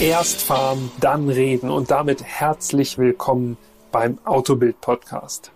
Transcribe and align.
Erst 0.00 0.42
fahren, 0.42 0.92
dann 1.00 1.28
reden 1.28 1.70
und 1.70 1.90
damit 1.90 2.22
herzlich 2.22 2.98
willkommen 2.98 3.56
beim 3.90 4.20
Autobild 4.24 4.80
Podcast. 4.80 5.50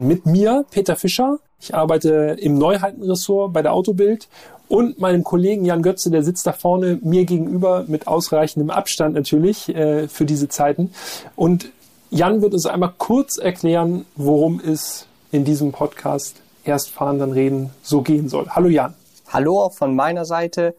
Mit 0.00 0.26
mir, 0.26 0.64
Peter 0.72 0.96
Fischer. 0.96 1.38
Ich 1.60 1.72
arbeite 1.72 2.36
im 2.40 2.58
Neuheitenressort 2.58 3.52
bei 3.52 3.62
der 3.62 3.72
Autobild 3.72 4.26
und 4.66 4.98
meinem 4.98 5.22
Kollegen 5.22 5.64
Jan 5.64 5.82
Götze, 5.82 6.10
der 6.10 6.24
sitzt 6.24 6.48
da 6.48 6.52
vorne 6.52 6.98
mir 7.00 7.26
gegenüber 7.26 7.84
mit 7.86 8.08
ausreichendem 8.08 8.70
Abstand 8.70 9.14
natürlich 9.14 9.68
äh, 9.68 10.08
für 10.08 10.24
diese 10.24 10.48
Zeiten. 10.48 10.92
Und 11.36 11.70
Jan 12.10 12.42
wird 12.42 12.54
uns 12.54 12.66
einmal 12.66 12.92
kurz 12.98 13.38
erklären, 13.38 14.04
worum 14.16 14.58
es 14.58 15.06
in 15.30 15.44
diesem 15.44 15.70
Podcast 15.70 16.42
Erst 16.64 16.90
fahren, 16.90 17.20
dann 17.20 17.30
reden 17.30 17.70
so 17.82 18.02
gehen 18.02 18.28
soll. 18.28 18.48
Hallo 18.48 18.66
Jan. 18.66 18.94
Hallo 19.28 19.70
von 19.70 19.94
meiner 19.94 20.24
Seite. 20.24 20.74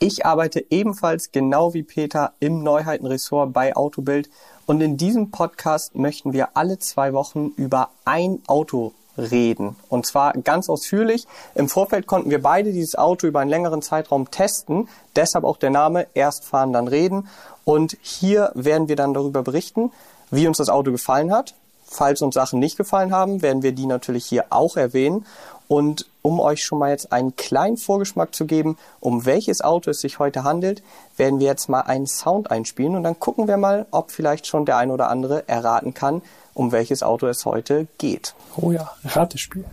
Ich 0.00 0.24
arbeite 0.24 0.64
ebenfalls 0.70 1.32
genau 1.32 1.74
wie 1.74 1.82
Peter 1.82 2.32
im 2.38 2.62
Neuheitenressort 2.62 3.52
bei 3.52 3.74
Autobild 3.74 4.30
und 4.64 4.80
in 4.80 4.96
diesem 4.96 5.32
Podcast 5.32 5.96
möchten 5.96 6.32
wir 6.32 6.50
alle 6.56 6.78
zwei 6.78 7.12
Wochen 7.12 7.48
über 7.56 7.90
ein 8.04 8.40
Auto 8.46 8.92
reden. 9.16 9.74
Und 9.88 10.06
zwar 10.06 10.34
ganz 10.34 10.68
ausführlich. 10.68 11.26
Im 11.56 11.68
Vorfeld 11.68 12.06
konnten 12.06 12.30
wir 12.30 12.40
beide 12.40 12.72
dieses 12.72 12.94
Auto 12.94 13.26
über 13.26 13.40
einen 13.40 13.50
längeren 13.50 13.82
Zeitraum 13.82 14.30
testen. 14.30 14.88
Deshalb 15.16 15.44
auch 15.44 15.56
der 15.56 15.70
Name 15.70 16.06
Erst 16.14 16.44
fahren, 16.44 16.72
dann 16.72 16.86
reden. 16.86 17.26
Und 17.64 17.96
hier 18.00 18.52
werden 18.54 18.88
wir 18.88 18.94
dann 18.94 19.14
darüber 19.14 19.42
berichten, 19.42 19.90
wie 20.30 20.46
uns 20.46 20.58
das 20.58 20.68
Auto 20.68 20.92
gefallen 20.92 21.32
hat. 21.32 21.54
Falls 21.90 22.22
uns 22.22 22.34
Sachen 22.34 22.60
nicht 22.60 22.76
gefallen 22.76 23.12
haben, 23.12 23.42
werden 23.42 23.62
wir 23.62 23.72
die 23.72 23.86
natürlich 23.86 24.26
hier 24.26 24.44
auch 24.50 24.76
erwähnen. 24.76 25.26
Und 25.68 26.06
um 26.22 26.40
euch 26.40 26.64
schon 26.64 26.78
mal 26.78 26.90
jetzt 26.90 27.12
einen 27.12 27.36
kleinen 27.36 27.76
Vorgeschmack 27.76 28.34
zu 28.34 28.46
geben, 28.46 28.78
um 29.00 29.26
welches 29.26 29.60
Auto 29.60 29.90
es 29.90 30.00
sich 30.00 30.18
heute 30.18 30.42
handelt, 30.42 30.82
werden 31.16 31.40
wir 31.40 31.46
jetzt 31.46 31.68
mal 31.68 31.82
einen 31.82 32.06
Sound 32.06 32.50
einspielen 32.50 32.96
und 32.96 33.02
dann 33.02 33.20
gucken 33.20 33.48
wir 33.48 33.58
mal, 33.58 33.86
ob 33.90 34.10
vielleicht 34.10 34.46
schon 34.46 34.64
der 34.64 34.78
ein 34.78 34.90
oder 34.90 35.10
andere 35.10 35.46
erraten 35.46 35.92
kann, 35.92 36.22
um 36.54 36.72
welches 36.72 37.02
Auto 37.02 37.26
es 37.26 37.44
heute 37.44 37.86
geht. 37.98 38.34
Oh 38.56 38.72
ja, 38.72 38.90
Ratespiel. 39.04 39.64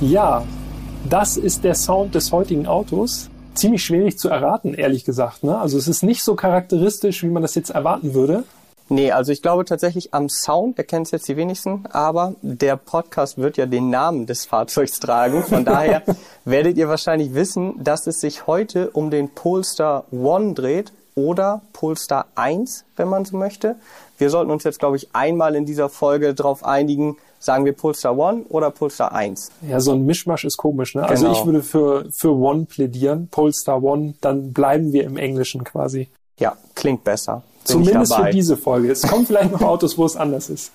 Ja, 0.00 0.44
das 1.08 1.36
ist 1.36 1.62
der 1.62 1.76
Sound 1.76 2.16
des 2.16 2.32
heutigen 2.32 2.66
Autos. 2.66 3.30
Ziemlich 3.54 3.84
schwierig 3.84 4.18
zu 4.18 4.28
erraten, 4.28 4.74
ehrlich 4.74 5.04
gesagt. 5.04 5.44
Ne? 5.44 5.56
Also 5.56 5.78
es 5.78 5.86
ist 5.86 6.02
nicht 6.02 6.24
so 6.24 6.34
charakteristisch, 6.34 7.22
wie 7.22 7.28
man 7.28 7.42
das 7.42 7.54
jetzt 7.54 7.70
erwarten 7.70 8.12
würde. 8.12 8.44
Nee, 8.92 9.10
also 9.10 9.32
ich 9.32 9.40
glaube 9.40 9.64
tatsächlich 9.64 10.12
am 10.12 10.28
Sound 10.28 10.76
erkennen 10.76 11.04
es 11.04 11.12
jetzt 11.12 11.26
die 11.26 11.38
wenigsten, 11.38 11.86
aber 11.92 12.34
der 12.42 12.76
Podcast 12.76 13.38
wird 13.38 13.56
ja 13.56 13.64
den 13.64 13.88
Namen 13.88 14.26
des 14.26 14.44
Fahrzeugs 14.44 15.00
tragen. 15.00 15.42
Von 15.44 15.64
daher 15.64 16.02
werdet 16.44 16.76
ihr 16.76 16.90
wahrscheinlich 16.90 17.32
wissen, 17.32 17.82
dass 17.82 18.06
es 18.06 18.20
sich 18.20 18.46
heute 18.46 18.90
um 18.90 19.10
den 19.10 19.30
Polestar 19.30 20.04
One 20.12 20.52
dreht 20.52 20.92
oder 21.14 21.62
Polestar 21.72 22.26
1, 22.34 22.84
wenn 22.96 23.08
man 23.08 23.24
so 23.24 23.34
möchte. 23.38 23.76
Wir 24.18 24.28
sollten 24.28 24.50
uns 24.50 24.62
jetzt, 24.64 24.78
glaube 24.78 24.98
ich, 24.98 25.14
einmal 25.14 25.54
in 25.54 25.64
dieser 25.64 25.88
Folge 25.88 26.34
darauf 26.34 26.62
einigen, 26.62 27.16
sagen 27.38 27.64
wir 27.64 27.72
Polestar 27.72 28.18
One 28.18 28.42
oder 28.50 28.70
Polestar 28.70 29.14
1. 29.14 29.52
Ja, 29.62 29.80
so 29.80 29.92
ein 29.92 30.04
Mischmasch 30.04 30.44
ist 30.44 30.58
komisch, 30.58 30.94
ne? 30.94 31.04
Also 31.04 31.22
genau. 31.22 31.28
Also 31.30 31.40
ich 31.40 31.46
würde 31.46 31.62
für, 31.62 32.12
für 32.12 32.36
One 32.36 32.66
plädieren, 32.66 33.28
Polestar 33.30 33.82
One, 33.82 34.12
dann 34.20 34.52
bleiben 34.52 34.92
wir 34.92 35.04
im 35.04 35.16
Englischen 35.16 35.64
quasi. 35.64 36.08
Ja, 36.38 36.58
klingt 36.74 37.04
besser. 37.04 37.42
Zumindest 37.64 38.14
für 38.14 38.30
diese 38.30 38.56
Folge. 38.56 38.90
Es 38.90 39.02
kommen 39.02 39.26
vielleicht 39.26 39.52
noch 39.52 39.62
Autos, 39.62 39.96
wo 39.98 40.04
es 40.04 40.16
anders 40.16 40.50
ist. 40.50 40.72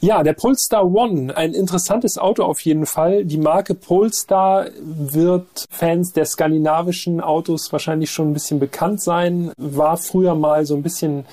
Ja, 0.00 0.22
der 0.22 0.34
Polestar 0.34 0.84
One, 0.84 1.36
ein 1.36 1.54
interessantes 1.54 2.18
Auto 2.18 2.44
auf 2.44 2.60
jeden 2.60 2.86
Fall. 2.86 3.24
Die 3.24 3.38
Marke 3.38 3.74
Polestar 3.74 4.66
wird 4.82 5.64
Fans 5.70 6.12
der 6.12 6.26
skandinavischen 6.26 7.20
Autos 7.20 7.72
wahrscheinlich 7.72 8.10
schon 8.10 8.30
ein 8.30 8.32
bisschen 8.34 8.58
bekannt 8.58 9.00
sein. 9.00 9.52
War 9.56 9.96
früher 9.96 10.34
mal 10.34 10.66
so 10.66 10.74
ein 10.74 10.82
bisschen 10.82 11.24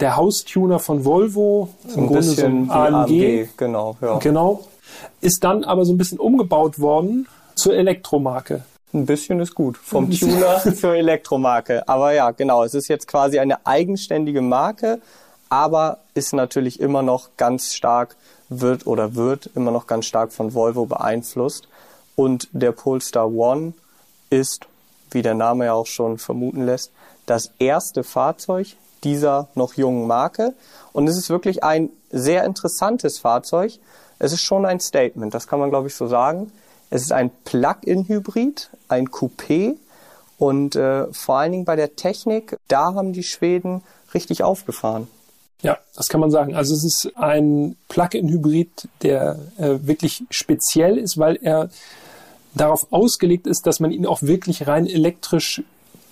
der 0.00 0.16
Haustuner 0.16 0.78
von 0.78 1.04
Volvo, 1.04 1.70
im 1.94 2.06
Grunde 2.06 2.22
so 2.22 2.46
ein 2.46 2.70
AMG. 2.70 2.94
AMG. 2.94 3.48
Genau, 3.56 3.96
ja. 4.00 4.18
Genau. 4.18 4.60
Ist 5.20 5.42
dann 5.42 5.64
aber 5.64 5.84
so 5.84 5.92
ein 5.92 5.98
bisschen 5.98 6.18
umgebaut 6.18 6.78
worden 6.78 7.26
zur 7.56 7.74
Elektromarke. 7.74 8.62
Ein 8.94 9.06
bisschen 9.06 9.40
ist 9.40 9.56
gut. 9.56 9.76
Vom 9.76 10.08
Tuner 10.08 10.62
zur 10.76 10.94
Elektromarke. 10.94 11.86
Aber 11.88 12.12
ja, 12.12 12.30
genau. 12.30 12.62
Es 12.62 12.74
ist 12.74 12.86
jetzt 12.86 13.08
quasi 13.08 13.40
eine 13.40 13.66
eigenständige 13.66 14.40
Marke, 14.40 15.00
aber 15.48 15.98
ist 16.14 16.32
natürlich 16.32 16.78
immer 16.78 17.02
noch 17.02 17.30
ganz 17.36 17.74
stark, 17.74 18.14
wird 18.48 18.86
oder 18.86 19.16
wird 19.16 19.50
immer 19.56 19.72
noch 19.72 19.88
ganz 19.88 20.06
stark 20.06 20.32
von 20.32 20.54
Volvo 20.54 20.86
beeinflusst. 20.86 21.66
Und 22.14 22.48
der 22.52 22.70
Polestar 22.70 23.32
One 23.32 23.72
ist, 24.30 24.66
wie 25.10 25.22
der 25.22 25.34
Name 25.34 25.64
ja 25.64 25.72
auch 25.72 25.86
schon 25.86 26.18
vermuten 26.18 26.64
lässt, 26.64 26.92
das 27.26 27.50
erste 27.58 28.04
Fahrzeug 28.04 28.76
dieser 29.02 29.48
noch 29.56 29.74
jungen 29.74 30.06
Marke. 30.06 30.54
Und 30.92 31.08
es 31.08 31.18
ist 31.18 31.30
wirklich 31.30 31.64
ein 31.64 31.90
sehr 32.12 32.44
interessantes 32.44 33.18
Fahrzeug. 33.18 33.72
Es 34.20 34.32
ist 34.32 34.42
schon 34.42 34.64
ein 34.64 34.78
Statement, 34.78 35.34
das 35.34 35.48
kann 35.48 35.58
man 35.58 35.70
glaube 35.70 35.88
ich 35.88 35.96
so 35.96 36.06
sagen. 36.06 36.52
Es 36.90 37.02
ist 37.02 37.12
ein 37.12 37.30
Plug-in-Hybrid, 37.44 38.70
ein 38.88 39.08
Coupé 39.08 39.76
und 40.38 40.76
äh, 40.76 41.12
vor 41.12 41.38
allen 41.38 41.52
Dingen 41.52 41.64
bei 41.64 41.76
der 41.76 41.96
Technik, 41.96 42.56
da 42.68 42.94
haben 42.94 43.12
die 43.12 43.22
Schweden 43.22 43.82
richtig 44.12 44.42
aufgefahren. 44.42 45.08
Ja, 45.62 45.78
das 45.96 46.08
kann 46.08 46.20
man 46.20 46.30
sagen. 46.30 46.54
Also 46.54 46.74
es 46.74 46.84
ist 46.84 47.12
ein 47.16 47.76
Plug-in-Hybrid, 47.88 48.88
der 49.02 49.38
äh, 49.56 49.78
wirklich 49.82 50.24
speziell 50.30 50.98
ist, 50.98 51.16
weil 51.16 51.36
er 51.40 51.70
darauf 52.54 52.92
ausgelegt 52.92 53.46
ist, 53.46 53.66
dass 53.66 53.80
man 53.80 53.90
ihn 53.90 54.06
auch 54.06 54.22
wirklich 54.22 54.66
rein 54.66 54.86
elektrisch 54.86 55.62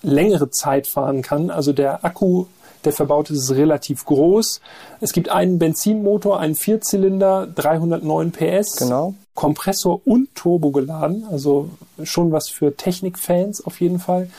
längere 0.01 0.49
Zeit 0.49 0.87
fahren 0.87 1.21
kann. 1.21 1.49
Also 1.49 1.71
der 1.71 2.03
Akku 2.03 2.45
der 2.85 2.93
verbaut 2.93 3.29
ist, 3.29 3.39
ist 3.39 3.51
relativ 3.51 4.05
groß. 4.05 4.61
Es 5.01 5.13
gibt 5.13 5.29
einen 5.29 5.59
Benzinmotor, 5.59 6.39
einen 6.39 6.55
Vierzylinder, 6.55 7.47
309 7.47 8.31
PS. 8.31 8.75
Genau. 8.77 9.15
Kompressor 9.33 10.01
und 10.05 10.33
Turbo 10.35 10.71
geladen. 10.71 11.25
Also 11.31 11.69
schon 12.03 12.31
was 12.31 12.49
für 12.49 12.75
Technikfans 12.75 13.65
auf 13.65 13.81
jeden 13.81 13.99
Fall. 13.99 14.29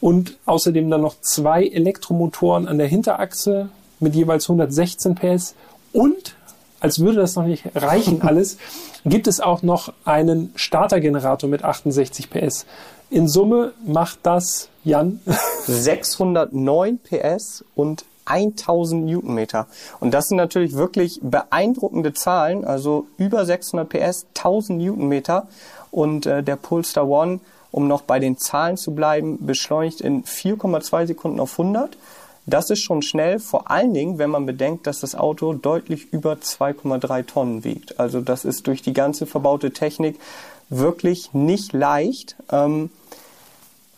Und 0.00 0.38
außerdem 0.46 0.88
dann 0.88 1.02
noch 1.02 1.20
zwei 1.20 1.66
Elektromotoren 1.66 2.68
an 2.68 2.78
der 2.78 2.86
Hinterachse 2.86 3.68
mit 3.98 4.14
jeweils 4.14 4.48
116 4.48 5.14
PS. 5.14 5.54
Und, 5.92 6.36
als 6.80 7.00
würde 7.00 7.18
das 7.18 7.36
noch 7.36 7.44
nicht 7.44 7.64
reichen 7.74 8.22
alles, 8.22 8.56
gibt 9.04 9.26
es 9.26 9.40
auch 9.40 9.62
noch 9.62 9.92
einen 10.04 10.52
Startergenerator 10.54 11.48
mit 11.48 11.64
68 11.64 12.30
PS. 12.30 12.66
In 13.10 13.28
Summe 13.28 13.72
macht 13.84 14.20
das, 14.22 14.68
Jan? 14.84 15.20
609 15.66 16.98
PS 16.98 17.64
und 17.74 18.04
1000 18.26 19.04
Newtonmeter. 19.04 19.66
Und 19.98 20.14
das 20.14 20.28
sind 20.28 20.36
natürlich 20.36 20.74
wirklich 20.74 21.20
beeindruckende 21.22 22.12
Zahlen, 22.12 22.64
also 22.64 23.06
über 23.16 23.44
600 23.44 23.88
PS, 23.88 24.26
1000 24.36 24.78
Newtonmeter. 24.78 25.48
Und 25.90 26.26
äh, 26.26 26.42
der 26.42 26.56
Polestar 26.56 27.08
One, 27.08 27.40
um 27.72 27.88
noch 27.88 28.02
bei 28.02 28.20
den 28.20 28.38
Zahlen 28.38 28.76
zu 28.76 28.94
bleiben, 28.94 29.44
beschleunigt 29.44 30.00
in 30.00 30.24
4,2 30.24 31.08
Sekunden 31.08 31.40
auf 31.40 31.58
100. 31.58 31.96
Das 32.50 32.70
ist 32.70 32.80
schon 32.80 33.02
schnell, 33.02 33.38
vor 33.38 33.70
allen 33.70 33.94
Dingen, 33.94 34.18
wenn 34.18 34.30
man 34.30 34.46
bedenkt, 34.46 34.86
dass 34.86 35.00
das 35.00 35.14
Auto 35.14 35.52
deutlich 35.52 36.12
über 36.12 36.34
2,3 36.34 37.26
Tonnen 37.26 37.64
wiegt. 37.64 38.00
Also 38.00 38.20
das 38.20 38.44
ist 38.44 38.66
durch 38.66 38.82
die 38.82 38.92
ganze 38.92 39.26
verbaute 39.26 39.72
Technik 39.72 40.18
wirklich 40.68 41.32
nicht 41.32 41.72
leicht. 41.72 42.36
Ähm, 42.50 42.90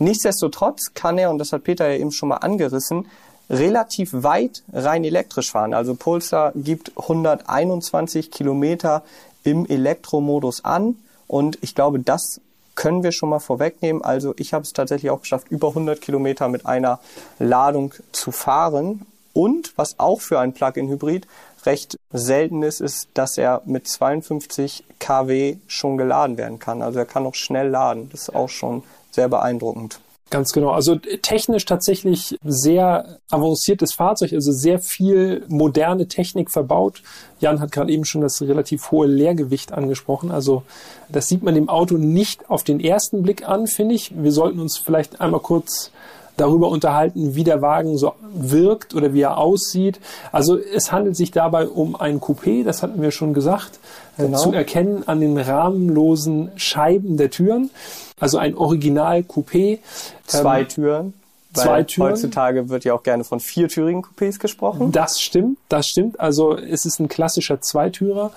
Nichtsdestotrotz 0.02 0.94
kann 0.94 1.16
er, 1.16 1.30
und 1.30 1.38
das 1.38 1.52
hat 1.52 1.62
Peter 1.62 1.88
ja 1.88 1.96
eben 1.96 2.10
schon 2.10 2.30
mal 2.30 2.38
angerissen, 2.38 3.06
relativ 3.48 4.10
weit 4.12 4.64
rein 4.72 5.04
elektrisch 5.04 5.52
fahren. 5.52 5.74
Also 5.74 5.94
Polestar 5.94 6.52
gibt 6.56 6.90
121 6.96 8.32
Kilometer 8.32 9.04
im 9.44 9.64
Elektromodus 9.64 10.64
an 10.64 10.96
und 11.28 11.58
ich 11.62 11.76
glaube, 11.76 12.00
das 12.00 12.40
können 12.74 13.02
wir 13.02 13.12
schon 13.12 13.28
mal 13.28 13.38
vorwegnehmen. 13.38 14.02
Also 14.02 14.34
ich 14.38 14.54
habe 14.54 14.62
es 14.62 14.72
tatsächlich 14.72 15.10
auch 15.10 15.20
geschafft, 15.20 15.48
über 15.50 15.68
100 15.68 16.00
Kilometer 16.00 16.48
mit 16.48 16.66
einer 16.66 17.00
Ladung 17.38 17.94
zu 18.12 18.32
fahren. 18.32 19.06
Und 19.34 19.72
was 19.76 19.98
auch 19.98 20.20
für 20.20 20.38
ein 20.38 20.52
Plug-in-Hybrid 20.52 21.26
recht 21.64 21.96
selten 22.12 22.62
ist, 22.62 22.80
ist, 22.80 23.08
dass 23.14 23.38
er 23.38 23.62
mit 23.64 23.88
52 23.88 24.84
kW 24.98 25.56
schon 25.66 25.96
geladen 25.96 26.36
werden 26.36 26.58
kann. 26.58 26.82
Also 26.82 26.98
er 26.98 27.06
kann 27.06 27.26
auch 27.26 27.34
schnell 27.34 27.68
laden. 27.68 28.08
Das 28.10 28.22
ist 28.22 28.34
auch 28.34 28.48
schon 28.48 28.82
sehr 29.10 29.28
beeindruckend. 29.28 30.00
Ganz 30.32 30.54
genau. 30.54 30.70
Also 30.70 30.96
technisch 30.96 31.66
tatsächlich 31.66 32.38
sehr 32.42 33.18
avanciertes 33.28 33.92
Fahrzeug, 33.92 34.32
also 34.32 34.50
sehr 34.50 34.78
viel 34.78 35.44
moderne 35.48 36.08
Technik 36.08 36.50
verbaut. 36.50 37.02
Jan 37.40 37.60
hat 37.60 37.70
gerade 37.70 37.92
eben 37.92 38.06
schon 38.06 38.22
das 38.22 38.40
relativ 38.40 38.90
hohe 38.90 39.06
Leergewicht 39.06 39.72
angesprochen. 39.72 40.30
Also 40.30 40.62
das 41.10 41.28
sieht 41.28 41.42
man 41.42 41.54
dem 41.54 41.68
Auto 41.68 41.98
nicht 41.98 42.48
auf 42.48 42.64
den 42.64 42.80
ersten 42.80 43.22
Blick 43.22 43.46
an, 43.46 43.66
finde 43.66 43.94
ich. 43.94 44.14
Wir 44.16 44.32
sollten 44.32 44.58
uns 44.58 44.78
vielleicht 44.78 45.20
einmal 45.20 45.40
kurz 45.40 45.90
darüber 46.36 46.68
unterhalten, 46.68 47.34
wie 47.34 47.44
der 47.44 47.62
Wagen 47.62 47.98
so 47.98 48.14
wirkt 48.34 48.94
oder 48.94 49.12
wie 49.12 49.20
er 49.20 49.38
aussieht. 49.38 50.00
Also 50.30 50.58
es 50.58 50.92
handelt 50.92 51.16
sich 51.16 51.30
dabei 51.30 51.68
um 51.68 51.96
ein 51.96 52.20
Coupé, 52.20 52.64
das 52.64 52.82
hatten 52.82 53.02
wir 53.02 53.10
schon 53.10 53.34
gesagt, 53.34 53.78
äh, 54.16 54.24
genau. 54.24 54.38
zu 54.38 54.52
erkennen 54.52 55.06
an 55.06 55.20
den 55.20 55.38
rahmenlosen 55.38 56.50
Scheiben 56.56 57.16
der 57.16 57.30
Türen. 57.30 57.70
Also 58.18 58.38
ein 58.38 58.56
Original 58.56 59.20
Coupé. 59.20 59.78
Zwei 60.26 60.60
ähm, 60.60 60.68
Türen. 60.68 61.14
Zwei 61.54 61.82
Türen. 61.82 62.12
Heutzutage 62.12 62.68
wird 62.70 62.84
ja 62.84 62.94
auch 62.94 63.02
gerne 63.02 63.24
von 63.24 63.40
viertürigen 63.40 64.02
Coupés 64.02 64.38
gesprochen. 64.38 64.90
Das 64.92 65.20
stimmt, 65.20 65.58
das 65.68 65.86
stimmt. 65.86 66.18
Also 66.18 66.56
es 66.56 66.86
ist 66.86 66.98
ein 66.98 67.08
klassischer 67.08 67.60
Zweitürer. 67.60 68.32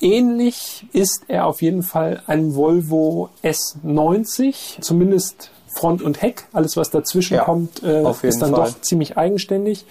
Ähnlich 0.00 0.86
ist 0.92 1.24
er 1.28 1.46
auf 1.46 1.62
jeden 1.62 1.82
Fall 1.82 2.22
einem 2.26 2.54
Volvo 2.54 3.28
S90, 3.42 4.80
zumindest 4.80 5.50
Front 5.74 6.02
und 6.02 6.20
Heck. 6.22 6.44
Alles, 6.52 6.76
was 6.76 6.90
dazwischen 6.90 7.34
ja, 7.34 7.44
kommt, 7.44 7.82
äh, 7.82 8.02
ist 8.22 8.42
dann 8.42 8.50
Fall. 8.50 8.70
doch 8.70 8.80
ziemlich 8.80 9.16
eigenständig. 9.16 9.86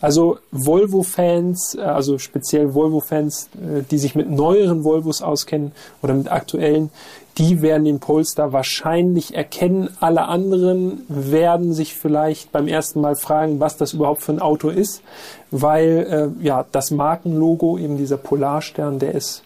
Also 0.00 0.38
Volvo-Fans, 0.52 1.74
äh, 1.74 1.82
also 1.82 2.18
speziell 2.18 2.74
Volvo-Fans, 2.74 3.48
äh, 3.54 3.82
die 3.90 3.98
sich 3.98 4.14
mit 4.14 4.30
neueren 4.30 4.84
Volvos 4.84 5.22
auskennen 5.22 5.72
oder 6.02 6.14
mit 6.14 6.30
aktuellen, 6.30 6.90
die 7.36 7.62
werden 7.62 7.84
den 7.84 8.00
Polestar 8.00 8.52
wahrscheinlich 8.52 9.34
erkennen. 9.34 9.90
Alle 10.00 10.26
anderen 10.26 11.04
werden 11.08 11.72
sich 11.72 11.94
vielleicht 11.94 12.52
beim 12.52 12.68
ersten 12.68 13.00
Mal 13.00 13.16
fragen, 13.16 13.60
was 13.60 13.76
das 13.76 13.92
überhaupt 13.92 14.22
für 14.22 14.32
ein 14.32 14.40
Auto 14.40 14.68
ist, 14.68 15.02
weil 15.50 16.32
äh, 16.40 16.44
ja 16.44 16.64
das 16.70 16.90
Markenlogo, 16.90 17.78
eben 17.78 17.96
dieser 17.96 18.16
Polarstern, 18.16 18.98
der 18.98 19.14
ist 19.14 19.42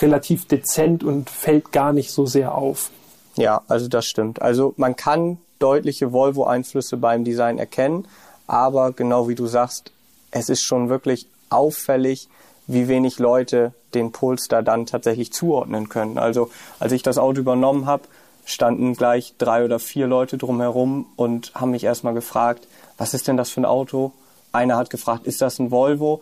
relativ 0.00 0.46
dezent 0.46 1.04
und 1.04 1.28
fällt 1.28 1.70
gar 1.72 1.92
nicht 1.92 2.10
so 2.10 2.26
sehr 2.26 2.54
auf. 2.54 2.90
Ja, 3.36 3.62
also 3.68 3.88
das 3.88 4.06
stimmt. 4.06 4.42
Also 4.42 4.74
man 4.76 4.96
kann 4.96 5.38
deutliche 5.58 6.12
Volvo-Einflüsse 6.12 6.96
beim 6.96 7.24
Design 7.24 7.58
erkennen, 7.58 8.06
aber 8.46 8.92
genau 8.92 9.28
wie 9.28 9.34
du 9.34 9.46
sagst, 9.46 9.92
es 10.30 10.48
ist 10.48 10.62
schon 10.62 10.88
wirklich 10.88 11.26
auffällig, 11.50 12.28
wie 12.66 12.88
wenig 12.88 13.18
Leute 13.18 13.72
den 13.94 14.12
Polestar 14.12 14.62
dann 14.62 14.86
tatsächlich 14.86 15.32
zuordnen 15.32 15.88
können. 15.88 16.18
Also 16.18 16.50
als 16.78 16.92
ich 16.92 17.02
das 17.02 17.18
Auto 17.18 17.40
übernommen 17.40 17.86
habe, 17.86 18.04
standen 18.44 18.94
gleich 18.94 19.34
drei 19.38 19.64
oder 19.64 19.78
vier 19.78 20.06
Leute 20.06 20.36
drumherum 20.36 21.06
und 21.16 21.54
haben 21.54 21.70
mich 21.70 21.84
erstmal 21.84 22.14
gefragt, 22.14 22.66
was 22.98 23.14
ist 23.14 23.28
denn 23.28 23.36
das 23.36 23.50
für 23.50 23.60
ein 23.60 23.66
Auto? 23.66 24.12
Einer 24.52 24.76
hat 24.76 24.90
gefragt, 24.90 25.26
ist 25.26 25.40
das 25.42 25.58
ein 25.58 25.70
Volvo? 25.70 26.20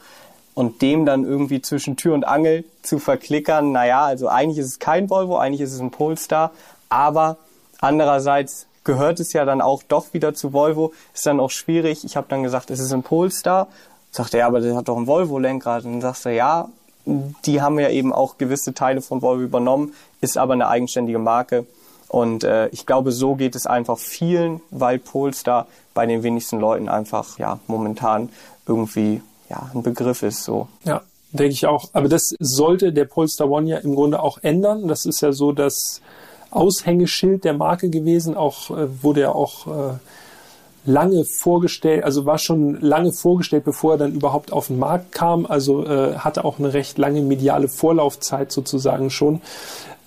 und 0.55 0.83
dem 0.83 1.07
dann 1.07 1.25
irgendwie 1.25 1.63
zwischen 1.63 1.97
Tür 1.97 2.15
und 2.15 2.27
Angel 2.27 2.65
zu 2.83 2.99
verklickern, 2.99 3.73
naja, 3.73 4.05
also 4.05 4.29
eigentlich 4.29 4.59
ist 4.59 4.67
es 4.67 4.79
kein 4.79 5.09
Volvo, 5.09 5.39
eigentlich 5.39 5.61
ist 5.61 5.73
es 5.73 5.81
ein 5.81 5.91
Polestar, 5.91 6.53
aber 6.91 7.39
andererseits 7.81 8.67
gehört 8.85 9.21
es 9.21 9.33
ja 9.33 9.45
dann 9.45 9.61
auch 9.61 9.83
doch 9.83 10.13
wieder 10.13 10.35
zu 10.35 10.53
Volvo, 10.53 10.93
ist 11.15 11.27
dann 11.27 11.41
auch 11.41 11.51
schwierig. 11.51 12.05
Ich 12.05 12.17
habe 12.17 12.27
dann 12.29 12.43
gesagt, 12.43 12.71
es 12.71 12.81
ist 12.81 12.93
ein 12.93 13.03
Polestar. 13.03 13.69
Sagt 14.11 14.35
er, 14.35 14.41
ja, 14.41 14.47
aber 14.47 14.61
der 14.61 14.77
hat 14.77 14.89
doch 14.89 14.97
ein 14.97 15.07
Volvo-Lenkrad. 15.07 15.85
Und 15.85 15.93
dann 15.93 16.01
sagst 16.01 16.25
du, 16.25 16.35
ja, 16.35 16.69
die 17.07 17.63
haben 17.63 17.79
ja 17.79 17.89
eben 17.91 18.13
auch 18.13 18.39
gewisse 18.39 18.75
Teile 18.75 19.01
von 19.01 19.23
Volvo 19.23 19.43
übernommen, 19.43 19.95
ist 20.21 20.37
aber 20.37 20.53
eine 20.53 20.69
eigenständige 20.69 21.19
Marke. 21.19 21.67
Und 22.09 22.43
äh, 22.43 22.69
ich 22.69 22.87
glaube, 22.87 23.13
so 23.13 23.37
geht 23.37 23.55
es 23.55 23.67
einfach 23.67 23.99
vielen, 23.99 24.61
weil 24.71 24.99
Polestar 24.99 25.67
bei 25.95 26.07
den 26.07 26.23
wenigsten 26.23 26.59
Leuten 26.59 26.89
einfach 26.89 27.39
ja 27.39 27.61
momentan 27.69 28.31
irgendwie 28.67 29.23
ja, 29.49 29.71
ein 29.73 29.83
Begriff 29.83 30.23
ist 30.23 30.43
so. 30.43 30.69
Ja, 30.85 31.03
denke 31.31 31.53
ich 31.53 31.67
auch. 31.67 31.91
Aber 31.93 32.09
das 32.09 32.35
sollte 32.41 32.93
der 32.93 33.05
Polestar 33.05 33.49
One 33.49 33.69
ja 33.69 33.79
im 33.79 33.95
Grunde 33.95 34.21
auch 34.21 34.39
ändern. 34.43 34.89
Das 34.89 35.07
ist 35.07 35.21
ja 35.21 35.33
so 35.33 35.53
das 35.53 36.01
Aushängeschild 36.51 37.45
der 37.45 37.55
Marke 37.55 37.91
gewesen. 37.91 38.37
Auch 38.37 38.71
äh, 38.71 39.03
wurde 39.03 39.21
ja 39.23 39.33
auch 39.33 39.67
äh, 39.67 39.95
lange 40.85 41.25
vorgestellt, 41.25 42.05
also 42.05 42.27
war 42.27 42.39
schon 42.39 42.81
lange 42.81 43.13
vorgestellt, 43.13 43.65
bevor 43.65 43.93
er 43.95 43.99
dann 43.99 44.13
überhaupt 44.15 44.53
auf 44.53 44.69
den 44.69 44.79
Markt 44.79 45.13
kam. 45.13 45.47
Also 45.47 45.87
äh, 45.87 46.15
hatte 46.17 46.45
auch 46.45 46.59
eine 46.59 46.73
recht 46.73 46.99
lange 46.99 47.23
mediale 47.23 47.69
Vorlaufzeit 47.69 48.53
sozusagen 48.53 49.11
schon 49.11 49.41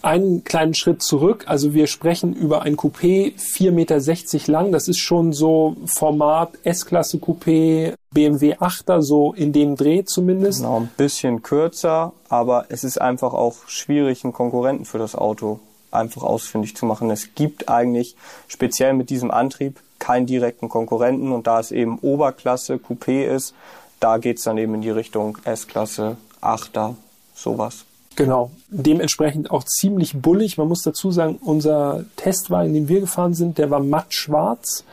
einen 0.02 0.44
kleinen 0.44 0.74
Schritt 0.74 1.02
zurück. 1.02 1.46
Also 1.48 1.74
wir 1.74 1.88
sprechen 1.88 2.34
über 2.34 2.64
ein 2.64 2.76
Coupé, 2.76 3.34
4,60 3.38 3.72
Meter 3.72 4.52
lang. 4.52 4.72
Das 4.74 4.90
ist 4.90 5.00
schon 5.00 5.32
so 5.32 5.78
Format 5.86 6.52
S-Klasse 6.64 7.18
Coupé, 7.18 7.94
BMW 8.14 8.56
8er, 8.56 9.02
so 9.02 9.34
in 9.34 9.54
dem 9.54 9.78
Dreh 9.78 10.04
zumindest. 10.04 10.60
Genau, 10.60 10.82
ein 10.82 10.90
bisschen 10.98 11.42
kürzer, 11.42 12.12
aber 12.28 12.66
es 12.68 12.84
ist 12.84 13.00
einfach 13.00 13.34
auch 13.34 13.56
schwierig, 13.68 14.26
einen 14.26 14.34
Konkurrenten 14.34 14.84
für 14.84 14.98
das 14.98 15.16
Auto 15.16 15.60
einfach 15.94 16.24
ausfindig 16.24 16.76
zu 16.76 16.86
machen. 16.86 17.10
Es 17.12 17.36
gibt 17.36 17.70
eigentlich 17.70 18.16
speziell 18.48 18.94
mit 18.94 19.10
diesem 19.10 19.32
Antrieb 19.32 19.80
keinen 20.00 20.26
direkten 20.26 20.70
Konkurrenten 20.70 21.32
und 21.32 21.48
da 21.48 21.60
es 21.60 21.72
eben 21.72 21.98
Oberklasse 22.00 22.76
Coupé 22.76 23.26
ist, 23.26 23.54
da 24.00 24.18
geht 24.18 24.38
es 24.38 24.44
dann 24.44 24.58
eben 24.58 24.76
in 24.76 24.82
die 24.82 24.90
Richtung 24.90 25.38
S-Klasse, 25.46 26.18
8er, 26.42 26.96
sowas. 27.34 27.86
Genau. 28.16 28.52
Dementsprechend 28.70 29.50
auch 29.50 29.64
ziemlich 29.64 30.22
bullig. 30.22 30.58
Man 30.58 30.68
muss 30.68 30.84
dazu 30.84 31.12
sagen, 31.12 31.40
unser 31.42 32.04
Testwagen, 32.16 32.74
den 32.74 32.88
wir 32.88 33.00
gefahren 33.00 33.34
sind, 33.34 33.58
der 33.58 33.72
war 33.72 33.80
matt 33.80 34.14
schwarz. 34.14 34.84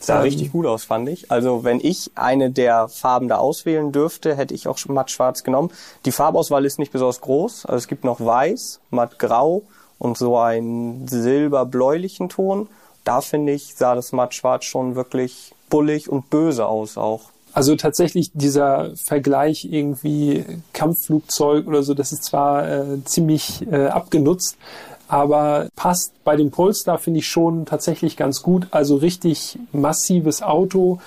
Sah 0.00 0.16
ähm, 0.16 0.22
richtig 0.22 0.52
gut 0.52 0.66
aus, 0.66 0.84
fand 0.84 1.08
ich. 1.08 1.30
Also 1.30 1.64
wenn 1.64 1.80
ich 1.80 2.10
eine 2.14 2.50
der 2.50 2.88
Farben 2.88 3.28
da 3.28 3.38
auswählen 3.38 3.92
dürfte, 3.92 4.36
hätte 4.36 4.54
ich 4.54 4.68
auch 4.68 4.78
matt 4.86 5.10
schwarz 5.10 5.44
genommen. 5.44 5.70
Die 6.04 6.12
Farbauswahl 6.12 6.64
ist 6.64 6.78
nicht 6.78 6.92
besonders 6.92 7.20
groß. 7.20 7.66
Also 7.66 7.76
es 7.76 7.88
gibt 7.88 8.04
noch 8.04 8.20
weiß, 8.20 8.80
matt 8.90 9.18
grau 9.18 9.62
und 10.02 10.18
so 10.18 10.36
einen 10.36 11.06
silberbläulichen 11.06 12.28
Ton. 12.28 12.68
Da 13.04 13.20
finde 13.20 13.52
ich, 13.52 13.74
sah 13.76 13.94
das 13.94 14.10
matt 14.10 14.34
schwarz 14.34 14.64
schon 14.64 14.96
wirklich 14.96 15.54
bullig 15.70 16.08
und 16.08 16.28
böse 16.28 16.66
aus 16.66 16.98
auch. 16.98 17.22
Also 17.54 17.76
tatsächlich 17.76 18.32
dieser 18.34 18.96
Vergleich 18.96 19.68
irgendwie 19.70 20.44
Kampfflugzeug 20.72 21.68
oder 21.68 21.84
so, 21.84 21.94
das 21.94 22.10
ist 22.10 22.24
zwar 22.24 22.68
äh, 22.68 23.04
ziemlich 23.04 23.64
äh, 23.70 23.86
abgenutzt, 23.86 24.56
aber 25.06 25.68
passt 25.76 26.12
bei 26.24 26.34
dem 26.34 26.50
Polestar 26.50 26.98
finde 26.98 27.20
ich 27.20 27.28
schon 27.28 27.64
tatsächlich 27.64 28.16
ganz 28.16 28.42
gut. 28.42 28.66
Also 28.70 28.96
richtig 28.96 29.58
massives 29.70 30.42
Auto, 30.42 30.98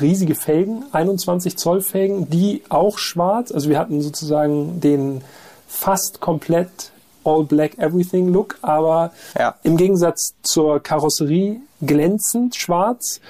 riesige 0.00 0.34
Felgen, 0.34 0.84
21 0.92 1.56
Zoll 1.56 1.80
Felgen, 1.80 2.28
die 2.28 2.62
auch 2.68 2.98
schwarz. 2.98 3.50
Also 3.50 3.70
wir 3.70 3.78
hatten 3.78 4.02
sozusagen 4.02 4.80
den 4.80 5.22
fast 5.68 6.20
komplett 6.20 6.91
All 7.24 7.44
Black 7.44 7.78
Everything 7.78 8.28
Look, 8.28 8.58
aber 8.62 9.12
ja. 9.38 9.54
im 9.62 9.76
Gegensatz 9.76 10.34
zur 10.42 10.80
Karosserie 10.80 11.60
glänzend 11.80 12.54
schwarz 12.56 13.20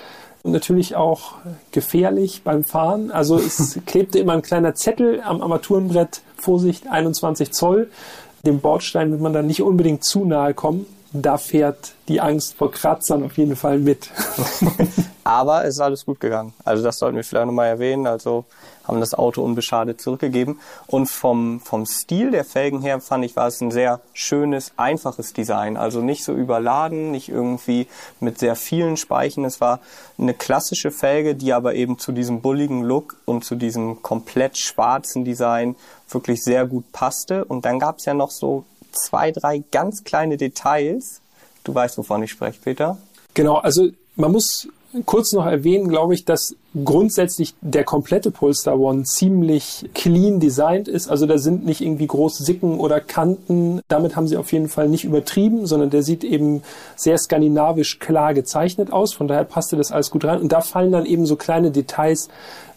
und 0.42 0.52
natürlich 0.52 0.96
auch 0.96 1.34
gefährlich 1.70 2.42
beim 2.42 2.64
Fahren. 2.64 3.10
Also 3.10 3.38
es 3.38 3.78
klebte 3.86 4.18
immer 4.18 4.34
ein 4.34 4.42
kleiner 4.42 4.74
Zettel 4.74 5.20
am 5.20 5.40
Armaturenbrett, 5.40 6.22
Vorsicht, 6.36 6.88
21 6.88 7.52
Zoll. 7.52 7.90
Dem 8.44 8.60
Bordstein 8.60 9.12
wird 9.12 9.20
man 9.20 9.32
dann 9.32 9.46
nicht 9.46 9.62
unbedingt 9.62 10.04
zu 10.04 10.24
nahe 10.24 10.54
kommen. 10.54 10.86
Da 11.12 11.38
fährt 11.38 11.92
die 12.08 12.20
Angst 12.20 12.54
vor 12.54 12.72
Kratzern 12.72 13.22
auf 13.22 13.36
jeden 13.36 13.54
Fall 13.54 13.78
mit. 13.78 14.10
Aber 15.24 15.64
es 15.64 15.74
ist 15.74 15.80
alles 15.80 16.04
gut 16.04 16.18
gegangen. 16.18 16.52
Also 16.64 16.82
das 16.82 16.98
sollten 16.98 17.16
wir 17.16 17.24
vielleicht 17.24 17.46
nochmal 17.46 17.68
erwähnen. 17.68 18.06
Also 18.06 18.44
haben 18.84 19.00
das 19.00 19.14
Auto 19.14 19.42
unbeschadet 19.42 20.00
zurückgegeben. 20.00 20.58
Und 20.86 21.06
vom, 21.06 21.60
vom 21.60 21.86
Stil 21.86 22.32
der 22.32 22.44
Felgen 22.44 22.82
her 22.82 23.00
fand 23.00 23.24
ich, 23.24 23.36
war 23.36 23.46
es 23.46 23.60
ein 23.60 23.70
sehr 23.70 24.00
schönes, 24.12 24.72
einfaches 24.76 25.32
Design. 25.32 25.76
Also 25.76 26.00
nicht 26.00 26.24
so 26.24 26.32
überladen, 26.32 27.12
nicht 27.12 27.28
irgendwie 27.28 27.86
mit 28.18 28.38
sehr 28.38 28.56
vielen 28.56 28.96
Speichen. 28.96 29.44
Es 29.44 29.60
war 29.60 29.80
eine 30.18 30.34
klassische 30.34 30.90
Felge, 30.90 31.36
die 31.36 31.52
aber 31.52 31.74
eben 31.74 31.98
zu 31.98 32.10
diesem 32.10 32.40
bulligen 32.40 32.82
Look 32.82 33.16
und 33.24 33.44
zu 33.44 33.54
diesem 33.54 34.02
komplett 34.02 34.58
schwarzen 34.58 35.24
Design 35.24 35.76
wirklich 36.08 36.42
sehr 36.42 36.66
gut 36.66 36.90
passte. 36.92 37.44
Und 37.44 37.64
dann 37.64 37.78
gab 37.78 37.98
es 37.98 38.06
ja 38.06 38.14
noch 38.14 38.30
so 38.30 38.64
zwei, 38.90 39.30
drei 39.30 39.62
ganz 39.70 40.02
kleine 40.02 40.36
Details. 40.36 41.20
Du 41.64 41.74
weißt, 41.74 41.96
wovon 41.98 42.24
ich 42.24 42.32
spreche, 42.32 42.60
Peter. 42.60 42.98
Genau, 43.34 43.56
also 43.58 43.88
man 44.16 44.32
muss 44.32 44.68
kurz 45.06 45.32
noch 45.32 45.46
erwähnen, 45.46 45.88
glaube 45.88 46.14
ich, 46.14 46.24
dass 46.24 46.56
grundsätzlich 46.84 47.54
der 47.60 47.84
komplette 47.84 48.30
Polestar 48.30 48.78
One 48.78 49.04
ziemlich 49.04 49.90
clean 49.94 50.40
designt 50.40 50.88
ist. 50.88 51.08
Also 51.08 51.26
da 51.26 51.38
sind 51.38 51.64
nicht 51.64 51.80
irgendwie 51.80 52.06
große 52.06 52.44
Sicken 52.44 52.80
oder 52.80 53.00
Kanten. 53.00 53.80
Damit 53.88 54.16
haben 54.16 54.26
sie 54.26 54.36
auf 54.36 54.52
jeden 54.52 54.68
Fall 54.68 54.88
nicht 54.88 55.04
übertrieben, 55.04 55.66
sondern 55.66 55.90
der 55.90 56.02
sieht 56.02 56.24
eben 56.24 56.62
sehr 56.96 57.18
skandinavisch 57.18 57.98
klar 57.98 58.34
gezeichnet 58.34 58.92
aus. 58.92 59.12
Von 59.12 59.28
daher 59.28 59.44
passte 59.44 59.76
das 59.76 59.92
alles 59.92 60.10
gut 60.10 60.24
rein. 60.24 60.40
Und 60.40 60.52
da 60.52 60.60
fallen 60.60 60.92
dann 60.92 61.06
eben 61.06 61.26
so 61.26 61.36
kleine 61.36 61.70
Details 61.70 62.28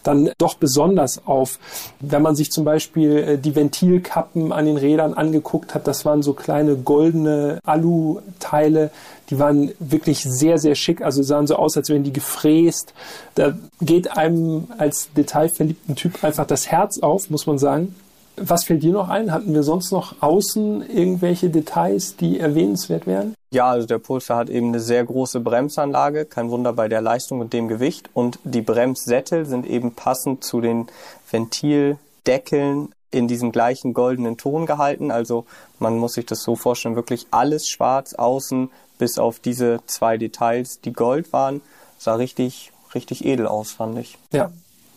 dann 0.06 0.30
doch 0.38 0.54
besonders 0.54 1.26
auf. 1.26 1.58
Wenn 2.00 2.22
man 2.22 2.36
sich 2.36 2.50
zum 2.52 2.64
Beispiel 2.64 3.16
äh, 3.16 3.38
die 3.38 3.56
Ventilkappen 3.56 4.52
an 4.52 4.66
den 4.66 4.76
Rädern 4.76 5.14
angeguckt 5.14 5.74
hat, 5.74 5.86
das 5.86 6.04
waren 6.04 6.22
so 6.22 6.32
kleine 6.32 6.76
goldene 6.76 7.58
Alu-Teile, 7.64 8.90
die 9.30 9.38
waren 9.38 9.72
wirklich 9.80 10.22
sehr, 10.22 10.58
sehr 10.58 10.74
schick. 10.74 11.02
Also 11.02 11.22
sahen 11.22 11.46
so 11.46 11.56
aus, 11.56 11.76
als 11.76 11.88
wären 11.88 12.04
die 12.04 12.12
gefräst. 12.12 12.94
Da 13.34 13.56
geht 13.86 14.16
einem 14.16 14.68
als 14.78 15.08
detailverliebten 15.16 15.96
Typ 15.96 16.22
einfach 16.22 16.46
das 16.46 16.68
Herz 16.68 16.98
auf, 16.98 17.30
muss 17.30 17.46
man 17.46 17.58
sagen. 17.58 17.94
Was 18.36 18.64
fällt 18.64 18.82
dir 18.82 18.92
noch 18.92 19.08
ein? 19.08 19.32
Hatten 19.32 19.54
wir 19.54 19.62
sonst 19.62 19.92
noch 19.92 20.16
außen 20.20 20.90
irgendwelche 20.90 21.48
Details, 21.48 22.16
die 22.16 22.38
erwähnenswert 22.38 23.06
wären? 23.06 23.34
Ja, 23.50 23.70
also 23.70 23.86
der 23.86 23.98
Polestar 23.98 24.38
hat 24.38 24.50
eben 24.50 24.68
eine 24.68 24.80
sehr 24.80 25.02
große 25.04 25.40
Bremsanlage, 25.40 26.26
kein 26.26 26.50
Wunder 26.50 26.74
bei 26.74 26.88
der 26.88 27.00
Leistung 27.00 27.40
und 27.40 27.54
dem 27.54 27.68
Gewicht. 27.68 28.10
Und 28.12 28.38
die 28.44 28.60
Bremssättel 28.60 29.46
sind 29.46 29.66
eben 29.66 29.94
passend 29.94 30.44
zu 30.44 30.60
den 30.60 30.88
Ventildeckeln 31.30 32.92
in 33.10 33.28
diesem 33.28 33.52
gleichen 33.52 33.94
goldenen 33.94 34.36
Ton 34.36 34.66
gehalten. 34.66 35.10
Also 35.10 35.46
man 35.78 35.96
muss 35.96 36.14
sich 36.14 36.26
das 36.26 36.42
so 36.42 36.56
vorstellen, 36.56 36.96
wirklich 36.96 37.26
alles 37.30 37.66
schwarz 37.68 38.12
außen, 38.12 38.70
bis 38.98 39.18
auf 39.18 39.38
diese 39.38 39.78
zwei 39.86 40.18
Details, 40.18 40.80
die 40.82 40.92
Gold 40.92 41.32
waren, 41.32 41.62
sah 41.98 42.16
richtig, 42.16 42.72
richtig 42.94 43.24
edel 43.24 43.46
aus, 43.46 43.72
fand 43.72 43.98
ich. 43.98 44.18
Ja, 44.32 44.50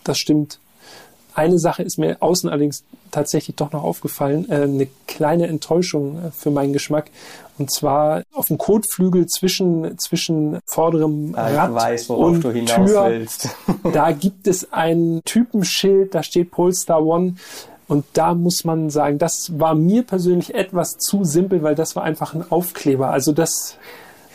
das 0.04 0.18
stimmt. 0.18 0.60
Eine 1.36 1.60
Sache 1.60 1.84
ist 1.84 1.98
mir 1.98 2.18
außen 2.20 2.50
allerdings 2.50 2.84
tatsächlich 3.12 3.56
doch 3.56 3.72
noch 3.72 3.84
aufgefallen, 3.84 4.50
äh, 4.50 4.64
eine 4.64 4.88
kleine 5.08 5.48
Enttäuschung 5.48 6.18
äh, 6.18 6.32
für 6.32 6.52
meinen 6.52 6.74
Geschmack. 6.74 7.12
Und 7.58 7.72
zwar 7.72 8.24
auf 8.34 8.48
dem 8.48 8.58
Kotflügel 8.58 9.28
zwischen, 9.28 9.98
zwischen 9.98 10.60
vorderem 10.66 11.34
ah, 11.36 11.48
Rad 11.48 11.74
weiß, 11.74 12.10
und 12.10 12.42
Tür. 12.42 13.10
Willst. 13.10 13.50
da 13.94 14.12
gibt 14.12 14.48
es 14.48 14.72
ein 14.72 15.22
Typenschild, 15.26 16.16
da 16.16 16.24
steht 16.24 16.52
Polestar 16.52 17.06
One. 17.06 17.36
Und 17.88 18.06
da 18.14 18.36
muss 18.36 18.66
man 18.66 18.90
sagen, 18.90 19.18
das 19.18 19.60
war 19.60 19.74
mir 19.76 20.04
persönlich 20.04 20.54
etwas 20.54 20.98
zu 20.98 21.24
simpel, 21.24 21.64
weil 21.64 21.76
das 21.76 21.96
war 21.96 22.04
einfach 22.04 22.36
ein 22.36 22.46
Aufkleber. 22.50 23.10
Also 23.10 23.32
das 23.32 23.78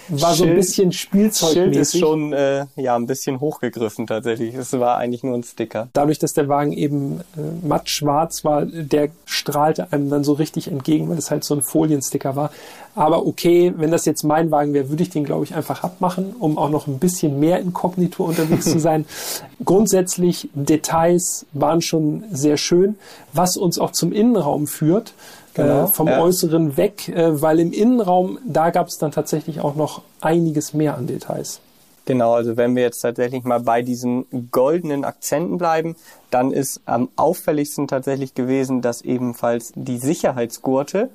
war 0.08 0.34
Schild, 0.34 0.36
so 0.36 0.44
ein 0.44 0.54
bisschen 0.54 0.92
Spielzeug. 0.92 1.52
Schild 1.52 1.76
ist 1.76 1.98
schon 1.98 2.32
äh, 2.32 2.66
ja 2.76 2.96
ein 2.96 3.06
bisschen 3.06 3.40
hochgegriffen 3.40 4.06
tatsächlich. 4.06 4.54
Es 4.54 4.72
war 4.78 4.96
eigentlich 4.98 5.22
nur 5.22 5.34
ein 5.36 5.42
Sticker. 5.42 5.88
Dadurch, 5.92 6.18
dass 6.18 6.34
der 6.34 6.48
Wagen 6.48 6.72
eben 6.72 7.20
äh, 7.36 7.66
matt 7.66 7.88
schwarz 7.88 8.44
war, 8.44 8.64
der 8.66 9.08
strahlte 9.24 9.92
einem 9.92 10.10
dann 10.10 10.24
so 10.24 10.34
richtig 10.34 10.68
entgegen, 10.68 11.08
weil 11.08 11.18
es 11.18 11.30
halt 11.30 11.44
so 11.44 11.54
ein 11.54 11.62
Foliensticker 11.62 12.36
war. 12.36 12.50
Aber 12.94 13.26
okay, 13.26 13.72
wenn 13.76 13.90
das 13.90 14.04
jetzt 14.04 14.22
mein 14.22 14.50
Wagen 14.50 14.72
wäre, 14.72 14.88
würde 14.88 15.02
ich 15.02 15.10
den, 15.10 15.24
glaube 15.24 15.44
ich, 15.44 15.54
einfach 15.54 15.82
abmachen, 15.82 16.34
um 16.38 16.58
auch 16.58 16.70
noch 16.70 16.86
ein 16.86 16.98
bisschen 16.98 17.40
mehr 17.40 17.58
inkognito 17.58 18.24
unterwegs 18.24 18.70
zu 18.70 18.78
sein. 18.78 19.04
Grundsätzlich, 19.64 20.48
Details 20.54 21.46
waren 21.52 21.82
schon 21.82 22.24
sehr 22.30 22.56
schön, 22.56 22.96
was 23.32 23.56
uns 23.56 23.78
auch 23.78 23.90
zum 23.90 24.12
Innenraum 24.12 24.66
führt 24.66 25.14
genau, 25.54 25.84
äh, 25.84 25.92
vom 25.92 26.08
ja. 26.08 26.20
Äußeren 26.20 26.76
weg, 26.76 27.08
äh, 27.08 27.40
weil 27.40 27.60
im 27.60 27.72
Innenraum, 27.72 28.38
da 28.44 28.70
gab 28.70 28.88
es 28.88 28.98
dann 28.98 29.12
tatsächlich 29.12 29.60
auch 29.60 29.74
noch 29.74 30.02
einiges 30.20 30.74
mehr 30.74 30.96
an 30.96 31.06
Details. 31.06 31.60
Genau, 32.06 32.34
also 32.34 32.58
wenn 32.58 32.76
wir 32.76 32.82
jetzt 32.82 33.00
tatsächlich 33.00 33.44
mal 33.44 33.60
bei 33.60 33.80
diesen 33.80 34.26
goldenen 34.50 35.04
Akzenten 35.04 35.56
bleiben, 35.56 35.96
dann 36.30 36.52
ist 36.52 36.82
am 36.84 37.08
auffälligsten 37.16 37.88
tatsächlich 37.88 38.34
gewesen, 38.34 38.82
dass 38.82 39.00
ebenfalls 39.00 39.72
die 39.74 39.96
Sicherheitsgurte 39.96 41.08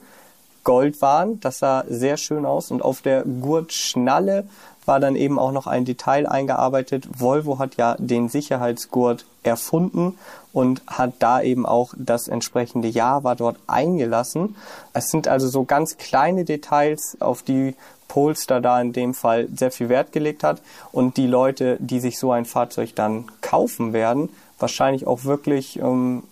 Gold 0.63 1.01
waren. 1.01 1.39
Das 1.41 1.59
sah 1.59 1.83
sehr 1.87 2.17
schön 2.17 2.45
aus 2.45 2.71
und 2.71 2.81
auf 2.81 3.01
der 3.01 3.23
Gurtschnalle 3.23 4.45
war 4.89 4.99
dann 4.99 5.15
eben 5.15 5.37
auch 5.37 5.51
noch 5.51 5.67
ein 5.67 5.85
Detail 5.85 6.27
eingearbeitet. 6.27 7.07
Volvo 7.15 7.59
hat 7.59 7.75
ja 7.75 7.95
den 7.99 8.27
Sicherheitsgurt 8.27 9.27
erfunden 9.43 10.17
und 10.51 10.81
hat 10.87 11.13
da 11.19 11.43
eben 11.43 11.67
auch 11.67 11.93
das 11.95 12.27
entsprechende 12.27 12.87
Java 12.87 13.35
dort 13.35 13.57
eingelassen. 13.67 14.55
Es 14.93 15.11
sind 15.11 15.27
also 15.27 15.47
so 15.47 15.63
ganz 15.63 15.97
kleine 15.97 16.43
Details, 16.43 17.17
auf 17.19 17.43
die 17.43 17.75
Polestar 18.07 18.61
da 18.61 18.81
in 18.81 18.91
dem 18.91 19.13
Fall 19.13 19.47
sehr 19.55 19.69
viel 19.69 19.89
Wert 19.89 20.11
gelegt 20.11 20.43
hat 20.43 20.59
und 20.91 21.17
die 21.17 21.27
Leute, 21.27 21.77
die 21.79 21.99
sich 21.99 22.17
so 22.17 22.31
ein 22.31 22.45
Fahrzeug 22.45 22.95
dann 22.95 23.25
kaufen 23.41 23.93
werden, 23.93 24.29
wahrscheinlich 24.57 25.05
auch 25.05 25.23
wirklich 25.23 25.77
ähm, 25.77 26.23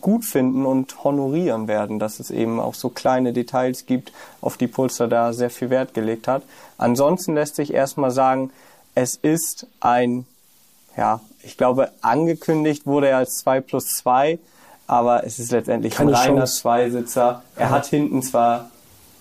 gut 0.00 0.24
finden 0.24 0.66
und 0.66 1.02
honorieren 1.02 1.66
werden, 1.66 1.98
dass 1.98 2.20
es 2.20 2.30
eben 2.30 2.60
auch 2.60 2.74
so 2.74 2.90
kleine 2.90 3.32
Details 3.32 3.86
gibt, 3.86 4.12
auf 4.40 4.56
die 4.56 4.66
Pulsar 4.66 5.08
da 5.08 5.32
sehr 5.32 5.50
viel 5.50 5.70
Wert 5.70 5.94
gelegt 5.94 6.28
hat. 6.28 6.42
Ansonsten 6.76 7.34
lässt 7.34 7.56
sich 7.56 7.72
erstmal 7.72 8.10
sagen, 8.10 8.50
es 8.94 9.16
ist 9.16 9.66
ein, 9.80 10.26
ja, 10.96 11.20
ich 11.42 11.56
glaube, 11.56 11.90
angekündigt 12.02 12.86
wurde 12.86 13.08
er 13.08 13.18
als 13.18 13.38
2 13.38 13.60
plus 13.62 13.96
2, 13.96 14.38
aber 14.86 15.24
es 15.24 15.38
ist 15.38 15.52
letztendlich 15.52 15.94
Keine 15.94 16.10
ein 16.10 16.14
reiner 16.14 16.38
Chance. 16.40 16.60
Zweisitzer. 16.60 17.42
Er 17.56 17.66
ja. 17.66 17.70
hat 17.70 17.86
hinten 17.86 18.22
zwar 18.22 18.70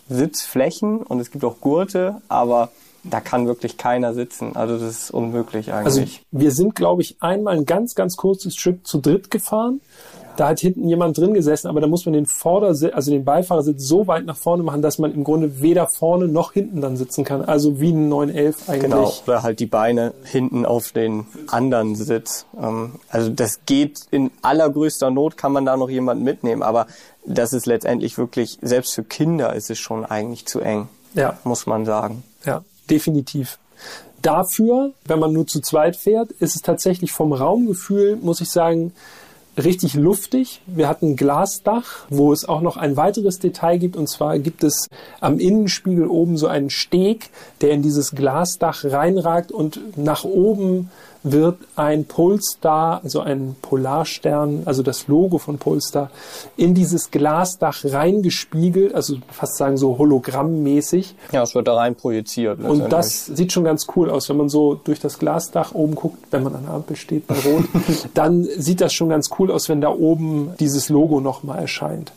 Sitzflächen 0.10 0.98
und 0.98 1.20
es 1.20 1.32
gibt 1.32 1.46
auch 1.46 1.62
Gurte, 1.62 2.22
aber 2.27 2.72
da 3.04 3.22
kann 3.22 3.48
wirklich 3.48 3.77
keiner 3.77 4.13
sitzen. 4.13 4.56
Also 4.56 4.77
das 4.77 4.89
ist 4.89 5.12
unmöglich 5.12 5.72
eigentlich. 5.72 5.86
Also 5.86 6.39
wir 6.39 6.51
sind, 6.51 6.75
glaube 6.75 7.04
ich, 7.04 7.22
einmal 7.22 7.56
ein 7.56 7.65
ganz, 7.65 7.96
ganz 7.96 8.18
kurzes 8.18 8.56
Stück 8.56 8.86
zu 8.86 9.00
dritt 9.00 9.32
gefahren 9.32 9.80
da 10.38 10.50
hat 10.50 10.60
hinten 10.60 10.88
jemand 10.88 11.18
drin 11.18 11.34
gesessen, 11.34 11.68
aber 11.68 11.82
da 11.82 11.88
muss 11.88 12.06
man 12.06 12.13
den 12.13 12.25
Vordersitz, 12.25 12.94
also 12.94 13.12
den 13.12 13.25
Beifahrersitz 13.25 13.84
so 13.84 14.08
weit 14.08 14.25
nach 14.25 14.38
vorne 14.38 14.63
machen, 14.63 14.82
dass 14.82 15.00
man 15.00 15.13
im 15.13 15.24
Grunde 15.24 15.62
weder 15.62 15.88
vorne 15.88 16.27
noch 16.27 16.54
hinten 16.54 16.82
dann 16.82 16.98
sitzen 16.98 17.24
kann. 17.24 17.44
Also 17.44 17.80
wie 17.80 17.92
ein 17.92 18.10
911 18.10 18.70
eigentlich. 18.70 18.82
Genau, 18.82 19.13
oder 19.25 19.44
halt 19.44 19.60
die 19.60 19.65
Beine 19.65 20.13
hinten 20.24 20.65
auf 20.65 20.92
den 20.92 21.25
anderen 21.48 21.96
Sitz. 21.96 22.46
Ähm, 22.62 22.94
also 23.10 23.30
das 23.30 23.60
geht 23.65 24.01
in 24.12 24.32
allergrößter 24.42 25.12
Not, 25.12 25.38
kann 25.38 25.51
man 25.51 25.65
da 25.65 25.77
noch 25.77 25.89
jemanden 25.89 26.24
mitnehmen, 26.24 26.63
aber 26.63 26.88
das 27.25 27.54
ist 27.54 27.65
letztendlich 27.65 28.18
wirklich, 28.18 28.60
selbst 28.62 28.94
für 28.94 29.04
Kinder 29.04 29.54
ist 29.54 29.70
es 29.70 29.80
schon 29.80 30.06
eigentlich 30.06 30.46
zu 30.46 30.60
eng. 30.60 30.88
Ja. 31.13 31.38
Muss 31.44 31.65
man 31.65 31.86
sagen. 31.86 32.24
Ja, 32.46 32.63
definitiv. 32.89 33.58
Dafür, 34.22 34.92
wenn 35.06 35.20
man 35.20 35.34
nur 35.34 35.48
zu 35.48 35.62
zweit 35.62 35.96
fährt, 35.96 36.32
ist 36.32 36.56
es 36.56 36.62
tatsächlich 36.62 37.12
vom 37.12 37.32
Raumgefühl, 37.32 38.15
muss 38.15 38.42
ich 38.42 38.50
sagen, 38.50 38.92
richtig 39.58 39.94
luftig. 39.94 40.62
Wir 40.66 40.88
hatten 40.88 41.16
Glasdach, 41.16 42.06
wo 42.10 42.34
es 42.34 42.48
auch 42.48 42.62
noch 42.62 42.78
ein 42.78 42.98
weiteres 42.98 43.40
Detail 43.40 43.78
gibt. 43.78 43.96
Und 43.96 44.08
zwar 44.08 44.40
gibt 44.40 44.64
es 44.64 44.88
am 45.22 45.40
Innenspiegel 45.40 46.08
oben 46.08 46.38
so 46.38 46.48
einen 46.48 46.70
Steg, 46.70 47.30
der 47.62 47.72
in 47.72 47.82
dieses 47.82 48.12
Glasdach 48.12 48.84
reinragt 48.84 49.52
und 49.52 49.98
nach 49.98 50.24
oben 50.24 50.90
wird 51.25 51.58
ein 51.75 52.05
Polestar, 52.05 53.01
also 53.03 53.20
ein 53.20 53.55
Polarstern, 53.62 54.62
also 54.65 54.84
das 54.84 55.08
Logo 55.08 55.39
von 55.39 55.58
Polestar, 55.58 56.12
in 56.55 56.75
dieses 56.75 57.10
Glasdach 57.10 57.84
reingespiegelt, 57.84 58.94
also 58.94 59.17
fast 59.32 59.58
sagen 59.58 59.75
so 59.77 59.98
hologrammmäßig. 59.98 61.15
Ja, 61.32 61.41
es 61.41 61.55
wird 61.55 61.67
da 61.67 61.74
rein 61.74 61.96
projiziert. 61.96 62.60
Und 62.63 62.91
das 62.91 63.25
sieht 63.25 63.51
schon 63.51 63.63
ganz 63.63 63.88
cool 63.96 64.12
aus, 64.12 64.29
wenn 64.29 64.38
man 64.38 64.50
so 64.50 64.75
durch 64.75 65.00
das 65.00 65.17
Glasdach 65.17 65.74
oben 65.74 65.96
guckt, 65.96 66.20
wenn 66.29 66.44
man 66.44 66.55
an 66.55 66.65
der 66.65 66.74
Ampel 66.75 66.96
steht 66.96 67.25
bei 67.25 67.36
Rot, 67.36 67.65
dann 68.13 68.44
sieht 68.44 68.79
das 68.79 68.94
schon 68.94 69.10
ganz 69.10 69.29
cool 69.39 69.51
aus, 69.51 69.67
wenn 69.67 69.82
da 69.82 69.89
oben 69.89 70.53
dieses 70.60 70.89
Logo 70.89 71.22
nochmal 71.22 71.60
erscheint. 71.60 72.12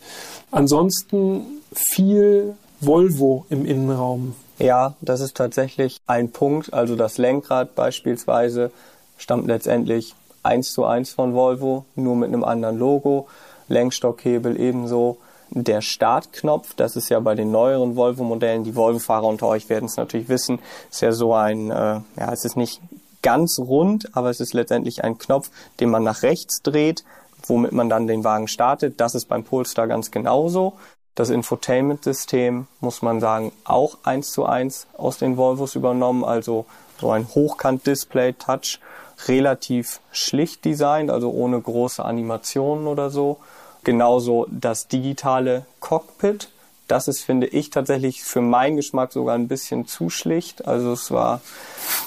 Ansonsten 0.51 1.47
viel 1.73 2.55
Volvo 2.81 3.47
im 3.49 3.65
Innenraum. 3.65 4.35
Ja, 4.59 4.95
das 5.01 5.21
ist 5.21 5.37
tatsächlich 5.37 6.01
ein 6.07 6.31
Punkt. 6.31 6.75
Also 6.75 6.95
das 6.97 7.17
Lenkrad 7.17 7.75
beispielsweise 7.75 8.71
stammt 9.19 9.47
letztendlich 9.47 10.15
eins 10.43 10.73
zu 10.73 10.85
eins 10.85 11.11
von 11.11 11.35
Volvo, 11.35 11.85
nur 11.95 12.17
mit 12.17 12.29
einem 12.29 12.45
anderen 12.45 12.79
Logo. 12.79 13.29
Lenkstockhebel 13.69 14.59
ebenso. 14.59 15.19
Der 15.51 15.81
Startknopf, 15.81 16.75
das 16.75 16.97
ist 16.97 17.09
ja 17.09 17.21
bei 17.21 17.35
den 17.35 17.51
neueren 17.51 17.97
Volvo-Modellen, 17.97 18.65
die 18.65 18.77
Volvo-Fahrer 18.77 19.27
unter 19.27 19.47
euch 19.47 19.69
werden 19.71 19.87
es 19.87 19.97
natürlich 19.97 20.29
wissen, 20.29 20.59
ist 20.91 21.01
ja 21.01 21.13
so 21.13 21.33
ein, 21.33 21.71
äh, 21.71 21.75
ja, 21.75 22.33
es 22.33 22.45
ist 22.45 22.57
nicht 22.57 22.83
ganz 23.23 23.59
rund, 23.59 24.15
aber 24.15 24.29
es 24.29 24.41
ist 24.41 24.53
letztendlich 24.53 25.05
ein 25.05 25.17
Knopf, 25.17 25.51
den 25.81 25.89
man 25.89 26.03
nach 26.03 26.23
rechts 26.23 26.63
dreht, 26.63 27.03
womit 27.47 27.73
man 27.73 27.89
dann 27.89 28.07
den 28.07 28.25
Wagen 28.25 28.47
startet. 28.47 29.01
Das 29.01 29.15
ist 29.15 29.27
beim 29.27 29.43
Polestar 29.43 29.87
ganz 29.87 30.11
genauso. 30.11 30.75
Das 31.15 31.31
Infotainment-System, 31.31 32.67
muss 32.81 33.01
man 33.01 33.19
sagen, 33.19 33.53
auch 33.65 33.99
eins 34.05 34.33
zu 34.33 34.45
eins 34.45 34.87
aus 34.99 35.17
den 35.17 35.39
Volvos 35.39 35.75
übernommen, 35.75 36.25
also 36.25 36.67
so 37.01 37.11
ein 37.11 37.27
Hochkant-Display, 37.27 38.35
Touch 38.35 38.81
relativ 39.27 40.01
schlicht 40.13 40.65
designt, 40.65 41.11
also 41.11 41.31
ohne 41.31 41.61
große 41.61 42.05
Animationen 42.05 42.87
oder 42.87 43.11
so. 43.11 43.39
Genauso 43.85 44.47
das 44.51 44.89
digitale 44.89 45.65
Cockpit. 45.81 46.51
Das 46.87 47.09
ist, 47.09 47.23
finde 47.23 47.47
ich, 47.47 47.71
tatsächlich 47.71 48.23
für 48.23 48.41
meinen 48.41 48.77
Geschmack 48.77 49.13
sogar 49.13 49.35
ein 49.35 49.49
bisschen 49.49 49.87
zu 49.87 50.11
schlicht. 50.11 50.67
Also 50.67 50.93
es 50.93 51.11
war, 51.11 51.41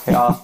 ja, 0.07 0.41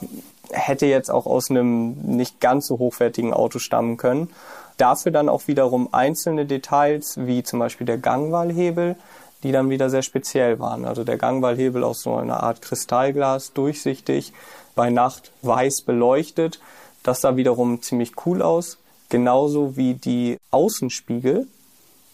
hätte 0.51 0.86
jetzt 0.86 1.09
auch 1.09 1.25
aus 1.25 1.50
einem 1.50 1.93
nicht 2.01 2.39
ganz 2.39 2.67
so 2.67 2.77
hochwertigen 2.77 3.33
Auto 3.33 3.59
stammen 3.59 3.97
können. 3.97 4.29
Dafür 4.77 5.12
dann 5.12 5.27
auch 5.27 5.47
wiederum 5.47 5.89
einzelne 5.91 6.45
Details, 6.45 7.17
wie 7.17 7.41
zum 7.43 7.59
Beispiel 7.59 7.88
der 7.88 7.97
Gangwahlhebel, 7.97 8.95
die 9.44 9.51
dann 9.51 9.70
wieder 9.70 9.89
sehr 9.89 10.01
speziell 10.01 10.60
waren. 10.60 10.86
Also 10.86 11.03
der 11.03 11.17
Gangwahlhebel 11.17 11.84
aus 11.84 12.01
so 12.01 12.15
einer 12.15 12.44
Art 12.44 12.62
Kristallglas, 12.62 13.53
durchsichtig, 13.53 14.34
bei 14.75 14.89
Nacht 14.89 15.32
weiß 15.41 15.82
beleuchtet. 15.82 16.60
Das 17.03 17.22
sah 17.22 17.36
wiederum 17.36 17.82
ziemlich 17.82 18.13
cool 18.25 18.41
aus. 18.41 18.77
Genauso 19.10 19.77
wie 19.77 19.94
die 19.94 20.38
Außenspiegel, 20.51 21.48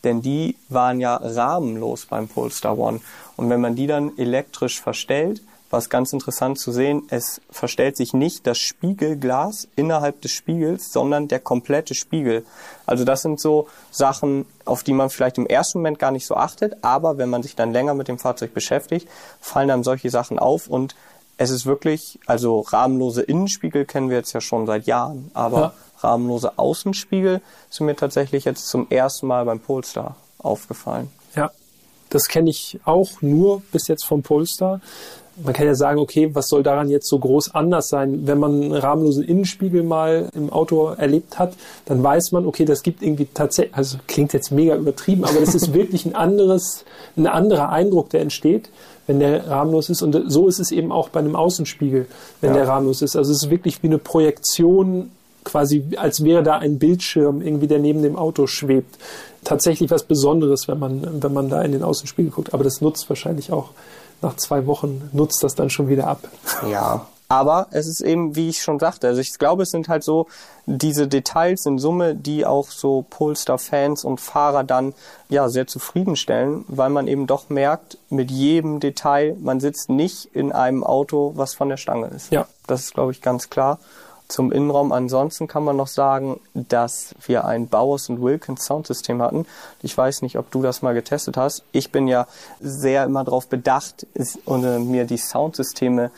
denn 0.04 0.22
die 0.22 0.58
waren 0.70 1.00
ja 1.00 1.16
rahmenlos 1.16 2.06
beim 2.06 2.28
Polestar 2.28 2.78
One. 2.78 3.02
Und 3.36 3.50
wenn 3.50 3.62
man 3.62 3.76
die 3.76 3.88
dann 3.88 4.18
elektrisch 4.18 4.80
verstellt, 4.80 5.42
was 5.74 5.90
ganz 5.90 6.14
interessant 6.14 6.60
zu 6.60 6.72
sehen, 6.72 7.08
es 7.10 7.42
verstellt 7.50 7.98
sich 7.98 8.14
nicht 8.14 8.46
das 8.46 8.60
Spiegelglas 8.60 9.68
innerhalb 9.76 10.22
des 10.22 10.32
Spiegels, 10.32 10.94
sondern 10.94 11.28
der 11.28 11.40
komplette 11.40 11.96
Spiegel. 11.96 12.46
Also 12.86 13.04
das 13.04 13.24
sind 13.24 13.40
so 13.40 13.68
Sachen, 13.90 14.46
auf 14.66 14.84
die 14.84 14.94
man 14.94 15.10
vielleicht 15.10 15.40
im 15.40 15.48
ersten 15.48 15.80
Moment 15.80 15.98
gar 15.98 16.12
nicht 16.12 16.28
so 16.28 16.36
achtet, 16.36 16.78
aber 16.84 17.18
wenn 17.18 17.30
man 17.30 17.42
sich 17.42 17.56
dann 17.56 17.74
länger 17.74 17.96
mit 17.96 18.08
dem 18.08 18.20
Fahrzeug 18.20 18.54
beschäftigt, 18.54 19.10
fallen 19.42 19.72
einem 19.72 19.84
solche 19.84 20.12
Sachen 20.12 20.38
auf 20.38 20.68
und 20.68 20.96
es 21.38 21.50
ist 21.50 21.66
wirklich, 21.66 22.20
also 22.28 22.60
rahmenlose 22.60 23.24
Innenspiegel 23.24 23.86
kennen 23.86 24.12
wir 24.12 24.18
jetzt 24.18 24.34
ja 24.34 24.42
schon 24.42 24.68
seit 24.68 24.86
Jahren, 24.86 25.32
aber 25.34 25.60
ja. 25.60 25.74
rahmenlose 26.02 26.60
Außenspiegel 26.60 27.42
sind 27.72 27.86
mir 27.88 27.96
tatsächlich 27.96 28.46
jetzt 28.46 28.68
zum 28.68 28.86
ersten 28.92 29.26
Mal 29.26 29.44
beim 29.46 29.60
Polestar 29.60 30.18
aufgefallen. 30.38 31.10
Ja, 31.36 31.50
das 32.12 32.28
kenne 32.28 32.52
ich 32.52 32.80
auch 32.86 33.24
nur 33.24 33.64
bis 33.72 33.88
jetzt 33.88 34.06
vom 34.06 34.22
Polestar 34.22 34.80
man 35.42 35.54
kann 35.54 35.66
ja 35.66 35.76
sagen, 35.76 36.00
okay, 36.00 36.30
was 36.34 36.48
soll 36.48 36.64
daran 36.64 36.90
jetzt 36.90 37.08
so 37.08 37.18
groß 37.18 37.56
anders 37.56 37.90
sein? 37.90 38.28
Wenn 38.28 38.40
man 38.40 38.62
einen 38.62 38.74
rahmenlosen 38.74 39.24
Innenspiegel 39.24 39.84
mal 39.84 40.30
im 40.36 40.52
Auto 40.52 40.90
erlebt 40.90 41.40
hat, 41.40 41.54
dann 41.86 42.04
weiß 42.04 42.32
man, 42.32 42.46
okay, 42.46 42.66
das 42.66 42.84
gibt 42.84 43.02
irgendwie 43.02 43.28
tatsächlich, 43.34 43.76
also 43.76 43.98
klingt 44.08 44.34
jetzt 44.34 44.52
mega 44.52 44.76
übertrieben, 44.76 45.24
aber 45.24 45.40
das 45.40 45.56
ist 45.56 45.74
wirklich 45.74 46.06
ein 46.06 46.16
anderes, 46.16 46.86
ein 47.18 47.28
anderer 47.28 47.70
Eindruck, 47.70 48.10
der 48.10 48.22
entsteht, 48.22 48.70
wenn 49.08 49.20
der 49.20 49.48
rahmenlos 49.48 49.90
ist. 49.90 50.02
Und 50.02 50.32
so 50.32 50.48
ist 50.48 50.60
es 50.60 50.72
eben 50.72 50.92
auch 50.92 51.10
bei 51.10 51.20
einem 51.20 51.36
Außenspiegel, 51.36 52.06
wenn 52.42 52.52
ja. 52.52 52.58
der 52.58 52.68
rahmenlos 52.68 53.02
ist. 53.02 53.16
Also 53.16 53.32
es 53.32 53.44
ist 53.44 53.50
wirklich 53.50 53.82
wie 53.82 53.88
eine 53.88 53.98
Projektion 53.98 55.12
quasi, 55.44 55.84
als 55.98 56.24
wäre 56.24 56.44
da 56.44 56.58
ein 56.58 56.80
Bildschirm 56.80 57.42
irgendwie, 57.42 57.68
der 57.68 57.80
neben 57.80 58.02
dem 58.02 58.16
Auto 58.16 58.48
schwebt. 58.48 58.98
Tatsächlich 59.44 59.92
was 59.92 60.04
Besonderes, 60.04 60.68
wenn 60.68 60.80
man, 60.80 61.22
wenn 61.22 61.34
man 61.34 61.50
da 61.50 61.62
in 61.64 61.74
den 61.74 61.84
Außenspiegel 61.84 62.32
guckt. 62.32 62.54
Aber 62.54 62.64
das 62.64 62.80
nutzt 62.80 63.10
wahrscheinlich 63.10 63.52
auch 63.52 63.72
nach 64.24 64.36
zwei 64.38 64.66
Wochen 64.66 65.10
nutzt 65.14 65.44
das 65.44 65.56
dann 65.56 65.70
schon 65.70 65.88
wieder 65.88 66.08
ab. 66.08 66.20
Ja. 66.70 67.08
Aber 67.30 67.68
es 67.72 67.88
ist 67.88 68.02
eben, 68.02 68.36
wie 68.36 68.50
ich 68.50 68.62
schon 68.62 68.78
sagte, 68.78 69.08
also 69.08 69.20
ich 69.20 69.38
glaube, 69.40 69.64
es 69.64 69.72
sind 69.72 69.90
halt 69.90 70.04
so 70.04 70.28
diese 70.68 71.08
Details 71.08 71.66
in 71.66 71.80
Summe, 71.80 72.14
die 72.16 72.46
auch 72.46 72.70
so 72.70 73.06
Polestar-Fans 73.10 74.04
und 74.04 74.22
Fahrer 74.22 74.64
dann 74.64 74.94
ja 75.30 75.50
sehr 75.50 75.66
zufriedenstellen, 75.66 76.64
weil 76.68 76.92
man 76.92 77.08
eben 77.08 77.26
doch 77.26 77.50
merkt, 77.50 77.98
mit 78.10 78.30
jedem 78.30 78.80
Detail, 78.80 79.36
man 79.40 79.60
sitzt 79.60 79.90
nicht 79.90 80.26
in 80.34 80.52
einem 80.52 80.84
Auto, 80.84 81.32
was 81.36 81.56
von 81.56 81.70
der 81.70 81.78
Stange 81.78 82.08
ist. 82.08 82.32
Ja. 82.32 82.46
Das 82.68 82.82
ist, 82.82 82.94
glaube 82.94 83.12
ich, 83.12 83.22
ganz 83.22 83.50
klar 83.50 83.80
zum 84.28 84.52
Innenraum. 84.52 84.92
Ansonsten 84.92 85.48
kann 85.48 85.64
man 85.64 85.78
noch 85.78 85.88
sagen, 85.88 86.40
dass 86.54 87.16
wir 87.26 87.46
ein 87.46 87.68
Bowers 87.68 88.10
und 88.10 88.22
Wilkins 88.22 88.66
Soundsystem 88.66 89.22
hatten. 89.22 89.46
Ich 89.82 89.98
weiß 89.98 90.22
nicht, 90.22 90.38
ob 90.38 90.52
du 90.52 90.62
das 90.62 90.82
mal 90.82 90.94
getestet 90.94 91.38
hast. 91.38 91.64
Ich 91.72 91.92
bin 91.92 92.08
ja 92.08 92.28
sehr 92.60 93.04
immer 93.04 93.24
darauf 93.24 93.48
bedacht, 93.48 94.08
mir 94.46 95.06
die 95.06 95.18
Soundsysteme 95.18 96.12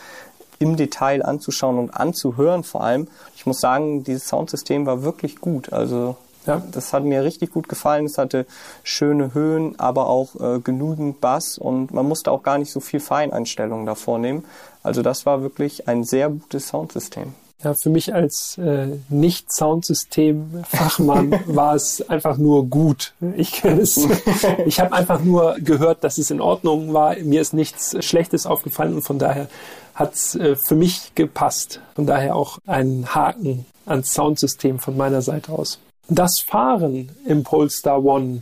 im 0.59 0.77
Detail 0.77 1.23
anzuschauen 1.23 1.77
und 1.77 1.91
anzuhören 1.91 2.63
vor 2.63 2.81
allem. 2.81 3.07
Ich 3.35 3.45
muss 3.45 3.59
sagen, 3.59 4.03
dieses 4.03 4.27
Soundsystem 4.27 4.85
war 4.85 5.03
wirklich 5.03 5.41
gut. 5.41 5.73
Also 5.73 6.15
ja, 6.45 6.61
das 6.71 6.93
hat 6.93 7.03
mir 7.03 7.23
richtig 7.23 7.51
gut 7.51 7.67
gefallen. 7.67 8.05
Es 8.05 8.17
hatte 8.17 8.45
schöne 8.83 9.33
Höhen, 9.33 9.79
aber 9.79 10.07
auch 10.07 10.35
äh, 10.39 10.59
genügend 10.59 11.19
Bass 11.19 11.57
und 11.57 11.93
man 11.93 12.07
musste 12.07 12.31
auch 12.31 12.43
gar 12.43 12.57
nicht 12.57 12.71
so 12.71 12.79
viel 12.79 12.99
Feineinstellungen 12.99 13.85
davor 13.85 14.19
nehmen. 14.19 14.45
Also 14.83 15.01
das 15.01 15.25
war 15.25 15.41
wirklich 15.41 15.87
ein 15.87 16.03
sehr 16.03 16.29
gutes 16.29 16.67
Soundsystem. 16.67 17.33
Ja, 17.63 17.73
für 17.73 17.89
mich 17.89 18.13
als 18.13 18.57
äh, 18.57 18.87
Nicht-Soundsystem-Fachmann 19.09 21.39
war 21.47 21.75
es 21.75 22.07
einfach 22.09 22.37
nur 22.37 22.65
gut. 22.67 23.13
Ich, 23.37 23.63
ich 24.65 24.79
habe 24.79 24.93
einfach 24.93 25.21
nur 25.21 25.55
gehört, 25.59 26.03
dass 26.03 26.17
es 26.17 26.31
in 26.31 26.41
Ordnung 26.41 26.93
war. 26.93 27.15
Mir 27.17 27.41
ist 27.41 27.53
nichts 27.53 27.95
Schlechtes 28.05 28.45
aufgefallen 28.45 28.95
und 28.95 29.03
von 29.03 29.19
daher 29.19 29.47
hat 29.93 30.13
es 30.13 30.35
äh, 30.35 30.55
für 30.55 30.75
mich 30.75 31.13
gepasst. 31.15 31.81
Von 31.95 32.05
daher 32.05 32.35
auch 32.35 32.59
ein 32.67 33.15
Haken 33.15 33.65
ans 33.85 34.13
Soundsystem 34.13 34.79
von 34.79 34.97
meiner 34.97 35.21
Seite 35.21 35.53
aus. 35.53 35.79
Das 36.07 36.39
Fahren 36.39 37.09
im 37.25 37.43
Polestar 37.43 38.03
One 38.03 38.41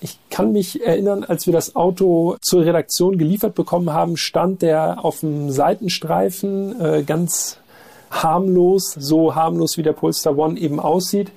ich 0.00 0.18
kann 0.30 0.52
mich 0.52 0.84
erinnern, 0.84 1.24
als 1.24 1.46
wir 1.46 1.52
das 1.52 1.74
Auto 1.74 2.36
zur 2.40 2.64
Redaktion 2.64 3.18
geliefert 3.18 3.54
bekommen 3.54 3.92
haben, 3.92 4.16
stand 4.16 4.62
der 4.62 5.04
auf 5.04 5.20
dem 5.20 5.50
Seitenstreifen 5.50 6.80
äh, 6.80 7.02
ganz 7.02 7.58
harmlos, 8.10 8.94
so 8.98 9.34
harmlos 9.34 9.76
wie 9.76 9.82
der 9.82 9.92
Polestar 9.92 10.36
One 10.36 10.58
eben 10.58 10.80
aussieht. 10.80 11.30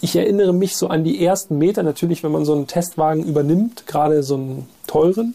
Ich 0.00 0.16
erinnere 0.16 0.52
mich 0.52 0.76
so 0.76 0.88
an 0.88 1.04
die 1.04 1.24
ersten 1.24 1.58
Meter, 1.58 1.82
natürlich, 1.82 2.22
wenn 2.22 2.32
man 2.32 2.44
so 2.44 2.54
einen 2.54 2.66
Testwagen 2.66 3.24
übernimmt, 3.24 3.86
gerade 3.86 4.22
so 4.22 4.34
einen 4.34 4.68
teuren, 4.86 5.34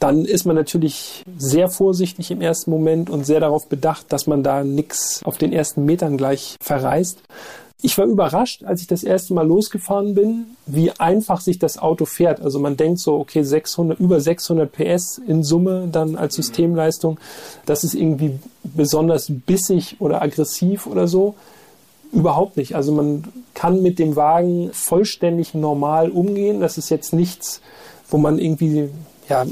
dann 0.00 0.24
ist 0.24 0.44
man 0.44 0.56
natürlich 0.56 1.22
sehr 1.38 1.68
vorsichtig 1.68 2.30
im 2.30 2.40
ersten 2.40 2.70
Moment 2.70 3.08
und 3.08 3.24
sehr 3.24 3.40
darauf 3.40 3.68
bedacht, 3.68 4.12
dass 4.12 4.26
man 4.26 4.42
da 4.42 4.64
nichts 4.64 5.22
auf 5.24 5.38
den 5.38 5.52
ersten 5.52 5.84
Metern 5.84 6.16
gleich 6.16 6.56
verreißt. 6.60 7.20
Ich 7.84 7.98
war 7.98 8.06
überrascht, 8.06 8.64
als 8.64 8.80
ich 8.80 8.86
das 8.86 9.04
erste 9.04 9.34
Mal 9.34 9.46
losgefahren 9.46 10.14
bin, 10.14 10.46
wie 10.64 10.90
einfach 10.92 11.42
sich 11.42 11.58
das 11.58 11.76
Auto 11.76 12.06
fährt. 12.06 12.40
Also 12.40 12.58
man 12.58 12.78
denkt 12.78 12.98
so, 12.98 13.18
okay, 13.18 13.42
600, 13.42 14.00
über 14.00 14.22
600 14.22 14.72
PS 14.72 15.18
in 15.18 15.42
Summe 15.42 15.86
dann 15.92 16.16
als 16.16 16.32
mhm. 16.38 16.42
Systemleistung. 16.42 17.20
Das 17.66 17.84
ist 17.84 17.92
irgendwie 17.92 18.38
besonders 18.62 19.30
bissig 19.30 19.96
oder 19.98 20.22
aggressiv 20.22 20.86
oder 20.86 21.06
so. 21.06 21.34
Überhaupt 22.10 22.56
nicht. 22.56 22.74
Also 22.74 22.90
man 22.90 23.24
kann 23.52 23.82
mit 23.82 23.98
dem 23.98 24.16
Wagen 24.16 24.70
vollständig 24.72 25.52
normal 25.52 26.08
umgehen. 26.08 26.60
Das 26.60 26.78
ist 26.78 26.88
jetzt 26.88 27.12
nichts, 27.12 27.60
wo 28.08 28.16
man 28.16 28.38
irgendwie 28.38 28.88
ja, 29.28 29.44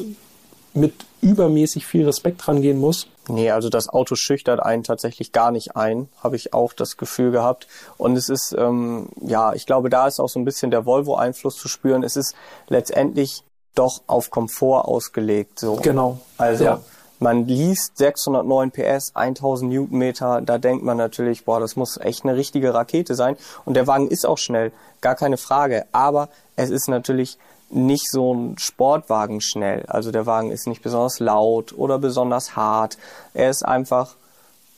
mit 0.73 0.95
übermäßig 1.21 1.85
viel 1.85 2.07
Respekt 2.07 2.47
dran 2.47 2.63
gehen 2.63 2.79
muss. 2.79 3.09
Nee, 3.29 3.51
also 3.51 3.69
das 3.69 3.89
Auto 3.89 4.17
schüchtert 4.17 4.61
einen 4.61 4.83
tatsächlich 4.83 5.31
gar 5.33 5.53
nicht 5.53 5.77
ein, 5.77 6.09
habe 6.23 6.35
ich 6.35 6.53
auch 6.55 6.73
das 6.73 6.97
Gefühl 6.97 7.31
gehabt. 7.31 7.69
Und 7.97 8.17
es 8.17 8.29
ist, 8.29 8.55
ähm, 8.59 9.09
ja, 9.21 9.53
ich 9.53 9.67
glaube, 9.67 9.91
da 9.91 10.09
ist 10.09 10.19
auch 10.19 10.29
so 10.29 10.41
ein 10.41 10.45
bisschen 10.45 10.71
der 10.71 10.87
Volvo-Einfluss 10.87 11.57
zu 11.57 11.69
spüren. 11.69 12.03
Es 12.03 12.17
ist 12.17 12.35
letztendlich 12.69 13.45
doch 13.75 14.03
auf 14.07 14.31
Komfort 14.31 14.89
ausgelegt. 14.89 15.61
So. 15.61 15.77
Genau. 15.77 16.19
Also 16.37 16.65
ja. 16.65 16.81
man 17.21 17.47
liest 17.47 17.97
609 17.97 18.73
PS, 18.73 19.13
1000 19.15 19.71
Newtonmeter, 19.73 20.41
da 20.41 20.59
denkt 20.59 20.85
man 20.85 20.97
natürlich, 20.97 21.45
boah, 21.45 21.61
das 21.61 21.77
muss 21.77 21.99
echt 21.99 22.25
eine 22.25 22.37
richtige 22.37 22.75
Rakete 22.75 23.15
sein. 23.15 23.37
Und 23.65 23.75
der 23.75 23.87
Wagen 23.87 24.09
ist 24.09 24.27
auch 24.27 24.39
schnell, 24.39 24.73
gar 25.01 25.15
keine 25.15 25.37
Frage. 25.37 25.87
Aber 25.93 26.29
es 26.57 26.71
ist 26.71 26.89
natürlich 26.89 27.39
nicht 27.73 28.11
so 28.11 28.35
ein 28.35 28.59
Sportwagen 28.59 29.41
schnell. 29.41 29.85
Also 29.87 30.11
der 30.11 30.27
Wagen 30.27 30.51
ist 30.51 30.67
nicht 30.67 30.83
besonders 30.83 31.21
laut 31.21 31.73
oder 31.77 31.99
besonders 31.99 32.57
hart. 32.57 32.99
Er 33.35 33.51
ist 33.51 33.65
einfach 33.65 34.15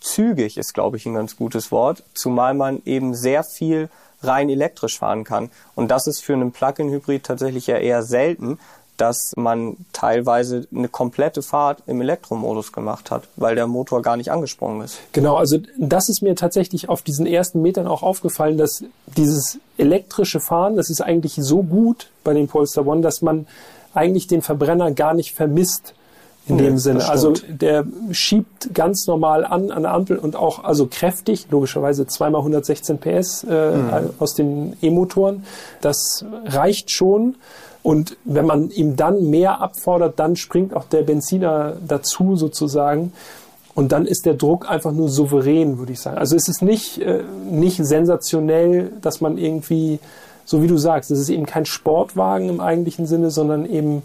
zügig, 0.01 0.57
ist 0.57 0.75
glaube 0.75 0.97
ich 0.97 1.07
ein 1.07 1.15
ganz 1.15 1.37
gutes 1.37 1.73
Wort, 1.73 2.03
zumal 2.15 2.55
man 2.55 2.83
eben 2.85 3.15
sehr 3.15 3.43
viel 3.43 3.89
rein 4.23 4.49
elektrisch 4.49 4.99
fahren 4.99 5.25
kann. 5.25 5.51
Und 5.75 5.91
das 5.91 6.07
ist 6.07 6.21
für 6.21 6.35
einen 6.35 6.53
Plug-in-Hybrid 6.53 7.25
tatsächlich 7.25 7.67
ja 7.67 7.77
eher 7.77 8.03
selten, 8.03 8.59
dass 8.97 9.33
man 9.37 9.77
teilweise 9.93 10.67
eine 10.75 10.89
komplette 10.89 11.43
Fahrt 11.43 11.83
im 11.87 12.01
Elektromodus 12.01 12.73
gemacht 12.73 13.11
hat, 13.11 13.29
weil 13.37 13.55
der 13.55 13.67
Motor 13.67 14.03
gar 14.03 14.17
nicht 14.17 14.31
angesprungen 14.31 14.83
ist. 14.83 14.99
Genau, 15.13 15.37
also 15.37 15.59
das 15.79 16.09
ist 16.09 16.23
mir 16.23 16.37
tatsächlich 16.37 16.89
auf 16.89 17.03
diesen 17.03 17.27
ersten 17.27 17.61
Metern 17.63 17.87
auch 17.87 18.03
aufgefallen, 18.03 18.57
dass 18.57 18.85
dieses 19.17 19.59
elektrische 19.79 20.41
Fahren, 20.41 20.77
das 20.77 20.91
ist 20.91 21.01
eigentlich 21.01 21.35
so 21.35 21.63
gut 21.63 22.11
bei 22.23 22.35
dem 22.35 22.47
Polestar 22.47 22.87
One, 22.87 23.01
dass 23.01 23.23
man 23.23 23.47
eigentlich 23.95 24.27
den 24.27 24.43
Verbrenner 24.43 24.93
gar 24.93 25.15
nicht 25.15 25.35
vermisst 25.35 25.95
in 26.47 26.57
nee, 26.57 26.63
dem 26.63 26.79
Sinne. 26.79 27.09
Also 27.09 27.33
der 27.49 27.87
schiebt 28.11 28.75
ganz 28.75 29.07
normal 29.07 29.45
an 29.45 29.71
an 29.71 29.83
der 29.83 29.93
Ampel 29.93 30.19
und 30.19 30.37
auch 30.37 30.63
also 30.63 30.87
kräftig, 30.87 31.47
logischerweise 31.51 32.07
zweimal 32.07 32.41
116 32.41 32.99
PS 32.99 33.45
äh, 33.45 33.71
mhm. 33.77 34.11
aus 34.19 34.35
den 34.35 34.77
E-Motoren. 34.83 35.45
Das 35.81 36.25
reicht 36.45 36.91
schon. 36.91 37.37
Und 37.85 38.17
wenn 38.25 38.47
man 38.47 38.71
ihm 38.71 38.97
dann 38.97 39.29
mehr 39.29 39.61
abfordert, 39.61 40.19
dann 40.19 40.37
springt 40.37 40.75
auch 40.75 40.87
der 40.87 41.03
Benziner 41.03 41.77
dazu 41.87 42.35
sozusagen. 42.35 43.13
Und 43.75 43.93
dann 43.93 44.07
ist 44.07 44.25
der 44.25 44.33
Druck 44.33 44.71
einfach 44.71 44.91
nur 44.91 45.11
souverän, 45.11 45.77
würde 45.77 45.93
ich 45.93 46.01
sagen. 46.01 46.17
Also 46.17 46.35
es 46.35 46.49
ist 46.49 46.63
nicht, 46.63 46.99
äh, 46.99 47.23
nicht 47.51 47.85
sensationell, 47.85 48.91
dass 49.03 49.21
man 49.21 49.37
irgendwie, 49.37 49.99
so 50.47 50.63
wie 50.63 50.67
du 50.67 50.79
sagst, 50.79 51.11
es 51.11 51.19
ist 51.19 51.29
eben 51.29 51.45
kein 51.45 51.67
Sportwagen 51.67 52.49
im 52.49 52.61
eigentlichen 52.61 53.07
Sinne, 53.07 53.31
sondern 53.31 53.67
eben 53.67 54.03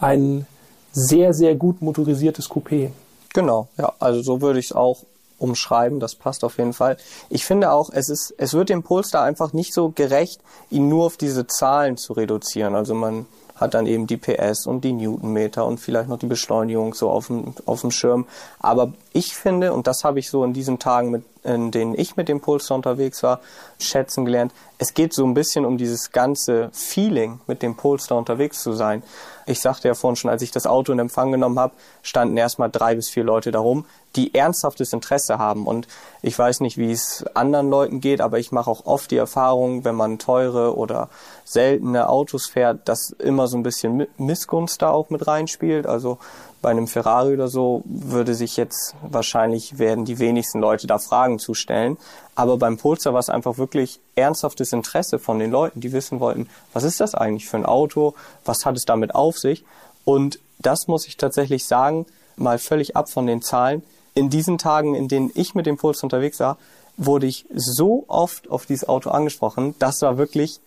ein 0.00 0.44
sehr, 0.92 1.32
sehr 1.32 1.54
gut 1.54 1.82
motorisiertes 1.82 2.50
Coupé. 2.50 2.90
Genau, 3.32 3.68
ja, 3.78 3.92
also 4.00 4.22
so 4.22 4.40
würde 4.40 4.58
ich 4.58 4.66
es 4.66 4.72
auch 4.72 5.04
umschreiben. 5.40 5.98
Das 5.98 6.14
passt 6.14 6.44
auf 6.44 6.58
jeden 6.58 6.72
Fall. 6.72 6.96
Ich 7.28 7.44
finde 7.44 7.72
auch, 7.72 7.90
es 7.92 8.08
ist, 8.08 8.34
es 8.38 8.54
wird 8.54 8.68
dem 8.68 8.82
Polestar 8.82 9.24
einfach 9.24 9.52
nicht 9.52 9.74
so 9.74 9.90
gerecht, 9.90 10.40
ihn 10.70 10.88
nur 10.88 11.06
auf 11.06 11.16
diese 11.16 11.46
Zahlen 11.46 11.96
zu 11.96 12.12
reduzieren. 12.12 12.74
Also 12.74 12.94
man 12.94 13.26
hat 13.56 13.74
dann 13.74 13.86
eben 13.86 14.06
die 14.06 14.16
PS 14.16 14.66
und 14.66 14.84
die 14.84 14.92
Newtonmeter 14.92 15.66
und 15.66 15.78
vielleicht 15.78 16.08
noch 16.08 16.18
die 16.18 16.26
Beschleunigung 16.26 16.94
so 16.94 17.10
auf 17.10 17.26
dem, 17.26 17.54
auf 17.66 17.82
dem 17.82 17.90
Schirm. 17.90 18.26
Aber 18.58 18.92
ich 19.12 19.34
finde, 19.34 19.74
und 19.74 19.86
das 19.86 20.02
habe 20.02 20.18
ich 20.18 20.30
so 20.30 20.44
in 20.44 20.54
diesen 20.54 20.78
Tagen 20.78 21.10
mit 21.10 21.24
in 21.42 21.70
denen 21.70 21.98
ich 21.98 22.16
mit 22.16 22.28
dem 22.28 22.40
Polestar 22.40 22.76
unterwegs 22.76 23.22
war, 23.22 23.40
schätzen 23.78 24.24
gelernt. 24.24 24.52
Es 24.78 24.94
geht 24.94 25.12
so 25.12 25.24
ein 25.24 25.34
bisschen 25.34 25.64
um 25.64 25.78
dieses 25.78 26.12
ganze 26.12 26.70
Feeling, 26.72 27.40
mit 27.46 27.62
dem 27.62 27.76
Polestar 27.76 28.18
unterwegs 28.18 28.62
zu 28.62 28.72
sein. 28.72 29.02
Ich 29.50 29.60
sagte 29.60 29.88
ja 29.88 29.94
vorhin 29.94 30.14
schon, 30.14 30.30
als 30.30 30.42
ich 30.42 30.52
das 30.52 30.68
Auto 30.68 30.92
in 30.92 31.00
Empfang 31.00 31.32
genommen 31.32 31.58
habe, 31.58 31.74
standen 32.02 32.36
erstmal 32.36 32.70
drei 32.70 32.94
bis 32.94 33.08
vier 33.08 33.24
Leute 33.24 33.50
darum, 33.50 33.84
die 34.14 34.32
ernsthaftes 34.32 34.92
Interesse 34.92 35.38
haben. 35.38 35.66
Und 35.66 35.88
ich 36.22 36.38
weiß 36.38 36.60
nicht, 36.60 36.78
wie 36.78 36.92
es 36.92 37.24
anderen 37.34 37.68
Leuten 37.68 38.00
geht, 38.00 38.20
aber 38.20 38.38
ich 38.38 38.52
mache 38.52 38.70
auch 38.70 38.86
oft 38.86 39.10
die 39.10 39.16
Erfahrung, 39.16 39.84
wenn 39.84 39.96
man 39.96 40.20
teure 40.20 40.76
oder 40.76 41.08
seltene 41.44 42.08
Autos 42.08 42.46
fährt, 42.46 42.88
dass 42.88 43.10
immer 43.10 43.48
so 43.48 43.56
ein 43.56 43.64
bisschen 43.64 44.06
Missgunst 44.18 44.82
da 44.82 44.90
auch 44.90 45.10
mit 45.10 45.26
reinspielt. 45.26 45.84
Also 45.84 46.18
bei 46.62 46.70
einem 46.70 46.86
Ferrari 46.86 47.34
oder 47.34 47.48
so 47.48 47.82
würde 47.84 48.34
sich 48.34 48.56
jetzt 48.56 48.94
wahrscheinlich 49.02 49.78
werden 49.78 50.04
die 50.04 50.18
wenigsten 50.18 50.60
Leute 50.60 50.86
da 50.86 50.98
Fragen 50.98 51.38
zu 51.38 51.54
stellen. 51.54 51.96
Aber 52.34 52.58
beim 52.58 52.76
Polestar 52.76 53.12
war 53.12 53.20
es 53.20 53.30
einfach 53.30 53.58
wirklich 53.58 54.00
ernsthaftes 54.14 54.72
Interesse 54.72 55.18
von 55.18 55.38
den 55.38 55.50
Leuten, 55.50 55.80
die 55.80 55.92
wissen 55.92 56.20
wollten, 56.20 56.48
was 56.72 56.84
ist 56.84 57.00
das 57.00 57.14
eigentlich 57.14 57.48
für 57.48 57.56
ein 57.56 57.66
Auto? 57.66 58.14
Was 58.44 58.66
hat 58.66 58.76
es 58.76 58.84
damit 58.84 59.14
auf 59.14 59.38
sich? 59.38 59.64
Und 60.04 60.38
das 60.58 60.86
muss 60.86 61.06
ich 61.06 61.16
tatsächlich 61.16 61.66
sagen, 61.66 62.06
mal 62.36 62.58
völlig 62.58 62.96
ab 62.96 63.08
von 63.08 63.26
den 63.26 63.42
Zahlen 63.42 63.82
in 64.14 64.30
diesen 64.30 64.58
Tagen, 64.58 64.94
in 64.94 65.08
denen 65.08 65.30
ich 65.34 65.54
mit 65.54 65.66
dem 65.66 65.76
Puls 65.76 66.02
unterwegs 66.02 66.40
war, 66.40 66.58
wurde 66.96 67.26
ich 67.26 67.46
so 67.54 68.04
oft 68.08 68.50
auf 68.50 68.66
dieses 68.66 68.88
Auto 68.88 69.10
angesprochen. 69.10 69.74
Das 69.78 70.02
war 70.02 70.18
wirklich, 70.18 70.60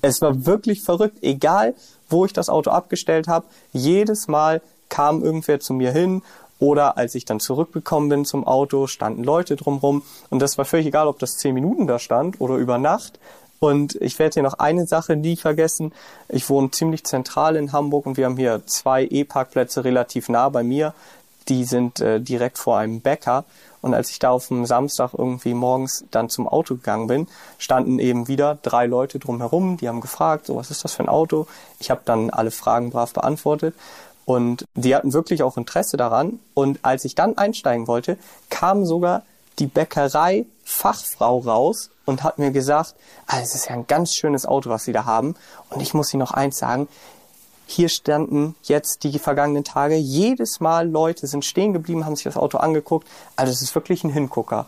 es 0.00 0.20
war 0.22 0.46
wirklich 0.46 0.82
verrückt. 0.82 1.18
Egal, 1.22 1.74
wo 2.08 2.24
ich 2.24 2.32
das 2.32 2.48
Auto 2.48 2.70
abgestellt 2.70 3.28
habe, 3.28 3.46
jedes 3.72 4.28
Mal 4.28 4.62
kam 4.94 5.24
irgendwer 5.24 5.58
zu 5.58 5.74
mir 5.74 5.90
hin 5.90 6.22
oder 6.60 6.96
als 6.96 7.16
ich 7.16 7.24
dann 7.24 7.40
zurückgekommen 7.40 8.08
bin 8.08 8.24
zum 8.24 8.46
Auto, 8.46 8.86
standen 8.86 9.24
Leute 9.24 9.56
drumherum. 9.56 10.02
Und 10.30 10.38
das 10.40 10.56
war 10.56 10.64
völlig 10.64 10.86
egal, 10.86 11.08
ob 11.08 11.18
das 11.18 11.36
zehn 11.36 11.52
Minuten 11.52 11.88
da 11.88 11.98
stand 11.98 12.40
oder 12.40 12.54
über 12.54 12.78
Nacht. 12.78 13.18
Und 13.58 13.96
ich 13.96 14.20
werde 14.20 14.34
hier 14.34 14.42
noch 14.44 14.60
eine 14.60 14.86
Sache 14.86 15.16
nie 15.16 15.36
vergessen. 15.36 15.92
Ich 16.28 16.48
wohne 16.48 16.70
ziemlich 16.70 17.02
zentral 17.02 17.56
in 17.56 17.72
Hamburg 17.72 18.06
und 18.06 18.16
wir 18.16 18.26
haben 18.26 18.36
hier 18.36 18.62
zwei 18.66 19.04
E-Parkplätze 19.04 19.82
relativ 19.84 20.28
nah 20.28 20.48
bei 20.48 20.62
mir 20.62 20.94
die 21.48 21.64
sind 21.64 22.00
äh, 22.00 22.20
direkt 22.20 22.58
vor 22.58 22.78
einem 22.78 23.00
Bäcker. 23.00 23.44
Und 23.80 23.92
als 23.92 24.10
ich 24.10 24.18
da 24.18 24.30
auf 24.30 24.48
dem 24.48 24.64
Samstag 24.64 25.10
irgendwie 25.16 25.52
morgens 25.52 26.04
dann 26.10 26.30
zum 26.30 26.48
Auto 26.48 26.76
gegangen 26.76 27.06
bin, 27.06 27.28
standen 27.58 27.98
eben 27.98 28.28
wieder 28.28 28.56
drei 28.62 28.86
Leute 28.86 29.18
drumherum, 29.18 29.76
die 29.76 29.88
haben 29.88 30.00
gefragt, 30.00 30.46
so 30.46 30.56
was 30.56 30.70
ist 30.70 30.84
das 30.84 30.94
für 30.94 31.02
ein 31.02 31.08
Auto? 31.08 31.46
Ich 31.80 31.90
habe 31.90 32.00
dann 32.04 32.30
alle 32.30 32.50
Fragen 32.50 32.90
brav 32.90 33.12
beantwortet. 33.12 33.74
Und 34.24 34.64
die 34.74 34.94
hatten 34.94 35.12
wirklich 35.12 35.42
auch 35.42 35.56
Interesse 35.56 35.96
daran. 35.96 36.38
Und 36.54 36.78
als 36.82 37.04
ich 37.04 37.14
dann 37.14 37.36
einsteigen 37.36 37.86
wollte, 37.86 38.16
kam 38.48 38.86
sogar 38.86 39.22
die 39.58 39.66
Bäckerei-Fachfrau 39.66 41.38
raus 41.38 41.90
und 42.06 42.22
hat 42.22 42.38
mir 42.38 42.50
gesagt, 42.50 42.94
ah, 43.26 43.38
es 43.40 43.54
ist 43.54 43.68
ja 43.68 43.74
ein 43.74 43.86
ganz 43.86 44.14
schönes 44.14 44.46
Auto, 44.46 44.70
was 44.70 44.84
Sie 44.84 44.92
da 44.92 45.04
haben. 45.04 45.36
Und 45.70 45.80
ich 45.80 45.94
muss 45.94 46.12
Ihnen 46.12 46.20
noch 46.20 46.32
eins 46.32 46.58
sagen, 46.58 46.88
hier 47.66 47.88
standen 47.88 48.56
jetzt 48.62 49.04
die 49.04 49.18
vergangenen 49.18 49.64
Tage 49.64 49.96
jedes 49.96 50.60
Mal 50.60 50.88
Leute 50.88 51.26
sind 51.26 51.44
stehen 51.44 51.72
geblieben, 51.72 52.04
haben 52.04 52.16
sich 52.16 52.24
das 52.24 52.36
Auto 52.36 52.58
angeguckt. 52.58 53.08
Also 53.36 53.52
es 53.52 53.62
ist 53.62 53.74
wirklich 53.74 54.04
ein 54.04 54.12
Hingucker. 54.12 54.66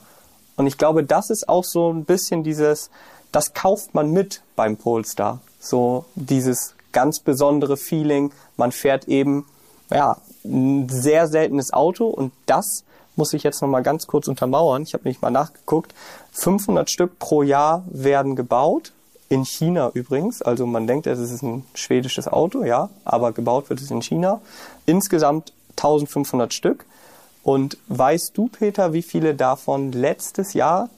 Und 0.56 0.66
ich 0.66 0.78
glaube, 0.78 1.04
das 1.04 1.28
ist 1.28 1.48
auch 1.48 1.64
so 1.64 1.92
ein 1.92 2.04
bisschen 2.04 2.42
dieses, 2.42 2.90
das 3.32 3.52
kauft 3.52 3.94
man 3.94 4.12
mit 4.12 4.42
beim 4.56 4.76
Polestar. 4.78 5.40
So 5.60 6.06
dieses 6.14 6.75
ganz 6.96 7.20
besondere 7.20 7.76
Feeling. 7.76 8.32
Man 8.56 8.72
fährt 8.72 9.06
eben, 9.06 9.44
ja, 9.90 10.16
ein 10.46 10.88
sehr 10.88 11.28
seltenes 11.28 11.70
Auto 11.74 12.06
und 12.06 12.32
das 12.46 12.84
muss 13.16 13.34
ich 13.34 13.42
jetzt 13.42 13.60
nochmal 13.60 13.82
ganz 13.82 14.06
kurz 14.06 14.28
untermauern. 14.28 14.82
Ich 14.82 14.94
habe 14.94 15.04
nämlich 15.04 15.20
mal 15.20 15.30
nachgeguckt. 15.30 15.92
500 16.32 16.88
Stück 16.88 17.18
pro 17.18 17.42
Jahr 17.42 17.84
werden 17.90 18.34
gebaut 18.34 18.92
in 19.28 19.44
China 19.44 19.90
übrigens. 19.92 20.40
Also 20.40 20.64
man 20.64 20.86
denkt, 20.86 21.06
es 21.06 21.18
ist 21.18 21.42
ein 21.42 21.66
schwedisches 21.74 22.28
Auto, 22.28 22.64
ja, 22.64 22.88
aber 23.04 23.32
gebaut 23.32 23.68
wird 23.68 23.82
es 23.82 23.90
in 23.90 24.00
China. 24.00 24.40
Insgesamt 24.86 25.52
1500 25.72 26.54
Stück. 26.54 26.86
Und 27.42 27.76
weißt 27.88 28.34
du, 28.38 28.48
Peter, 28.48 28.94
wie 28.94 29.02
viele 29.02 29.34
davon 29.34 29.92
letztes 29.92 30.54
Jahr, 30.54 30.88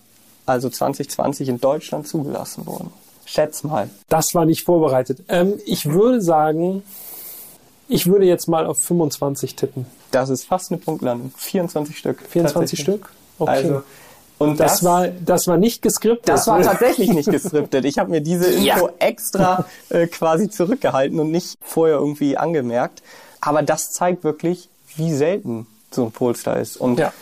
also 0.47 0.71
2020, 0.71 1.49
in 1.49 1.61
Deutschland 1.61 2.07
zugelassen 2.07 2.67
wurden? 2.67 2.93
Schätz 3.29 3.63
mal. 3.63 3.91
Das 4.09 4.35
war 4.35 4.47
nicht 4.47 4.65
vorbereitet. 4.65 5.23
Ähm, 5.29 5.55
ich 5.67 5.87
würde 5.87 6.23
sagen, 6.23 6.83
ich 7.89 8.07
würde 8.07 8.25
jetzt 8.25 8.49
mal 8.49 8.67
auf 8.67 8.79
25 8.79 9.55
tippen. 9.55 9.87
Das 10.11 10.31
ist 10.31 10.47
fast 10.47 10.73
eine 10.73 10.81
Punktlandung. 10.81 11.33
24 11.37 11.97
Stück. 11.97 12.23
24 12.29 12.81
Stück? 12.81 13.11
Okay. 13.39 13.51
Also 13.51 13.83
und 14.39 14.61
das, 14.61 14.75
das, 14.75 14.85
war, 14.85 15.09
das 15.09 15.47
war 15.47 15.57
nicht 15.57 15.83
geskriptet. 15.83 16.29
Das 16.29 16.47
war 16.47 16.63
tatsächlich 16.63 17.11
nicht 17.11 17.31
geskriptet. 17.31 17.85
Ich 17.85 17.99
habe 17.99 18.11
mir 18.11 18.21
diese 18.21 18.47
Info 18.53 18.65
ja. 18.65 18.91
extra 19.01 19.67
äh, 19.91 20.07
quasi 20.07 20.49
zurückgehalten 20.49 21.19
und 21.19 21.31
nicht 21.31 21.59
vorher 21.61 21.97
irgendwie 21.97 22.37
angemerkt. 22.37 23.03
Aber 23.41 23.63
das 23.63 23.91
zeigt 23.91 24.25
wirklich, 24.25 24.69
wie 24.97 25.13
selten 25.13 25.67
so 25.91 26.05
ein 26.05 26.13
Polestar 26.13 26.61
ist. 26.61 26.77
Und 26.77 26.99
ja. 26.99 27.13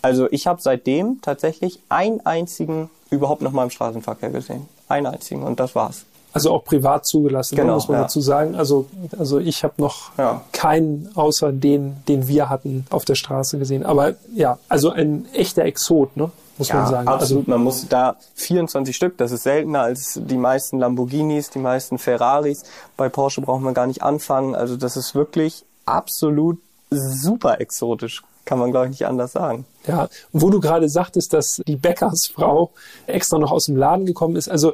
also 0.00 0.30
ich 0.30 0.46
habe 0.46 0.62
seitdem 0.62 1.20
tatsächlich 1.20 1.80
einen 1.88 2.24
einzigen 2.24 2.88
überhaupt 3.10 3.42
noch 3.42 3.52
mal 3.52 3.64
im 3.64 3.70
Straßenverkehr 3.70 4.30
gesehen. 4.30 4.68
Einen 4.90 5.06
einzigen 5.06 5.42
und 5.42 5.60
das 5.60 5.74
war's. 5.74 6.04
Also 6.32 6.52
auch 6.52 6.64
privat 6.64 7.06
zugelassen, 7.06 7.56
ne, 7.56 7.62
genau, 7.62 7.74
muss 7.74 7.88
man 7.88 7.96
ja. 7.96 8.02
dazu 8.02 8.20
sagen. 8.20 8.54
Also, 8.54 8.86
also 9.18 9.40
ich 9.40 9.64
habe 9.64 9.74
noch 9.78 10.16
ja. 10.16 10.42
keinen 10.52 11.10
außer 11.14 11.50
den, 11.50 11.96
den 12.06 12.28
wir 12.28 12.48
hatten, 12.48 12.86
auf 12.90 13.04
der 13.04 13.16
Straße 13.16 13.58
gesehen. 13.58 13.84
Aber 13.84 14.14
ja, 14.32 14.58
also 14.68 14.90
ein 14.90 15.26
echter 15.32 15.64
Exot, 15.64 16.16
ne? 16.16 16.30
muss 16.60 16.68
ja, 16.68 16.76
man 16.76 16.86
sagen. 16.86 17.08
Also 17.08 17.22
absolut. 17.22 17.42
Also, 17.48 17.50
man 17.50 17.64
muss 17.64 17.88
da 17.88 18.16
24 18.34 18.94
Stück, 18.94 19.18
das 19.18 19.32
ist 19.32 19.42
seltener 19.42 19.80
als 19.80 20.20
die 20.22 20.36
meisten 20.36 20.78
Lamborghinis, 20.78 21.50
die 21.50 21.58
meisten 21.58 21.98
Ferraris. 21.98 22.62
Bei 22.96 23.08
Porsche 23.08 23.40
braucht 23.40 23.62
man 23.62 23.74
gar 23.74 23.88
nicht 23.88 24.02
anfangen. 24.02 24.54
Also 24.54 24.76
das 24.76 24.96
ist 24.96 25.14
wirklich 25.14 25.64
absolut 25.84 26.58
super 26.90 27.60
exotisch. 27.60 28.22
Kann 28.50 28.58
man, 28.58 28.72
glaube 28.72 28.86
ich, 28.86 28.90
nicht 28.90 29.06
anders 29.06 29.30
sagen. 29.30 29.64
Ja, 29.86 30.08
wo 30.32 30.50
du 30.50 30.58
gerade 30.58 30.88
sagtest, 30.88 31.32
dass 31.32 31.62
die 31.68 31.76
Bäckersfrau 31.76 32.70
extra 33.06 33.38
noch 33.38 33.52
aus 33.52 33.66
dem 33.66 33.76
Laden 33.76 34.06
gekommen 34.06 34.34
ist. 34.34 34.48
Also 34.48 34.72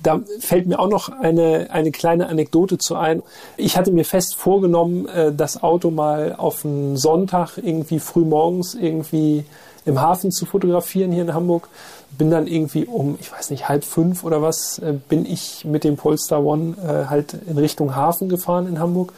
da 0.00 0.20
fällt 0.38 0.68
mir 0.68 0.78
auch 0.78 0.86
noch 0.86 1.08
eine, 1.08 1.66
eine 1.72 1.90
kleine 1.90 2.28
Anekdote 2.28 2.78
zu 2.78 2.94
ein. 2.94 3.24
Ich 3.56 3.76
hatte 3.76 3.90
mir 3.90 4.04
fest 4.04 4.36
vorgenommen, 4.36 5.08
äh, 5.08 5.32
das 5.32 5.60
Auto 5.60 5.90
mal 5.90 6.36
auf 6.36 6.64
einen 6.64 6.96
Sonntag 6.96 7.58
irgendwie 7.58 7.98
früh 7.98 8.24
morgens 8.24 8.76
irgendwie 8.76 9.44
im 9.86 10.00
Hafen 10.00 10.30
zu 10.30 10.46
fotografieren 10.46 11.10
hier 11.10 11.22
in 11.22 11.34
Hamburg. 11.34 11.68
Bin 12.16 12.30
dann 12.30 12.46
irgendwie 12.46 12.84
um, 12.84 13.18
ich 13.20 13.32
weiß 13.32 13.50
nicht, 13.50 13.68
halb 13.68 13.82
fünf 13.82 14.22
oder 14.22 14.40
was, 14.40 14.78
äh, 14.78 14.94
bin 15.08 15.26
ich 15.26 15.64
mit 15.64 15.82
dem 15.82 15.96
Polestar 15.96 16.44
One 16.44 16.76
äh, 16.80 17.10
halt 17.10 17.34
in 17.48 17.58
Richtung 17.58 17.96
Hafen 17.96 18.28
gefahren 18.28 18.68
in 18.68 18.78
Hamburg. 18.78 19.12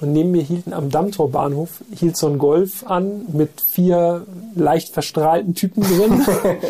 Und 0.00 0.12
neben 0.12 0.30
mir 0.30 0.42
hielten 0.42 0.72
am 0.72 0.90
Dammtorbahnhof 0.90 1.82
hielt 1.94 2.16
so 2.16 2.28
ein 2.28 2.38
Golf 2.38 2.84
an 2.86 3.26
mit 3.32 3.60
vier 3.60 4.26
leicht 4.54 4.92
verstrahlten 4.92 5.54
Typen 5.54 5.82
drin, 5.82 6.24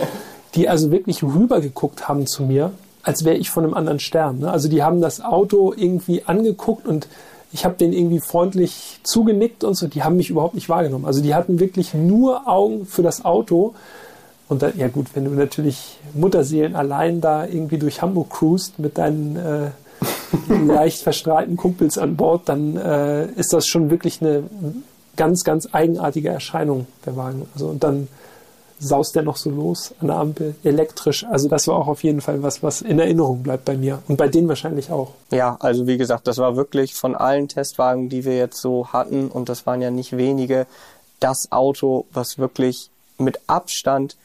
die 0.55 0.69
also 0.69 0.91
wirklich 0.91 1.23
rübergeguckt 1.23 2.09
haben 2.09 2.27
zu 2.27 2.43
mir, 2.43 2.73
als 3.03 3.25
wäre 3.25 3.37
ich 3.37 3.51
von 3.51 3.65
einem 3.65 3.75
anderen 3.75 4.01
Stern. 4.01 4.39
Ne? 4.41 4.51
Also 4.51 4.69
die 4.69 4.83
haben 4.83 5.01
das 5.01 5.21
Auto 5.21 5.75
irgendwie 5.77 6.25
angeguckt 6.25 6.87
und 6.87 7.07
ich 7.53 7.65
habe 7.65 7.77
denen 7.77 7.93
irgendwie 7.93 8.21
freundlich 8.21 9.01
zugenickt 9.03 9.65
und 9.65 9.75
so. 9.75 9.89
Die 9.89 10.03
haben 10.03 10.17
mich 10.17 10.31
überhaupt 10.31 10.55
nicht 10.55 10.69
wahrgenommen. 10.69 11.07
Also 11.07 11.23
die 11.23 11.35
hatten 11.35 11.61
wirklich 11.61 11.95
nur 11.95 12.47
Augen 12.49 12.87
für 12.87 13.03
das 13.03 13.25
Auto. 13.25 13.75
Und 14.49 14.63
dann, 14.63 14.77
ja 14.77 14.89
gut, 14.89 15.09
wenn 15.15 15.25
du 15.25 15.31
natürlich 15.31 15.99
Mutterseelen 16.15 16.77
allein 16.77 17.21
da 17.21 17.47
irgendwie 17.47 17.79
durch 17.79 18.03
Hamburg 18.03 18.31
cruist 18.31 18.79
mit 18.79 18.99
deinen 18.99 19.37
äh, 19.37 19.71
leicht 20.67 21.03
verstrahlten 21.03 21.57
Kumpels 21.57 21.99
an 21.99 22.17
Bord, 22.17 22.49
dann 22.49 22.77
äh, 22.77 23.27
ist 23.33 23.53
das 23.53 23.67
schon 23.67 23.91
wirklich 23.91 24.21
eine 24.21 24.45
ganz, 25.17 25.45
ganz 25.45 25.69
eigenartige 25.73 26.29
Erscheinung, 26.29 26.87
der 27.05 27.17
Wagen. 27.17 27.49
Also 27.55 27.67
und 27.69 27.83
dann 27.83 28.09
saust 28.81 29.17
der 29.17 29.23
noch 29.23 29.37
so 29.37 29.51
los 29.51 29.95
an 30.01 30.07
der 30.07 30.17
Ampel, 30.17 30.55
elektrisch. 30.63 31.25
Also 31.25 31.49
das 31.49 31.67
war 31.67 31.77
auch 31.77 31.89
auf 31.89 32.05
jeden 32.05 32.21
Fall 32.21 32.43
was, 32.43 32.63
was 32.63 32.81
in 32.81 32.99
Erinnerung 32.99 33.43
bleibt 33.43 33.65
bei 33.65 33.77
mir 33.77 34.03
und 34.09 34.17
bei 34.17 34.29
denen 34.29 34.49
wahrscheinlich 34.49 34.91
auch. 34.91 35.13
Ja, 35.31 35.57
also 35.61 35.87
wie 35.87 35.99
gesagt, 35.99 36.27
das 36.27 36.39
war 36.39 36.57
wirklich 36.57 36.95
von 36.95 37.15
allen 37.15 37.49
Testwagen, 37.49 38.09
die 38.09 38.25
wir 38.25 38.37
jetzt 38.37 38.61
so 38.61 38.89
hatten, 38.93 39.29
und 39.29 39.49
das 39.49 39.67
waren 39.67 39.83
ja 39.83 39.91
nicht 39.91 40.17
wenige, 40.17 40.67
das 41.21 41.51
Auto, 41.51 42.07
was 42.13 42.39
wirklich 42.39 42.91
mit 43.19 43.41
Abstand 43.49 44.17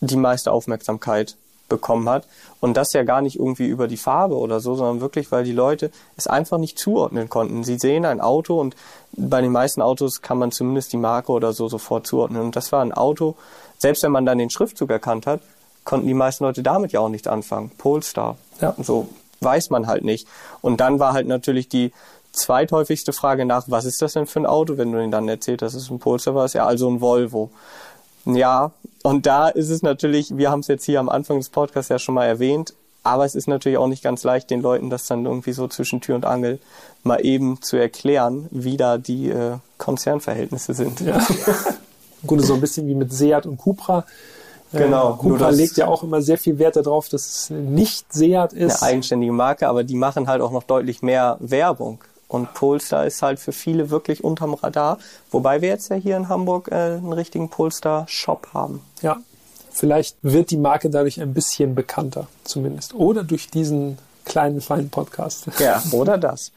die 0.00 0.16
meiste 0.16 0.52
Aufmerksamkeit 0.52 1.36
bekommen 1.68 2.08
hat. 2.08 2.26
Und 2.60 2.76
das 2.76 2.92
ja 2.92 3.02
gar 3.02 3.20
nicht 3.20 3.38
irgendwie 3.38 3.66
über 3.66 3.88
die 3.88 3.96
Farbe 3.96 4.36
oder 4.36 4.60
so, 4.60 4.74
sondern 4.74 5.00
wirklich, 5.00 5.30
weil 5.32 5.44
die 5.44 5.52
Leute 5.52 5.90
es 6.16 6.26
einfach 6.26 6.58
nicht 6.58 6.78
zuordnen 6.78 7.28
konnten. 7.28 7.64
Sie 7.64 7.78
sehen 7.78 8.04
ein 8.04 8.20
Auto 8.20 8.58
und 8.60 8.76
bei 9.12 9.40
den 9.40 9.52
meisten 9.52 9.82
Autos 9.82 10.22
kann 10.22 10.38
man 10.38 10.52
zumindest 10.52 10.92
die 10.92 10.96
Marke 10.96 11.32
oder 11.32 11.52
so 11.52 11.68
sofort 11.68 12.06
zuordnen. 12.06 12.42
Und 12.42 12.56
das 12.56 12.72
war 12.72 12.82
ein 12.82 12.92
Auto, 12.92 13.36
selbst 13.78 14.02
wenn 14.02 14.12
man 14.12 14.26
dann 14.26 14.38
den 14.38 14.50
Schriftzug 14.50 14.90
erkannt 14.90 15.26
hat, 15.26 15.40
konnten 15.84 16.06
die 16.06 16.14
meisten 16.14 16.44
Leute 16.44 16.62
damit 16.62 16.92
ja 16.92 17.00
auch 17.00 17.08
nicht 17.08 17.28
anfangen. 17.28 17.70
Polestar. 17.78 18.36
Ja. 18.60 18.74
So 18.82 19.08
weiß 19.40 19.70
man 19.70 19.86
halt 19.86 20.04
nicht. 20.04 20.26
Und 20.60 20.80
dann 20.80 20.98
war 20.98 21.12
halt 21.12 21.28
natürlich 21.28 21.68
die 21.68 21.92
zweithäufigste 22.32 23.12
Frage 23.12 23.44
nach, 23.44 23.64
was 23.68 23.84
ist 23.84 24.02
das 24.02 24.12
denn 24.12 24.26
für 24.26 24.40
ein 24.40 24.46
Auto? 24.46 24.76
Wenn 24.76 24.92
du 24.92 24.98
ihnen 25.00 25.10
dann 25.10 25.28
erzählt, 25.28 25.62
dass 25.62 25.74
es 25.74 25.90
ein 25.90 25.98
Polestar 25.98 26.34
war, 26.34 26.44
ist 26.44 26.54
ja 26.54 26.66
also 26.66 26.88
ein 26.88 27.00
Volvo. 27.00 27.50
Ja, 28.26 28.72
und 29.02 29.26
da 29.26 29.48
ist 29.48 29.70
es 29.70 29.82
natürlich, 29.82 30.36
wir 30.36 30.50
haben 30.50 30.60
es 30.60 30.66
jetzt 30.66 30.84
hier 30.84 31.00
am 31.00 31.08
Anfang 31.08 31.38
des 31.38 31.48
Podcasts 31.48 31.88
ja 31.88 31.98
schon 31.98 32.16
mal 32.16 32.26
erwähnt, 32.26 32.74
aber 33.04 33.24
es 33.24 33.36
ist 33.36 33.46
natürlich 33.46 33.78
auch 33.78 33.86
nicht 33.86 34.02
ganz 34.02 34.24
leicht, 34.24 34.50
den 34.50 34.60
Leuten 34.60 34.90
das 34.90 35.06
dann 35.06 35.24
irgendwie 35.24 35.52
so 35.52 35.68
zwischen 35.68 36.00
Tür 36.00 36.16
und 36.16 36.24
Angel 36.24 36.58
mal 37.04 37.24
eben 37.24 37.62
zu 37.62 37.76
erklären, 37.76 38.48
wie 38.50 38.76
da 38.76 38.98
die 38.98 39.30
äh, 39.30 39.58
Konzernverhältnisse 39.78 40.74
sind. 40.74 41.00
Ja. 41.00 41.18
Im 42.22 42.26
Grunde 42.26 42.44
so 42.44 42.54
ein 42.54 42.60
bisschen 42.60 42.88
wie 42.88 42.96
mit 42.96 43.12
Seat 43.12 43.46
und 43.46 43.58
Cupra. 43.58 44.04
Äh, 44.72 44.78
Genau, 44.78 45.10
nur 45.22 45.38
Cupra 45.38 45.50
legt 45.50 45.76
ja 45.76 45.86
auch 45.86 46.02
immer 46.02 46.20
sehr 46.20 46.38
viel 46.38 46.58
Wert 46.58 46.74
darauf, 46.74 47.08
dass 47.08 47.26
es 47.26 47.50
nicht 47.50 48.12
Seat 48.12 48.52
ist. 48.52 48.82
Eine 48.82 48.90
eigenständige 48.90 49.32
Marke, 49.32 49.68
aber 49.68 49.84
die 49.84 49.94
machen 49.94 50.26
halt 50.26 50.42
auch 50.42 50.50
noch 50.50 50.64
deutlich 50.64 51.02
mehr 51.02 51.36
Werbung. 51.38 52.00
Und 52.28 52.54
Polestar 52.54 53.06
ist 53.06 53.22
halt 53.22 53.38
für 53.38 53.52
viele 53.52 53.90
wirklich 53.90 54.24
unterm 54.24 54.54
Radar, 54.54 54.98
wobei 55.30 55.60
wir 55.60 55.68
jetzt 55.68 55.90
ja 55.90 55.96
hier 55.96 56.16
in 56.16 56.28
Hamburg 56.28 56.68
äh, 56.68 56.74
einen 56.74 57.12
richtigen 57.12 57.50
Polestar-Shop 57.50 58.48
haben. 58.52 58.82
Ja. 59.00 59.18
Vielleicht 59.70 60.16
wird 60.22 60.50
die 60.50 60.56
Marke 60.56 60.90
dadurch 60.90 61.20
ein 61.20 61.34
bisschen 61.34 61.74
bekannter, 61.74 62.26
zumindest. 62.44 62.94
Oder 62.94 63.22
durch 63.22 63.50
diesen 63.50 63.98
kleinen, 64.24 64.60
feinen 64.60 64.90
Podcast. 64.90 65.46
Ja, 65.58 65.82
oder 65.92 66.18
das. 66.18 66.52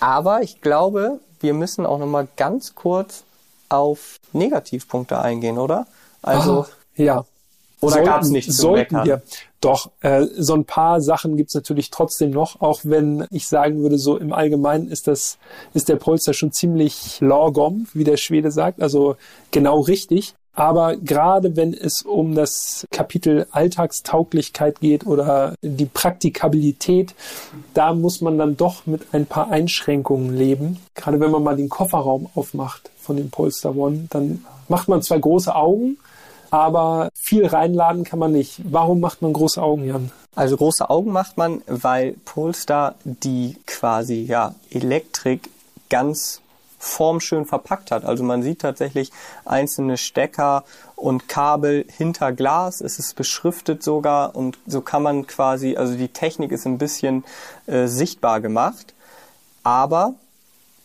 Aber 0.00 0.42
ich 0.42 0.60
glaube, 0.60 1.20
wir 1.40 1.54
müssen 1.54 1.86
auch 1.86 1.98
noch 1.98 2.06
mal 2.06 2.26
ganz 2.36 2.74
kurz 2.74 3.24
auf 3.68 4.18
Negativpunkte 4.32 5.18
eingehen, 5.18 5.58
oder? 5.58 5.86
Also, 6.22 6.62
Ah, 6.62 6.68
ja. 6.96 7.24
Oder 7.80 8.02
gab's 8.02 8.30
nichts 8.30 8.56
zu 8.56 8.62
Sollten 8.62 8.96
meckern? 8.96 9.06
wir. 9.06 9.22
Doch, 9.60 9.90
äh, 10.00 10.26
so 10.36 10.54
ein 10.54 10.64
paar 10.64 11.00
Sachen 11.00 11.36
gibt's 11.36 11.54
natürlich 11.54 11.90
trotzdem 11.90 12.30
noch, 12.30 12.60
auch 12.60 12.80
wenn 12.84 13.26
ich 13.30 13.48
sagen 13.48 13.82
würde, 13.82 13.98
so 13.98 14.16
im 14.16 14.32
Allgemeinen 14.32 14.88
ist 14.88 15.06
das, 15.06 15.38
ist 15.74 15.88
der 15.88 15.96
Polster 15.96 16.34
schon 16.34 16.52
ziemlich 16.52 17.20
lagom, 17.20 17.86
wie 17.92 18.04
der 18.04 18.16
Schwede 18.16 18.50
sagt, 18.50 18.80
also 18.80 19.16
genau 19.50 19.80
richtig. 19.80 20.34
Aber 20.56 20.96
gerade 20.96 21.54
wenn 21.54 21.74
es 21.74 22.00
um 22.00 22.34
das 22.34 22.86
Kapitel 22.90 23.46
Alltagstauglichkeit 23.50 24.80
geht 24.80 25.06
oder 25.06 25.54
die 25.60 25.84
Praktikabilität, 25.84 27.14
da 27.74 27.92
muss 27.92 28.22
man 28.22 28.38
dann 28.38 28.56
doch 28.56 28.86
mit 28.86 29.02
ein 29.12 29.26
paar 29.26 29.50
Einschränkungen 29.50 30.34
leben. 30.34 30.78
Gerade 30.94 31.20
wenn 31.20 31.30
man 31.30 31.42
mal 31.42 31.56
den 31.56 31.68
Kofferraum 31.68 32.30
aufmacht 32.34 32.90
von 32.98 33.18
dem 33.18 33.28
Polestar 33.28 33.76
One, 33.76 34.06
dann 34.08 34.46
macht 34.68 34.88
man 34.88 35.02
zwar 35.02 35.18
große 35.18 35.54
Augen, 35.54 35.98
aber 36.50 37.10
viel 37.14 37.46
reinladen 37.46 38.04
kann 38.04 38.18
man 38.18 38.32
nicht. 38.32 38.60
Warum 38.64 39.00
macht 39.00 39.22
man 39.22 39.32
große 39.32 39.62
Augen, 39.62 39.84
Jan? 39.84 40.10
also 40.36 40.56
große 40.56 40.88
Augen 40.88 41.10
macht 41.10 41.38
man, 41.38 41.62
weil 41.66 42.12
Polestar 42.24 42.94
die 43.04 43.56
quasi 43.66 44.22
ja 44.22 44.54
Elektrik 44.70 45.50
ganz 45.88 46.42
formschön 46.78 47.46
verpackt 47.46 47.90
hat. 47.90 48.04
Also 48.04 48.22
man 48.22 48.42
sieht 48.42 48.60
tatsächlich 48.60 49.10
einzelne 49.46 49.96
Stecker 49.96 50.64
und 50.94 51.26
Kabel 51.26 51.86
hinter 51.88 52.32
Glas. 52.32 52.82
Es 52.82 52.98
ist 52.98 53.16
beschriftet 53.16 53.82
sogar 53.82 54.36
und 54.36 54.58
so 54.66 54.82
kann 54.82 55.02
man 55.02 55.26
quasi, 55.26 55.76
also 55.76 55.96
die 55.96 56.08
Technik 56.08 56.52
ist 56.52 56.66
ein 56.66 56.78
bisschen 56.78 57.24
äh, 57.66 57.86
sichtbar 57.86 58.40
gemacht. 58.40 58.92
Aber 59.64 60.14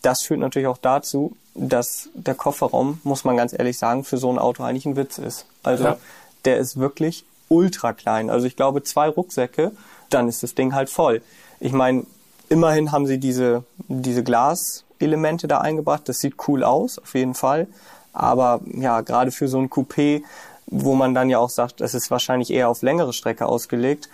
das 0.02 0.22
führt 0.22 0.40
natürlich 0.40 0.68
auch 0.70 0.80
dazu, 0.80 1.36
dass 1.54 2.10
der 2.14 2.36
Kofferraum, 2.36 3.00
muss 3.04 3.24
man 3.24 3.38
ganz 3.38 3.54
ehrlich 3.54 3.78
sagen, 3.78 4.04
für 4.04 4.18
so 4.18 4.32
ein 4.32 4.40
Auto 4.40 4.64
eigentlich 4.64 4.86
ein 4.86 4.96
Witz 4.96 5.18
ist. 5.18 5.46
Also 5.64 5.84
Ja. 5.84 5.98
der 6.46 6.58
ist 6.58 6.78
wirklich 6.78 7.26
ultra 7.50 7.94
klein. 7.94 8.30
Also 8.30 8.48
ich 8.48 8.56
glaube 8.56 8.84
zwei 8.84 9.10
Rucksäcke, 9.10 9.72
dann 10.10 10.28
ist 10.28 10.44
das 10.44 10.56
Ding 10.56 10.74
halt 10.74 10.90
voll. 10.90 11.22
Ich 11.60 11.74
meine, 11.74 12.06
immerhin 12.50 12.92
haben 12.92 13.06
sie 13.06 13.18
diese, 13.18 13.64
diese 13.88 14.24
Glaselemente 14.24 15.48
da 15.48 15.60
eingebracht. 15.60 16.08
Das 16.08 16.20
sieht 16.20 16.36
cool 16.48 16.64
aus, 16.64 17.00
auf 17.00 17.14
jeden 17.14 17.34
Fall. 17.34 17.68
Aber 18.14 18.62
ja, 18.66 19.02
gerade 19.02 19.32
für 19.32 19.48
so 19.48 19.58
ein 19.60 19.70
Coupé, 19.70 20.24
wo 20.68 20.96
man 20.96 21.14
dann 21.14 21.30
ja 21.30 21.40
auch 21.40 21.50
sagt, 21.50 21.82
es 21.82 21.94
ist 21.94 22.12
wahrscheinlich 22.12 22.52
eher 22.52 22.70
auf 22.70 22.82
längere 22.82 23.14
Strecke 23.14 23.46
ausgelegt, 23.46 24.10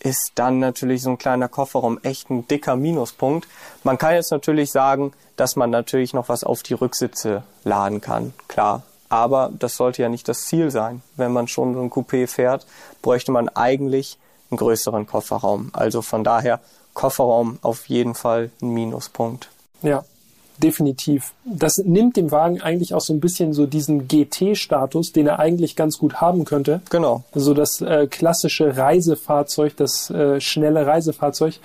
ist 0.00 0.32
dann 0.36 0.58
natürlich 0.58 1.02
so 1.02 1.10
ein 1.10 1.18
kleiner 1.18 1.48
Kofferraum 1.48 1.98
echt 2.02 2.30
ein 2.30 2.46
dicker 2.46 2.76
Minuspunkt. 2.76 3.48
Man 3.84 3.98
kann 3.98 4.14
jetzt 4.14 4.30
natürlich 4.30 4.70
sagen, 4.70 5.12
dass 5.36 5.56
man 5.56 5.70
natürlich 5.70 6.14
noch 6.14 6.28
was 6.28 6.44
auf 6.44 6.62
die 6.62 6.74
Rücksitze 6.74 7.42
laden 7.64 8.00
kann, 8.00 8.32
klar. 8.46 8.82
Aber 9.08 9.50
das 9.58 9.76
sollte 9.76 10.02
ja 10.02 10.08
nicht 10.08 10.28
das 10.28 10.44
Ziel 10.44 10.70
sein. 10.70 11.02
Wenn 11.16 11.32
man 11.32 11.48
schon 11.48 11.74
so 11.74 11.80
ein 11.80 11.90
Coupé 11.90 12.26
fährt, 12.26 12.66
bräuchte 13.02 13.32
man 13.32 13.48
eigentlich 13.48 14.18
einen 14.50 14.58
größeren 14.58 15.06
Kofferraum. 15.06 15.70
Also 15.72 16.02
von 16.02 16.24
daher 16.24 16.60
Kofferraum 16.94 17.58
auf 17.62 17.86
jeden 17.88 18.14
Fall 18.14 18.50
ein 18.60 18.70
Minuspunkt. 18.70 19.50
Ja, 19.82 20.04
definitiv. 20.62 21.32
Das 21.44 21.78
nimmt 21.78 22.16
dem 22.16 22.30
Wagen 22.30 22.60
eigentlich 22.60 22.94
auch 22.94 23.00
so 23.00 23.12
ein 23.12 23.20
bisschen 23.20 23.52
so 23.52 23.66
diesen 23.66 24.08
GT-Status, 24.08 25.12
den 25.12 25.26
er 25.26 25.38
eigentlich 25.38 25.76
ganz 25.76 25.98
gut 25.98 26.20
haben 26.20 26.44
könnte. 26.44 26.80
Genau. 26.90 27.24
So 27.34 27.54
das 27.54 27.80
äh, 27.80 28.06
klassische 28.06 28.76
Reisefahrzeug, 28.76 29.76
das 29.76 30.10
äh, 30.10 30.40
schnelle 30.40 30.86
Reisefahrzeug. 30.86 31.58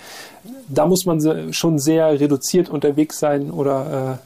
Da 0.68 0.86
muss 0.86 1.06
man 1.06 1.52
schon 1.52 1.78
sehr 1.78 2.20
reduziert 2.20 2.68
unterwegs 2.68 3.18
sein 3.18 3.50
oder 3.50 4.20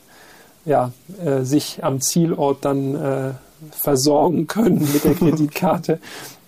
äh, 0.67 0.71
ja, 0.71 0.93
äh, 1.25 1.43
sich 1.43 1.83
am 1.83 2.01
Zielort 2.01 2.65
dann 2.65 2.95
äh, 2.95 3.31
versorgen 3.71 4.47
können 4.47 4.87
mit 4.93 5.05
der 5.05 5.15
Kreditkarte. 5.19 5.99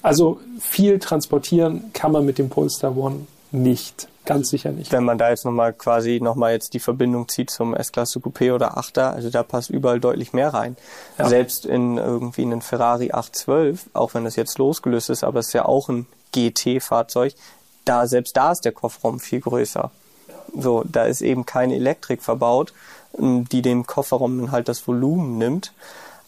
Also 0.02 0.40
viel 0.58 0.98
transportieren 0.98 1.90
kann 1.92 2.12
man 2.12 2.24
mit 2.24 2.38
dem 2.38 2.48
Polestar 2.48 2.96
One 2.96 3.26
nicht. 3.52 4.08
Ganz 4.26 4.50
sicher 4.50 4.70
nicht. 4.70 4.92
Wenn 4.92 5.04
man 5.04 5.18
da 5.18 5.30
jetzt 5.30 5.44
nochmal 5.44 5.72
quasi 5.72 6.20
nochmal 6.20 6.52
jetzt 6.52 6.74
die 6.74 6.78
Verbindung 6.78 7.28
zieht 7.28 7.50
zum 7.50 7.74
S-Klasse 7.74 8.20
Coupé 8.20 8.54
oder 8.54 8.76
8er, 8.78 9.12
also 9.12 9.30
da 9.30 9.42
passt 9.42 9.70
überall 9.70 9.98
deutlich 9.98 10.32
mehr 10.32 10.52
rein. 10.52 10.76
Ja. 11.18 11.28
Selbst 11.28 11.66
in 11.66 11.96
irgendwie 11.96 12.42
einen 12.42 12.62
Ferrari 12.62 13.12
812, 13.12 13.86
auch 13.92 14.14
wenn 14.14 14.24
das 14.24 14.36
jetzt 14.36 14.58
losgelöst 14.58 15.10
ist, 15.10 15.24
aber 15.24 15.40
es 15.40 15.48
ist 15.48 15.54
ja 15.54 15.64
auch 15.64 15.88
ein 15.88 16.06
GT-Fahrzeug, 16.32 17.34
da, 17.84 18.06
selbst 18.06 18.36
da 18.36 18.52
ist 18.52 18.64
der 18.64 18.72
Kofferraum 18.72 19.18
viel 19.20 19.40
größer. 19.40 19.90
So, 20.56 20.84
da 20.86 21.04
ist 21.04 21.22
eben 21.22 21.46
keine 21.46 21.74
Elektrik 21.74 22.22
verbaut, 22.22 22.72
die 23.18 23.62
dem 23.62 23.86
Kofferraum 23.86 24.38
dann 24.38 24.52
halt 24.52 24.68
das 24.68 24.86
Volumen 24.86 25.38
nimmt. 25.38 25.72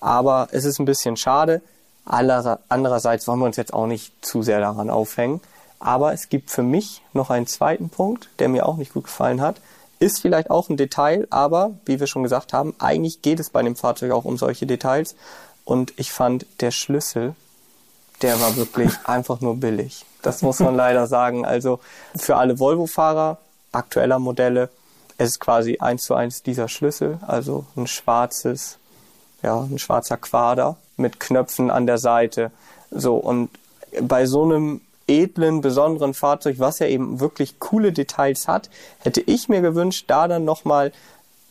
Aber 0.01 0.49
es 0.51 0.65
ist 0.65 0.81
ein 0.81 0.87
bisschen 0.87 1.17
schade. 1.17 1.61
Andererseits 2.05 3.29
wollen 3.29 3.39
wir 3.39 3.47
uns 3.47 3.57
jetzt 3.57 3.73
auch 3.75 3.87
nicht 3.87 4.13
zu 4.25 4.43
sehr 4.43 4.59
daran 4.59 4.91
aufhängen. 4.91 5.41
Aber 5.83 6.13
es 6.13 6.29
gibt 6.29 6.49
für 6.53 6.63
mich 6.63 7.03
noch 7.13 7.31
einen 7.31 7.49
zweiten 7.49 7.89
Punkt, 7.89 8.29
der 8.39 8.49
mir 8.49 8.67
auch 8.67 8.77
nicht 8.77 8.95
gut 8.95 9.05
gefallen 9.05 9.41
hat. 9.41 9.57
Ist 9.99 10.21
vielleicht 10.21 10.49
auch 10.49 10.69
ein 10.69 10.77
Detail, 10.77 11.27
aber 11.31 11.73
wie 11.87 11.99
wir 11.99 12.07
schon 12.07 12.23
gesagt 12.23 12.53
haben, 12.53 12.73
eigentlich 12.79 13.21
geht 13.21 13.41
es 13.41 13.51
bei 13.51 13.63
dem 13.63 13.75
Fahrzeug 13.75 14.13
auch 14.13 14.25
um 14.25 14.39
solche 14.39 14.65
Details. 14.65 15.17
Und 15.65 15.93
ich 15.97 16.13
fand 16.13 16.47
der 16.61 16.71
Schlüssel, 16.71 17.35
der 18.23 18.41
war 18.41 18.55
wirklich 18.57 18.93
einfach 19.07 19.41
nur 19.41 19.57
billig. 19.57 20.07
Das 20.23 20.43
muss 20.43 20.61
man 20.61 20.77
leider 20.77 21.09
sagen. 21.09 21.45
Also 21.45 21.81
für 22.15 22.37
alle 22.37 22.61
Volvo-Fahrer 22.61 23.39
aktueller 23.73 24.21
Modelle, 24.21 24.69
es 25.19 25.31
ist 25.31 25.41
quasi 25.41 25.79
eins 25.81 26.05
zu 26.05 26.15
eins 26.15 26.45
dieser 26.45 26.69
Schlüssel, 26.69 27.19
also 27.27 27.67
ein 27.77 27.89
schwarzes, 27.89 28.79
ja, 29.43 29.61
ein 29.61 29.81
schwarzer 29.81 30.17
Quader 30.17 30.77
mit 30.97 31.19
Knöpfen 31.19 31.73
an 31.73 31.89
der 31.89 31.99
Seite. 31.99 32.53
So, 32.93 33.17
und 33.17 33.51
bei 34.01 34.27
so 34.27 34.45
einem 34.45 34.81
edlen, 35.13 35.61
besonderen 35.61 36.15
Fahrzeug, 36.15 36.57
was 36.59 36.79
ja 36.79 36.87
eben 36.87 37.21
wirklich 37.21 37.59
coole 37.61 37.93
Details 37.93 38.49
hat, 38.49 38.71
hätte 39.01 39.21
ich 39.21 39.49
mir 39.49 39.61
gewünscht, 39.61 40.05
da 40.09 40.27
dann 40.29 40.45
nochmal, 40.45 40.93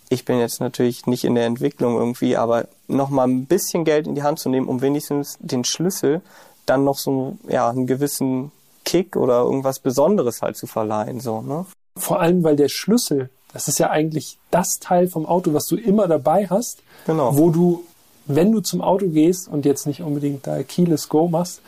ich 0.09 0.25
bin 0.25 0.39
jetzt 0.39 0.59
natürlich 0.59 1.05
nicht 1.05 1.23
in 1.23 1.35
der 1.35 1.45
Entwicklung 1.45 1.97
irgendwie, 1.97 2.35
aber 2.37 2.65
nochmal 2.87 3.27
ein 3.27 3.45
bisschen 3.45 3.85
Geld 3.85 4.07
in 4.07 4.15
die 4.15 4.23
Hand 4.23 4.39
zu 4.39 4.49
nehmen, 4.49 4.67
um 4.67 4.81
wenigstens 4.81 5.37
den 5.39 5.63
Schlüssel 5.63 6.21
dann 6.65 6.83
noch 6.83 6.97
so, 6.97 7.37
ja, 7.47 7.69
einen 7.69 7.87
gewissen 7.87 8.51
Kick 8.83 9.15
oder 9.15 9.41
irgendwas 9.41 9.79
Besonderes 9.79 10.41
halt 10.41 10.57
zu 10.57 10.67
verleihen, 10.67 11.19
so, 11.19 11.41
ne? 11.41 11.65
Vor 11.97 12.19
allem, 12.19 12.43
weil 12.43 12.55
der 12.55 12.69
Schlüssel, 12.69 13.29
das 13.53 13.67
ist 13.67 13.79
ja 13.79 13.89
eigentlich 13.89 14.37
das 14.49 14.79
Teil 14.79 15.07
vom 15.07 15.25
Auto, 15.25 15.53
was 15.53 15.65
du 15.67 15.75
immer 15.75 16.07
dabei 16.07 16.47
hast, 16.49 16.81
Genau. 17.05 17.37
wo 17.37 17.49
du, 17.51 17.83
wenn 18.25 18.51
du 18.51 18.61
zum 18.61 18.81
Auto 18.81 19.07
gehst 19.07 19.47
und 19.47 19.65
jetzt 19.65 19.85
nicht 19.87 20.01
unbedingt 20.01 20.47
da 20.47 20.63
Keyless 20.63 21.09
Go 21.09 21.27
machst, 21.27 21.61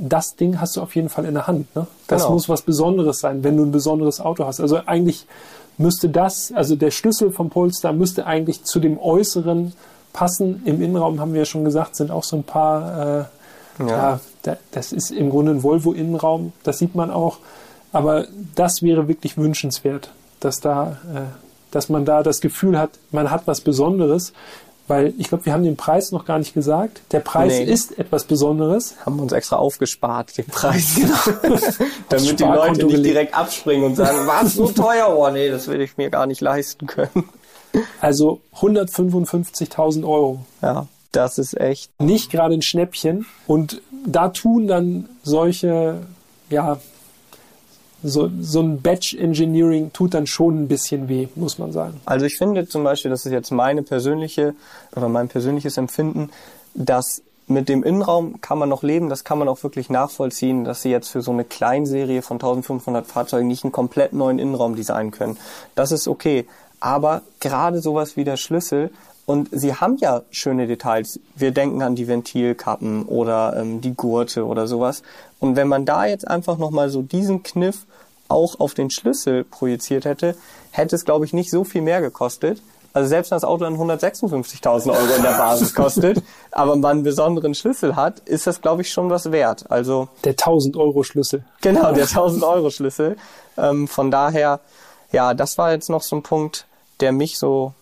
das 0.00 0.36
Ding 0.36 0.60
hast 0.60 0.76
du 0.76 0.80
auf 0.82 0.94
jeden 0.96 1.08
Fall 1.08 1.24
in 1.24 1.34
der 1.34 1.46
Hand. 1.46 1.74
Ne? 1.74 1.86
Das 2.06 2.22
Genau. 2.22 2.34
muss 2.34 2.48
was 2.48 2.62
Besonderes 2.62 3.20
sein, 3.20 3.42
wenn 3.44 3.56
du 3.56 3.64
ein 3.64 3.72
besonderes 3.72 4.20
Auto 4.20 4.44
hast. 4.46 4.60
Also 4.60 4.80
eigentlich 4.86 5.26
müsste 5.78 6.08
das, 6.08 6.52
also 6.54 6.76
der 6.76 6.90
Schlüssel 6.90 7.30
vom 7.30 7.48
Polestar 7.50 7.92
müsste 7.92 8.26
eigentlich 8.26 8.64
zu 8.64 8.80
dem 8.80 8.98
Äußeren 8.98 9.72
passen. 10.12 10.62
Im 10.64 10.82
Innenraum 10.82 11.20
haben 11.20 11.32
wir 11.32 11.40
ja 11.40 11.44
schon 11.46 11.64
gesagt, 11.64 11.96
sind 11.96 12.10
auch 12.10 12.24
so 12.24 12.36
ein 12.36 12.44
paar, 12.44 13.20
äh, 13.20 13.24
Ja. 13.78 13.86
ja, 13.88 14.20
da, 14.42 14.56
das 14.72 14.92
ist 14.92 15.10
im 15.10 15.30
Grunde 15.30 15.52
ein 15.52 15.62
Volvo-Innenraum, 15.62 16.52
das 16.64 16.78
sieht 16.78 16.94
man 16.94 17.10
auch. 17.10 17.38
Aber 17.92 18.26
das 18.54 18.82
wäre 18.82 19.08
wirklich 19.08 19.36
wünschenswert, 19.38 20.10
dass 20.40 20.60
da, 20.60 20.98
äh, 21.14 21.20
dass 21.70 21.88
man 21.88 22.04
da 22.04 22.22
das 22.22 22.40
Gefühl 22.40 22.78
hat, 22.78 22.90
man 23.10 23.30
hat 23.30 23.46
was 23.46 23.60
Besonderes, 23.62 24.32
weil 24.90 25.14
ich 25.16 25.28
glaube, 25.28 25.46
wir 25.46 25.52
haben 25.52 25.62
den 25.64 25.76
Preis 25.76 26.10
noch 26.12 26.24
gar 26.26 26.38
nicht 26.38 26.52
gesagt. 26.52 27.00
Der 27.12 27.20
Preis 27.20 27.52
Nee. 27.60 27.64
ist 27.64 27.98
etwas 27.98 28.24
Besonderes. 28.24 28.96
Haben 29.06 29.16
wir 29.16 29.22
uns 29.22 29.32
extra 29.32 29.56
aufgespart, 29.56 30.36
den 30.36 30.46
Preis. 30.46 30.96
Damit 32.10 32.38
die 32.40 32.44
Leute 32.44 32.84
nicht 32.84 33.04
direkt 33.04 33.34
abspringen 33.34 33.84
und 33.84 33.94
sagen, 33.96 34.26
was 34.26 34.54
so 34.54 34.68
teuer? 34.72 35.14
Oh 35.16 35.30
nee, 35.30 35.48
das 35.48 35.68
will 35.68 35.80
ich 35.80 35.96
mir 35.96 36.10
gar 36.10 36.26
nicht 36.26 36.40
leisten 36.40 36.86
können. 36.86 37.24
Also 38.00 38.40
155.000 38.56 40.02
Euro. 40.04 40.44
Ja. 40.60 40.86
Das 41.12 41.38
ist 41.38 41.58
echt. 41.58 41.90
Nicht 42.00 42.30
gerade 42.30 42.54
ein 42.54 42.62
Schnäppchen. 42.62 43.26
Und 43.46 43.80
da 44.06 44.28
tun 44.28 44.66
dann 44.68 45.08
solche, 45.22 46.00
ja, 46.50 46.78
so, 48.02 48.30
so 48.40 48.60
ein 48.60 48.80
Batch-Engineering 48.80 49.92
tut 49.92 50.14
dann 50.14 50.26
schon 50.26 50.62
ein 50.62 50.68
bisschen 50.68 51.08
weh, 51.08 51.28
muss 51.34 51.58
man 51.58 51.72
sagen. 51.72 52.00
Also 52.06 52.26
ich 52.26 52.36
finde 52.36 52.66
zum 52.66 52.84
Beispiel, 52.84 53.10
das 53.10 53.26
ist 53.26 53.32
jetzt 53.32 53.50
meine 53.50 53.82
persönliche 53.82 54.54
oder 54.96 55.08
mein 55.08 55.28
persönliches 55.28 55.76
Empfinden, 55.76 56.30
dass 56.74 57.22
mit 57.46 57.68
dem 57.68 57.82
Innenraum 57.82 58.40
kann 58.40 58.58
man 58.58 58.68
noch 58.68 58.82
leben, 58.82 59.08
das 59.08 59.24
kann 59.24 59.38
man 59.38 59.48
auch 59.48 59.62
wirklich 59.62 59.90
nachvollziehen, 59.90 60.64
dass 60.64 60.82
sie 60.82 60.90
jetzt 60.90 61.08
für 61.08 61.20
so 61.20 61.32
eine 61.32 61.44
Kleinserie 61.44 62.22
von 62.22 62.36
1500 62.36 63.06
Fahrzeugen 63.06 63.48
nicht 63.48 63.64
einen 63.64 63.72
komplett 63.72 64.12
neuen 64.12 64.38
Innenraum 64.38 64.76
designen 64.76 65.10
können. 65.10 65.36
Das 65.74 65.90
ist 65.90 66.06
okay. 66.06 66.46
Aber 66.78 67.22
gerade 67.40 67.80
sowas 67.80 68.16
wie 68.16 68.24
der 68.24 68.36
Schlüssel, 68.36 68.90
und 69.30 69.48
sie 69.52 69.76
haben 69.76 69.96
ja 69.98 70.22
schöne 70.32 70.66
Details. 70.66 71.20
Wir 71.36 71.52
denken 71.52 71.82
an 71.82 71.94
die 71.94 72.08
Ventilkappen 72.08 73.04
oder 73.04 73.56
ähm, 73.56 73.80
die 73.80 73.94
Gurte 73.94 74.44
oder 74.44 74.66
sowas. 74.66 75.04
Und 75.38 75.54
wenn 75.54 75.68
man 75.68 75.86
da 75.86 76.04
jetzt 76.04 76.26
einfach 76.26 76.58
nochmal 76.58 76.90
so 76.90 77.00
diesen 77.00 77.44
Kniff 77.44 77.86
auch 78.26 78.58
auf 78.58 78.74
den 78.74 78.90
Schlüssel 78.90 79.44
projiziert 79.44 80.04
hätte, 80.04 80.34
hätte 80.72 80.96
es, 80.96 81.04
glaube 81.04 81.26
ich, 81.26 81.32
nicht 81.32 81.48
so 81.48 81.62
viel 81.62 81.80
mehr 81.80 82.00
gekostet. 82.00 82.60
Also 82.92 83.08
selbst 83.08 83.30
wenn 83.30 83.36
das 83.36 83.44
Auto 83.44 83.62
dann 83.62 83.76
156.000 83.76 84.90
Euro 84.90 85.14
in 85.14 85.22
der 85.22 85.38
Basis 85.38 85.76
kostet, 85.76 86.20
aber 86.50 86.74
man 86.74 86.90
einen 86.90 87.02
besonderen 87.04 87.54
Schlüssel 87.54 87.94
hat, 87.94 88.18
ist 88.24 88.48
das, 88.48 88.60
glaube 88.60 88.82
ich, 88.82 88.90
schon 88.90 89.10
was 89.10 89.30
wert. 89.30 89.70
Also 89.70 90.08
der 90.24 90.32
1000 90.32 90.76
Euro 90.76 91.04
Schlüssel. 91.04 91.44
Genau, 91.60 91.92
der 91.92 92.06
1000 92.06 92.42
Euro 92.42 92.70
Schlüssel. 92.70 93.16
Ähm, 93.56 93.86
von 93.86 94.10
daher, 94.10 94.58
ja, 95.12 95.34
das 95.34 95.56
war 95.56 95.70
jetzt 95.70 95.88
noch 95.88 96.02
so 96.02 96.16
ein 96.16 96.24
Punkt, 96.24 96.66
der 96.98 97.12
mich 97.12 97.38
so 97.38 97.74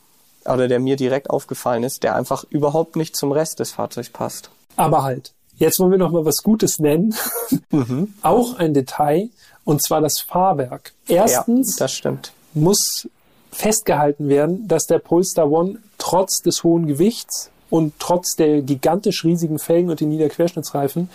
oder 0.53 0.69
der 0.69 0.81
mir 0.81 0.97
direkt 0.97 1.31
aufgefallen 1.31 1.83
ist, 1.83 2.03
der 2.03 2.15
einfach 2.15 2.45
überhaupt 2.51 2.97
nicht 2.97 3.17
zum 3.17 3.33
Rest 3.33 3.61
des 3.61 3.73
Fahrzeugs 3.73 4.11
passt. 4.11 4.51
Aber 4.77 5.03
halt, 5.03 5.33
jetzt 5.57 5.79
wollen 5.79 5.91
wir 5.91 5.99
noch 5.99 6.13
mal 6.13 6.25
was 6.25 6.43
Gutes 6.43 6.79
nennen. 6.79 7.15
Mhm. 7.71 8.15
Auch 8.23 8.57
ein 8.57 8.73
Detail, 8.73 9.29
und 9.65 9.83
zwar 9.83 10.01
das 10.01 10.21
Fahrwerk. 10.21 10.93
Erstens 11.07 11.77
ja, 11.79 11.85
das 11.85 11.93
stimmt. 11.93 12.33
muss 12.55 13.09
festgehalten 13.53 14.29
werden, 14.29 14.67
dass 14.67 14.87
der 14.87 14.99
Polestar 14.99 15.51
One 15.51 15.79
trotz 15.99 16.41
des 16.41 16.65
hohen 16.65 16.87
Gewichts 16.87 17.51
und 17.71 17.95
trotz 17.99 18.37
der 18.37 18.63
gigantisch 18.63 19.25
riesigen 19.25 19.59
Felgen 19.59 19.91
und 19.91 20.01
den 20.01 20.09
Niederquerschnittsreifen 20.09 21.11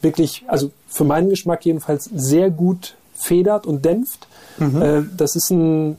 wirklich, 0.00 0.44
also 0.46 0.70
für 0.86 1.04
meinen 1.04 1.28
Geschmack 1.30 1.64
jedenfalls, 1.64 2.04
sehr 2.04 2.50
gut 2.50 2.94
federt 3.14 3.66
und 3.66 3.84
dämpft. 3.84 4.26
Mhm. 4.58 4.82
Äh, 4.82 5.02
das 5.16 5.36
ist 5.36 5.50
ein 5.50 5.98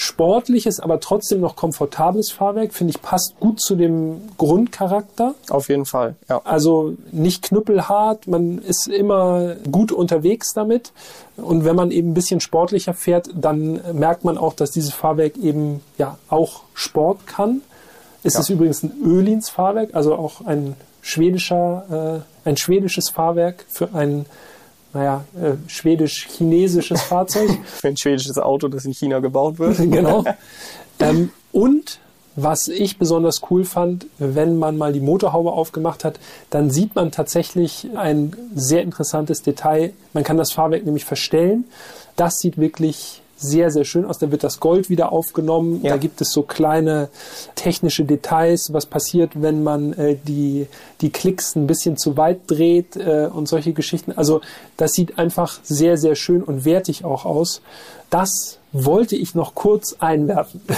sportliches, 0.00 0.80
aber 0.80 0.98
trotzdem 0.98 1.40
noch 1.40 1.56
komfortables 1.56 2.30
Fahrwerk, 2.30 2.72
finde 2.72 2.92
ich, 2.92 3.02
passt 3.02 3.38
gut 3.38 3.60
zu 3.60 3.76
dem 3.76 4.22
Grundcharakter. 4.38 5.34
Auf 5.50 5.68
jeden 5.68 5.84
Fall, 5.84 6.14
ja. 6.26 6.40
Also 6.44 6.94
nicht 7.12 7.42
knüppelhart, 7.42 8.26
man 8.26 8.60
ist 8.60 8.88
immer 8.88 9.56
gut 9.70 9.92
unterwegs 9.92 10.54
damit. 10.54 10.92
Und 11.36 11.66
wenn 11.66 11.76
man 11.76 11.90
eben 11.90 12.12
ein 12.12 12.14
bisschen 12.14 12.40
sportlicher 12.40 12.94
fährt, 12.94 13.28
dann 13.34 13.78
merkt 13.92 14.24
man 14.24 14.38
auch, 14.38 14.54
dass 14.54 14.70
dieses 14.70 14.94
Fahrwerk 14.94 15.36
eben 15.36 15.82
ja 15.98 16.16
auch 16.30 16.62
Sport 16.72 17.26
kann. 17.26 17.60
Es 18.22 18.34
ja. 18.34 18.40
ist 18.40 18.48
übrigens 18.48 18.82
ein 18.82 18.92
Ölins 19.04 19.50
Fahrwerk, 19.50 19.94
also 19.94 20.14
auch 20.14 20.46
ein 20.46 20.76
schwedischer, 21.02 22.24
äh, 22.44 22.48
ein 22.48 22.56
schwedisches 22.56 23.10
Fahrwerk 23.10 23.66
für 23.68 23.94
ein 23.94 24.24
naja, 24.92 25.24
äh, 25.40 25.52
schwedisch-chinesisches 25.66 27.02
Fahrzeug. 27.02 27.50
Ein 27.82 27.96
schwedisches 27.96 28.38
Auto, 28.38 28.68
das 28.68 28.84
in 28.84 28.92
China 28.92 29.20
gebaut 29.20 29.58
wird. 29.58 29.76
genau. 29.78 30.24
Ähm, 31.02 31.30
und 31.50 31.98
was 32.36 32.68
ich 32.68 32.98
besonders 32.98 33.40
cool 33.50 33.64
fand, 33.64 34.06
wenn 34.18 34.58
man 34.58 34.76
mal 34.76 34.92
die 34.92 35.00
Motorhaube 35.00 35.50
aufgemacht 35.50 36.04
hat, 36.04 36.20
dann 36.50 36.70
sieht 36.70 36.94
man 36.94 37.10
tatsächlich 37.10 37.88
ein 37.96 38.36
sehr 38.54 38.82
interessantes 38.82 39.40
Detail. 39.42 39.94
Man 40.12 40.24
kann 40.24 40.36
das 40.36 40.52
Fahrwerk 40.52 40.84
nämlich 40.84 41.06
verstellen. 41.06 41.64
Das 42.16 42.38
sieht 42.38 42.58
wirklich 42.58 43.19
sehr, 43.40 43.70
sehr 43.70 43.84
schön 43.84 44.04
aus. 44.04 44.18
Da 44.18 44.30
wird 44.30 44.44
das 44.44 44.60
Gold 44.60 44.90
wieder 44.90 45.12
aufgenommen. 45.12 45.80
Ja. 45.82 45.92
Da 45.92 45.96
gibt 45.96 46.20
es 46.20 46.30
so 46.30 46.42
kleine 46.42 47.08
technische 47.54 48.04
Details, 48.04 48.72
was 48.72 48.86
passiert, 48.86 49.32
wenn 49.34 49.62
man 49.62 49.92
äh, 49.94 50.16
die, 50.16 50.66
die 51.00 51.10
Klicks 51.10 51.56
ein 51.56 51.66
bisschen 51.66 51.96
zu 51.96 52.16
weit 52.16 52.40
dreht 52.46 52.96
äh, 52.96 53.28
und 53.32 53.48
solche 53.48 53.72
Geschichten. 53.72 54.12
Also 54.16 54.40
das 54.76 54.92
sieht 54.92 55.18
einfach 55.18 55.58
sehr, 55.62 55.96
sehr 55.96 56.14
schön 56.14 56.42
und 56.42 56.64
wertig 56.64 57.04
auch 57.04 57.24
aus. 57.24 57.62
Das 58.10 58.58
wollte 58.72 59.16
ich 59.16 59.34
noch 59.34 59.54
kurz 59.54 59.96
einwerfen. 59.98 60.60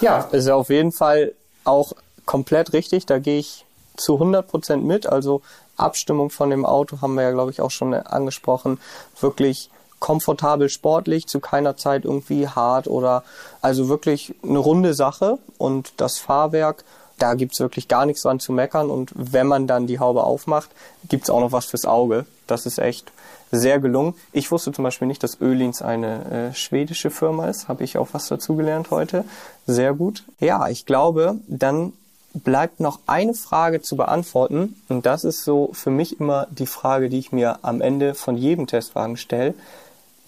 Ja, 0.00 0.28
ist 0.32 0.48
auf 0.48 0.70
jeden 0.70 0.92
Fall 0.92 1.32
auch 1.64 1.92
komplett 2.24 2.72
richtig. 2.72 3.04
Da 3.04 3.18
gehe 3.18 3.38
ich 3.38 3.66
zu 3.96 4.14
100 4.14 4.48
Prozent 4.48 4.84
mit. 4.84 5.06
Also 5.06 5.42
Abstimmung 5.76 6.30
von 6.30 6.50
dem 6.50 6.64
Auto 6.64 7.00
haben 7.00 7.14
wir 7.14 7.22
ja, 7.22 7.32
glaube 7.32 7.50
ich, 7.50 7.60
auch 7.60 7.70
schon 7.70 7.92
angesprochen. 7.92 8.78
Wirklich 9.20 9.70
komfortabel 10.00 10.68
sportlich, 10.68 11.28
zu 11.28 11.38
keiner 11.38 11.76
Zeit 11.76 12.04
irgendwie 12.04 12.48
hart 12.48 12.88
oder 12.88 13.22
also 13.62 13.88
wirklich 13.88 14.34
eine 14.42 14.58
runde 14.58 14.94
Sache 14.94 15.38
und 15.58 15.92
das 15.98 16.18
Fahrwerk, 16.18 16.84
da 17.18 17.34
gibt's 17.34 17.60
wirklich 17.60 17.86
gar 17.86 18.06
nichts 18.06 18.22
dran 18.22 18.40
zu 18.40 18.52
meckern 18.52 18.90
und 18.90 19.12
wenn 19.14 19.46
man 19.46 19.66
dann 19.66 19.86
die 19.86 20.00
Haube 20.00 20.24
aufmacht, 20.24 20.70
gibt's 21.08 21.30
auch 21.30 21.40
noch 21.40 21.52
was 21.52 21.66
fürs 21.66 21.84
Auge. 21.84 22.26
Das 22.46 22.66
ist 22.66 22.78
echt 22.78 23.12
sehr 23.52 23.78
gelungen. 23.78 24.14
Ich 24.32 24.50
wusste 24.50 24.72
zum 24.72 24.84
Beispiel 24.84 25.08
nicht, 25.08 25.22
dass 25.22 25.40
Ölins 25.40 25.82
eine 25.82 26.50
äh, 26.50 26.54
schwedische 26.54 27.10
Firma 27.10 27.48
ist. 27.48 27.68
Habe 27.68 27.84
ich 27.84 27.98
auch 27.98 28.08
was 28.12 28.28
dazugelernt 28.28 28.90
heute. 28.90 29.24
Sehr 29.66 29.92
gut. 29.92 30.24
Ja, 30.38 30.68
ich 30.68 30.86
glaube, 30.86 31.36
dann 31.48 31.92
bleibt 32.32 32.80
noch 32.80 33.00
eine 33.06 33.34
Frage 33.34 33.82
zu 33.82 33.96
beantworten. 33.96 34.76
Und 34.88 35.06
das 35.06 35.24
ist 35.24 35.44
so 35.44 35.70
für 35.72 35.90
mich 35.90 36.20
immer 36.20 36.46
die 36.50 36.66
Frage, 36.66 37.08
die 37.08 37.18
ich 37.18 37.32
mir 37.32 37.58
am 37.62 37.80
Ende 37.80 38.14
von 38.14 38.36
jedem 38.36 38.66
Testwagen 38.66 39.16
stelle 39.16 39.54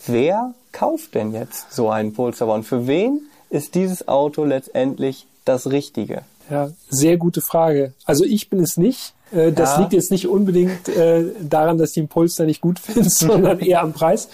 wer 0.07 0.55
kauft 0.73 1.15
denn 1.15 1.33
jetzt 1.33 1.73
so 1.73 1.91
einen 1.91 2.13
Polestar 2.13 2.49
One? 2.49 2.63
Für 2.63 2.87
wen 2.87 3.21
ist 3.51 3.75
dieses 3.75 4.09
Auto 4.09 4.45
letztendlich 4.45 5.27
das 5.45 5.71
Richtige? 5.71 6.23
Ja, 6.51 6.71
sehr 6.89 7.17
gute 7.17 7.41
Frage. 7.41 7.93
Also 8.05 8.25
ich 8.25 8.51
bin 8.51 8.61
es 8.61 8.77
nicht. 8.77 9.15
Äh, 9.33 9.53
das 9.53 9.75
ja. 9.75 9.81
liegt 9.81 9.93
jetzt 9.93 10.11
nicht 10.11 10.29
unbedingt 10.29 10.89
äh, 10.89 11.25
daran, 11.41 11.79
dass 11.79 11.91
ich 11.91 11.95
den 11.95 12.09
Polestar 12.09 12.47
nicht 12.47 12.61
gut 12.61 12.79
finde, 12.81 13.09
sondern 13.09 13.61
eher 13.61 13.83
am 13.83 13.93
Preis. 13.93 14.29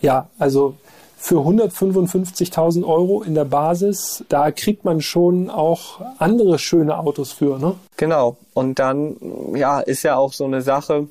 Ja, 0.00 0.28
also 0.38 0.74
für 1.18 1.36
155.000 1.36 2.84
Euro 2.84 3.22
in 3.22 3.34
der 3.34 3.46
Basis, 3.46 4.24
da 4.28 4.50
kriegt 4.52 4.84
man 4.84 5.00
schon 5.00 5.50
auch 5.50 6.00
andere 6.18 6.58
schöne 6.58 6.98
Autos 6.98 7.32
für, 7.32 7.58
ne? 7.58 7.74
Genau. 7.96 8.36
Und 8.54 8.78
dann, 8.78 9.16
ja, 9.54 9.80
ist 9.80 10.02
ja 10.02 10.16
auch 10.16 10.32
so 10.32 10.44
eine 10.44 10.62
Sache, 10.62 11.08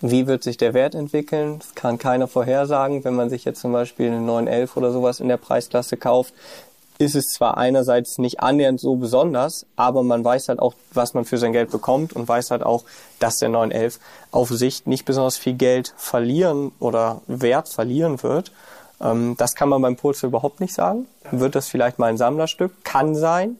wie 0.00 0.26
wird 0.26 0.42
sich 0.44 0.56
der 0.56 0.74
Wert 0.74 0.94
entwickeln? 0.94 1.58
Das 1.58 1.74
kann 1.74 1.98
keiner 1.98 2.28
vorhersagen. 2.28 3.04
Wenn 3.04 3.14
man 3.14 3.30
sich 3.30 3.44
jetzt 3.44 3.60
zum 3.60 3.72
Beispiel 3.72 4.06
einen 4.06 4.26
911 4.26 4.76
oder 4.76 4.92
sowas 4.92 5.20
in 5.20 5.28
der 5.28 5.38
Preisklasse 5.38 5.96
kauft, 5.96 6.34
ist 6.98 7.14
es 7.14 7.26
zwar 7.26 7.56
einerseits 7.56 8.18
nicht 8.18 8.40
annähernd 8.40 8.80
so 8.80 8.96
besonders, 8.96 9.66
aber 9.76 10.02
man 10.02 10.24
weiß 10.24 10.48
halt 10.48 10.58
auch, 10.58 10.74
was 10.92 11.14
man 11.14 11.24
für 11.24 11.38
sein 11.38 11.52
Geld 11.52 11.70
bekommt 11.70 12.12
und 12.12 12.26
weiß 12.26 12.50
halt 12.50 12.64
auch, 12.64 12.84
dass 13.20 13.36
der 13.36 13.48
911 13.48 14.00
auf 14.32 14.48
Sicht 14.50 14.88
nicht 14.88 15.04
besonders 15.04 15.36
viel 15.36 15.54
Geld 15.54 15.94
verlieren 15.96 16.72
oder 16.80 17.22
Wert 17.28 17.68
verlieren 17.68 18.22
wird. 18.22 18.50
Ähm, 19.00 19.36
das 19.38 19.54
kann 19.54 19.68
man 19.68 19.80
beim 19.80 19.96
Polestar 19.96 20.28
überhaupt 20.28 20.60
nicht 20.60 20.74
sagen. 20.74 21.06
Wird 21.30 21.54
das 21.54 21.68
vielleicht 21.68 22.00
mal 22.00 22.06
ein 22.06 22.16
Sammlerstück? 22.16 22.72
Kann 22.82 23.14
sein. 23.14 23.56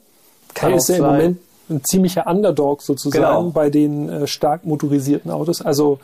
Kann 0.55 0.74
ist 0.74 0.88
ja 0.88 0.96
im 0.96 1.05
Moment 1.05 1.38
ein 1.70 1.85
ziemlicher 1.85 2.27
Underdog 2.27 2.83
sozusagen 2.83 3.24
genau. 3.24 3.51
bei 3.51 3.70
den 3.70 4.09
äh, 4.09 4.27
stark 4.27 4.64
motorisierten 4.64 5.31
Autos. 5.31 5.62
Also 5.62 6.01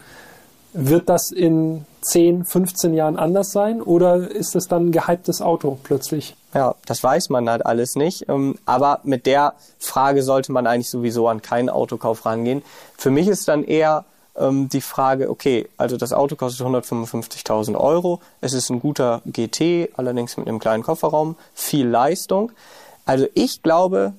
wird 0.75 1.09
das 1.09 1.31
in 1.31 1.87
10, 2.03 2.45
15 2.45 2.95
Jahren 2.95 3.17
anders 3.17 3.53
sein 3.53 3.81
oder 3.81 4.17
ist 4.31 4.55
es 4.55 4.69
dann 4.69 4.89
ein 4.89 4.93
gehyptes 4.93 5.41
Auto 5.41 5.79
plötzlich? 5.83 6.37
Ja, 6.53 6.75
das 6.87 7.03
weiß 7.03 7.31
man 7.31 7.49
halt 7.49 7.65
alles 7.65 7.97
nicht. 7.97 8.29
Ähm, 8.29 8.59
aber 8.67 9.01
mit 9.05 9.27
der 9.27 9.55
Frage 9.79 10.23
sollte 10.23 10.53
man 10.53 10.67
eigentlich 10.67 10.91
sowieso 10.91 11.29
an 11.29 11.41
keinen 11.43 11.71
Autokauf 11.71 12.27
rangehen. 12.27 12.63
Für 12.97 13.11
mich 13.11 13.29
ist 13.29 13.49
dann 13.49 13.65
eher 13.65 14.05
ähm, 14.37 14.69
die 14.69 14.81
Frage, 14.81 15.31
okay, 15.31 15.69
also 15.77 15.97
das 15.97 16.13
Auto 16.13 16.37
kostet 16.37 16.67
155.000 16.67 17.77
Euro. 17.77 18.21
Es 18.41 18.53
ist 18.53 18.71
ein 18.71 18.81
guter 18.81 19.23
GT, 19.25 19.91
allerdings 19.97 20.37
mit 20.37 20.49
einem 20.49 20.59
kleinen 20.59 20.83
Kofferraum, 20.83 21.37
viel 21.55 21.87
Leistung. 21.87 22.53
Also 23.07 23.27
ich 23.35 23.63
glaube, 23.63 24.15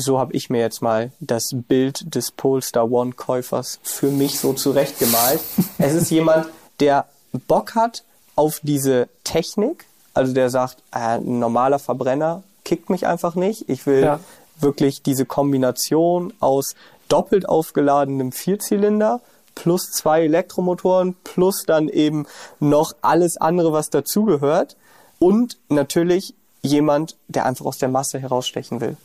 so 0.00 0.18
habe 0.18 0.32
ich 0.34 0.50
mir 0.50 0.60
jetzt 0.60 0.82
mal 0.82 1.10
das 1.20 1.50
Bild 1.52 2.14
des 2.14 2.30
Polestar 2.30 2.90
One 2.90 3.12
Käufers 3.12 3.80
für 3.82 4.10
mich 4.10 4.38
so 4.38 4.52
zurechtgemalt. 4.52 5.40
es 5.78 5.94
ist 5.94 6.10
jemand, 6.10 6.46
der 6.80 7.06
Bock 7.46 7.74
hat 7.74 8.04
auf 8.34 8.60
diese 8.62 9.08
Technik, 9.24 9.86
also 10.14 10.32
der 10.32 10.50
sagt, 10.50 10.78
äh, 10.92 11.18
ein 11.18 11.38
normaler 11.38 11.78
Verbrenner 11.78 12.42
kickt 12.64 12.90
mich 12.90 13.06
einfach 13.06 13.34
nicht. 13.34 13.68
Ich 13.68 13.86
will 13.86 14.02
ja. 14.02 14.20
wirklich 14.60 15.02
diese 15.02 15.24
Kombination 15.24 16.32
aus 16.40 16.74
doppelt 17.08 17.48
aufgeladenem 17.48 18.32
Vierzylinder 18.32 19.20
plus 19.54 19.90
zwei 19.90 20.22
Elektromotoren 20.24 21.14
plus 21.24 21.64
dann 21.66 21.88
eben 21.88 22.26
noch 22.60 22.92
alles 23.00 23.36
andere, 23.38 23.72
was 23.72 23.90
dazugehört 23.90 24.76
und 25.18 25.56
natürlich 25.68 26.34
jemand, 26.62 27.16
der 27.28 27.46
einfach 27.46 27.64
aus 27.64 27.78
der 27.78 27.88
Masse 27.88 28.18
herausstechen 28.18 28.80
will. 28.80 28.96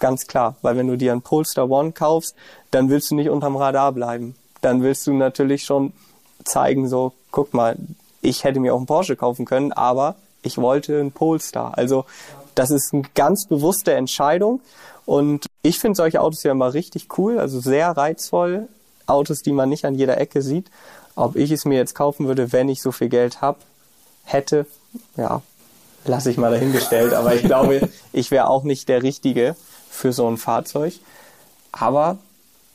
Ganz 0.00 0.26
klar, 0.26 0.56
weil 0.62 0.76
wenn 0.76 0.88
du 0.88 0.96
dir 0.96 1.12
einen 1.12 1.22
Polestar 1.22 1.70
One 1.70 1.92
kaufst, 1.92 2.34
dann 2.70 2.90
willst 2.90 3.10
du 3.10 3.14
nicht 3.14 3.30
unterm 3.30 3.56
Radar 3.56 3.92
bleiben. 3.92 4.34
Dann 4.60 4.82
willst 4.82 5.06
du 5.06 5.12
natürlich 5.12 5.64
schon 5.64 5.92
zeigen, 6.44 6.88
so, 6.88 7.12
guck 7.30 7.54
mal, 7.54 7.76
ich 8.20 8.44
hätte 8.44 8.60
mir 8.60 8.74
auch 8.74 8.78
einen 8.78 8.86
Porsche 8.86 9.16
kaufen 9.16 9.44
können, 9.44 9.72
aber 9.72 10.16
ich 10.42 10.58
wollte 10.58 10.98
einen 10.98 11.12
Polestar. 11.12 11.76
Also 11.76 12.04
das 12.54 12.70
ist 12.70 12.92
eine 12.92 13.02
ganz 13.14 13.46
bewusste 13.46 13.94
Entscheidung 13.94 14.60
und 15.06 15.46
ich 15.62 15.78
finde 15.78 15.96
solche 15.96 16.20
Autos 16.20 16.42
ja 16.42 16.52
immer 16.52 16.74
richtig 16.74 17.18
cool, 17.18 17.38
also 17.38 17.60
sehr 17.60 17.90
reizvoll. 17.90 18.68
Autos, 19.06 19.42
die 19.42 19.52
man 19.52 19.68
nicht 19.68 19.84
an 19.84 19.94
jeder 19.94 20.18
Ecke 20.18 20.40
sieht. 20.40 20.70
Ob 21.14 21.36
ich 21.36 21.50
es 21.50 21.64
mir 21.64 21.76
jetzt 21.76 21.94
kaufen 21.94 22.26
würde, 22.26 22.52
wenn 22.52 22.68
ich 22.68 22.80
so 22.80 22.90
viel 22.90 23.08
Geld 23.08 23.40
hab, 23.40 23.58
hätte, 24.24 24.66
ja, 25.16 25.42
lasse 26.04 26.30
ich 26.30 26.36
mal 26.36 26.50
dahingestellt. 26.50 27.14
Aber 27.14 27.34
ich 27.34 27.42
glaube, 27.42 27.88
ich 28.12 28.30
wäre 28.30 28.48
auch 28.48 28.64
nicht 28.64 28.88
der 28.88 29.02
Richtige 29.02 29.56
für 29.90 30.12
so 30.12 30.28
ein 30.28 30.36
Fahrzeug. 30.36 30.94
Aber 31.72 32.18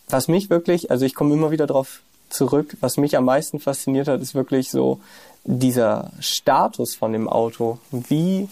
was 0.09 0.27
mich 0.27 0.49
wirklich, 0.49 0.91
also 0.91 1.05
ich 1.05 1.15
komme 1.15 1.34
immer 1.34 1.51
wieder 1.51 1.67
darauf 1.67 2.01
zurück, 2.30 2.77
was 2.80 2.97
mich 2.97 3.17
am 3.17 3.25
meisten 3.25 3.59
fasziniert 3.59 4.07
hat, 4.07 4.21
ist 4.21 4.36
wirklich 4.36 4.69
so 4.71 4.99
dieser 5.43 6.11
Status 6.19 6.95
von 6.95 7.13
dem 7.13 7.27
Auto. 7.27 7.80
Wie 7.91 8.49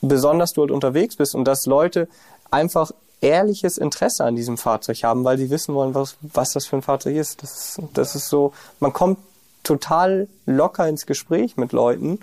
besonders 0.00 0.52
du 0.52 0.62
halt 0.62 0.70
unterwegs 0.70 1.16
bist 1.16 1.34
und 1.34 1.44
dass 1.44 1.66
Leute 1.66 2.08
einfach 2.50 2.92
ehrliches 3.20 3.78
Interesse 3.78 4.24
an 4.24 4.36
diesem 4.36 4.58
Fahrzeug 4.58 5.02
haben, 5.02 5.24
weil 5.24 5.38
sie 5.38 5.50
wissen 5.50 5.74
wollen, 5.74 5.94
was, 5.94 6.16
was 6.20 6.52
das 6.52 6.66
für 6.66 6.76
ein 6.76 6.82
Fahrzeug 6.82 7.16
ist. 7.16 7.42
Das, 7.42 7.78
ist. 7.78 7.80
das 7.94 8.14
ist 8.14 8.28
so, 8.28 8.52
man 8.80 8.92
kommt 8.92 9.18
total 9.62 10.28
locker 10.44 10.86
ins 10.86 11.06
Gespräch 11.06 11.56
mit 11.56 11.72
Leuten, 11.72 12.20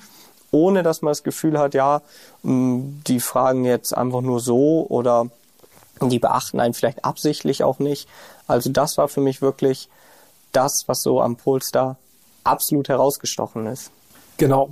ohne 0.51 0.83
dass 0.83 1.01
man 1.01 1.11
das 1.11 1.23
Gefühl 1.23 1.57
hat, 1.57 1.73
ja, 1.73 2.01
mm, 2.43 3.01
die 3.07 3.19
fragen 3.19 3.65
jetzt 3.65 3.97
einfach 3.97 4.21
nur 4.21 4.39
so 4.39 4.85
oder 4.87 5.27
die 6.01 6.19
beachten 6.19 6.59
einen 6.59 6.73
vielleicht 6.73 7.05
absichtlich 7.05 7.63
auch 7.63 7.79
nicht. 7.79 8.07
Also 8.47 8.69
das 8.69 8.97
war 8.97 9.07
für 9.07 9.21
mich 9.21 9.41
wirklich 9.41 9.89
das, 10.51 10.87
was 10.87 11.01
so 11.01 11.21
am 11.21 11.35
Polestar 11.35 11.97
absolut 12.43 12.89
herausgestochen 12.89 13.67
ist. 13.67 13.91
Genau, 14.37 14.71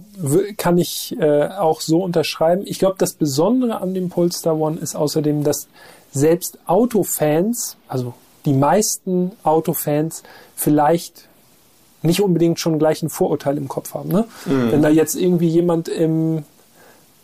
kann 0.58 0.80
ich 0.80 1.16
äh, 1.20 1.48
auch 1.48 1.82
so 1.82 2.04
unterschreiben. 2.04 2.64
Ich 2.66 2.80
glaube, 2.80 2.96
das 2.98 3.14
Besondere 3.14 3.80
an 3.82 3.94
dem 3.94 4.10
Polestar 4.10 4.60
One 4.60 4.80
ist 4.80 4.96
außerdem, 4.96 5.44
dass 5.44 5.68
selbst 6.12 6.58
Autofans, 6.66 7.78
also 7.88 8.16
die 8.46 8.54
meisten 8.54 9.32
Autofans, 9.44 10.24
vielleicht 10.56 11.29
nicht 12.02 12.22
unbedingt 12.22 12.60
schon 12.60 12.80
gleich 12.80 13.04
ein 13.04 13.10
Vorurteil 13.10 13.58
im 13.58 13.68
Kopf 13.68 13.94
haben. 13.94 14.10
Ne? 14.10 14.26
Mhm. 14.46 14.72
Wenn 14.72 14.82
da 14.82 14.90
jetzt 14.90 15.16
irgendwie 15.16 15.50
jemand 15.50 15.88
im 15.88 16.44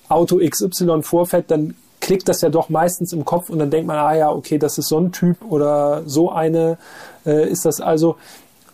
Auto 0.09 0.37
XY 0.37 1.01
vorfährt, 1.01 1.49
dann 1.49 1.75
klickt 2.01 2.29
das 2.29 2.41
ja 2.41 2.49
doch 2.49 2.69
meistens 2.69 3.13
im 3.13 3.25
Kopf 3.25 3.49
und 3.49 3.59
dann 3.59 3.71
denkt 3.71 3.87
man, 3.87 3.97
ah 3.97 4.15
ja, 4.15 4.31
okay, 4.31 4.57
das 4.57 4.77
ist 4.77 4.89
so 4.89 4.99
ein 4.99 5.11
Typ 5.11 5.37
oder 5.49 6.03
so 6.05 6.31
eine 6.31 6.77
äh, 7.25 7.49
ist 7.49 7.65
das 7.65 7.81
also. 7.81 8.17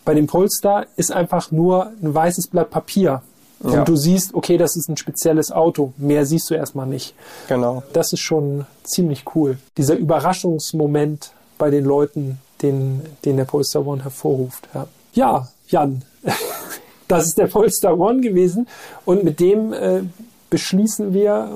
Bei 0.04 0.14
dem 0.14 0.26
Polestar 0.26 0.86
ist 0.96 1.12
einfach 1.12 1.52
nur 1.52 1.92
ein 2.02 2.12
weißes 2.12 2.48
Blatt 2.48 2.70
Papier 2.70 3.22
und 3.60 3.72
ja. 3.72 3.84
du 3.84 3.94
siehst, 3.94 4.34
okay, 4.34 4.58
das 4.58 4.76
ist 4.76 4.88
ein 4.88 4.96
spezielles 4.96 5.52
Auto. 5.52 5.92
Mehr 5.96 6.26
siehst 6.26 6.50
du 6.50 6.54
erstmal 6.54 6.86
nicht. 6.86 7.14
Genau. 7.48 7.84
Das 7.92 8.12
ist 8.12 8.20
schon 8.20 8.66
ziemlich 8.82 9.24
cool. 9.34 9.58
Dieser 9.76 9.94
Überraschungsmoment 9.94 11.30
bei 11.56 11.70
den 11.70 11.84
Leuten, 11.84 12.40
den, 12.60 13.02
den 13.24 13.36
der 13.36 13.44
Polestar 13.44 13.86
One 13.86 14.02
hervorruft. 14.02 14.68
Ja, 14.74 14.86
ja 15.12 15.48
Jan, 15.72 16.02
das 17.08 17.26
ist 17.26 17.38
der 17.38 17.46
Polestar 17.46 17.98
One 17.98 18.20
gewesen. 18.20 18.68
Und 19.04 19.24
mit 19.24 19.40
dem 19.40 19.72
äh, 19.72 20.02
beschließen 20.50 21.14
wir 21.14 21.50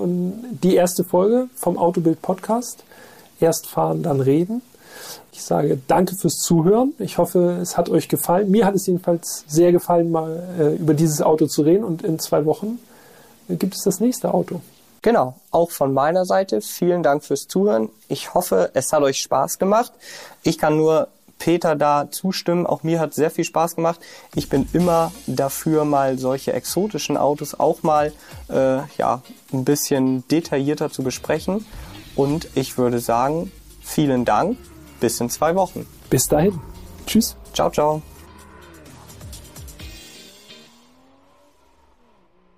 die 0.62 0.74
erste 0.74 1.04
Folge 1.04 1.48
vom 1.54 1.76
Autobild 1.76 2.22
Podcast. 2.22 2.82
Erst 3.38 3.66
fahren, 3.66 4.02
dann 4.02 4.22
reden. 4.22 4.62
Ich 5.32 5.44
sage 5.44 5.78
danke 5.86 6.16
fürs 6.16 6.38
Zuhören. 6.38 6.94
Ich 6.98 7.18
hoffe, 7.18 7.58
es 7.60 7.76
hat 7.76 7.90
euch 7.90 8.08
gefallen. 8.08 8.50
Mir 8.50 8.64
hat 8.64 8.74
es 8.74 8.86
jedenfalls 8.86 9.44
sehr 9.46 9.70
gefallen, 9.70 10.10
mal 10.10 10.42
äh, 10.58 10.76
über 10.76 10.94
dieses 10.94 11.20
Auto 11.20 11.46
zu 11.46 11.60
reden. 11.60 11.84
Und 11.84 12.02
in 12.02 12.18
zwei 12.18 12.46
Wochen 12.46 12.78
äh, 13.50 13.56
gibt 13.56 13.74
es 13.74 13.82
das 13.82 14.00
nächste 14.00 14.32
Auto. 14.32 14.62
Genau, 15.02 15.34
auch 15.50 15.70
von 15.70 15.92
meiner 15.92 16.24
Seite 16.24 16.62
vielen 16.62 17.02
Dank 17.02 17.22
fürs 17.22 17.46
Zuhören. 17.46 17.90
Ich 18.08 18.32
hoffe, 18.32 18.70
es 18.72 18.94
hat 18.94 19.02
euch 19.02 19.18
Spaß 19.18 19.58
gemacht. 19.58 19.92
Ich 20.42 20.56
kann 20.56 20.78
nur 20.78 21.08
Peter 21.38 21.76
da 21.76 22.08
zustimmen. 22.10 22.66
Auch 22.66 22.82
mir 22.82 23.00
hat 23.00 23.14
sehr 23.14 23.30
viel 23.30 23.44
Spaß 23.44 23.76
gemacht. 23.76 24.00
Ich 24.34 24.48
bin 24.48 24.68
immer 24.72 25.12
dafür, 25.26 25.84
mal 25.84 26.18
solche 26.18 26.52
exotischen 26.52 27.16
Autos 27.16 27.58
auch 27.58 27.82
mal 27.82 28.12
äh, 28.48 28.78
ja, 28.98 29.22
ein 29.52 29.64
bisschen 29.64 30.26
detaillierter 30.28 30.90
zu 30.90 31.02
besprechen. 31.02 31.64
Und 32.14 32.48
ich 32.54 32.78
würde 32.78 32.98
sagen, 32.98 33.52
vielen 33.82 34.24
Dank 34.24 34.56
bis 35.00 35.20
in 35.20 35.30
zwei 35.30 35.54
Wochen. 35.54 35.86
Bis 36.08 36.28
dahin. 36.28 36.58
Tschüss. 37.06 37.36
Ciao, 37.52 37.70
ciao. 37.70 38.02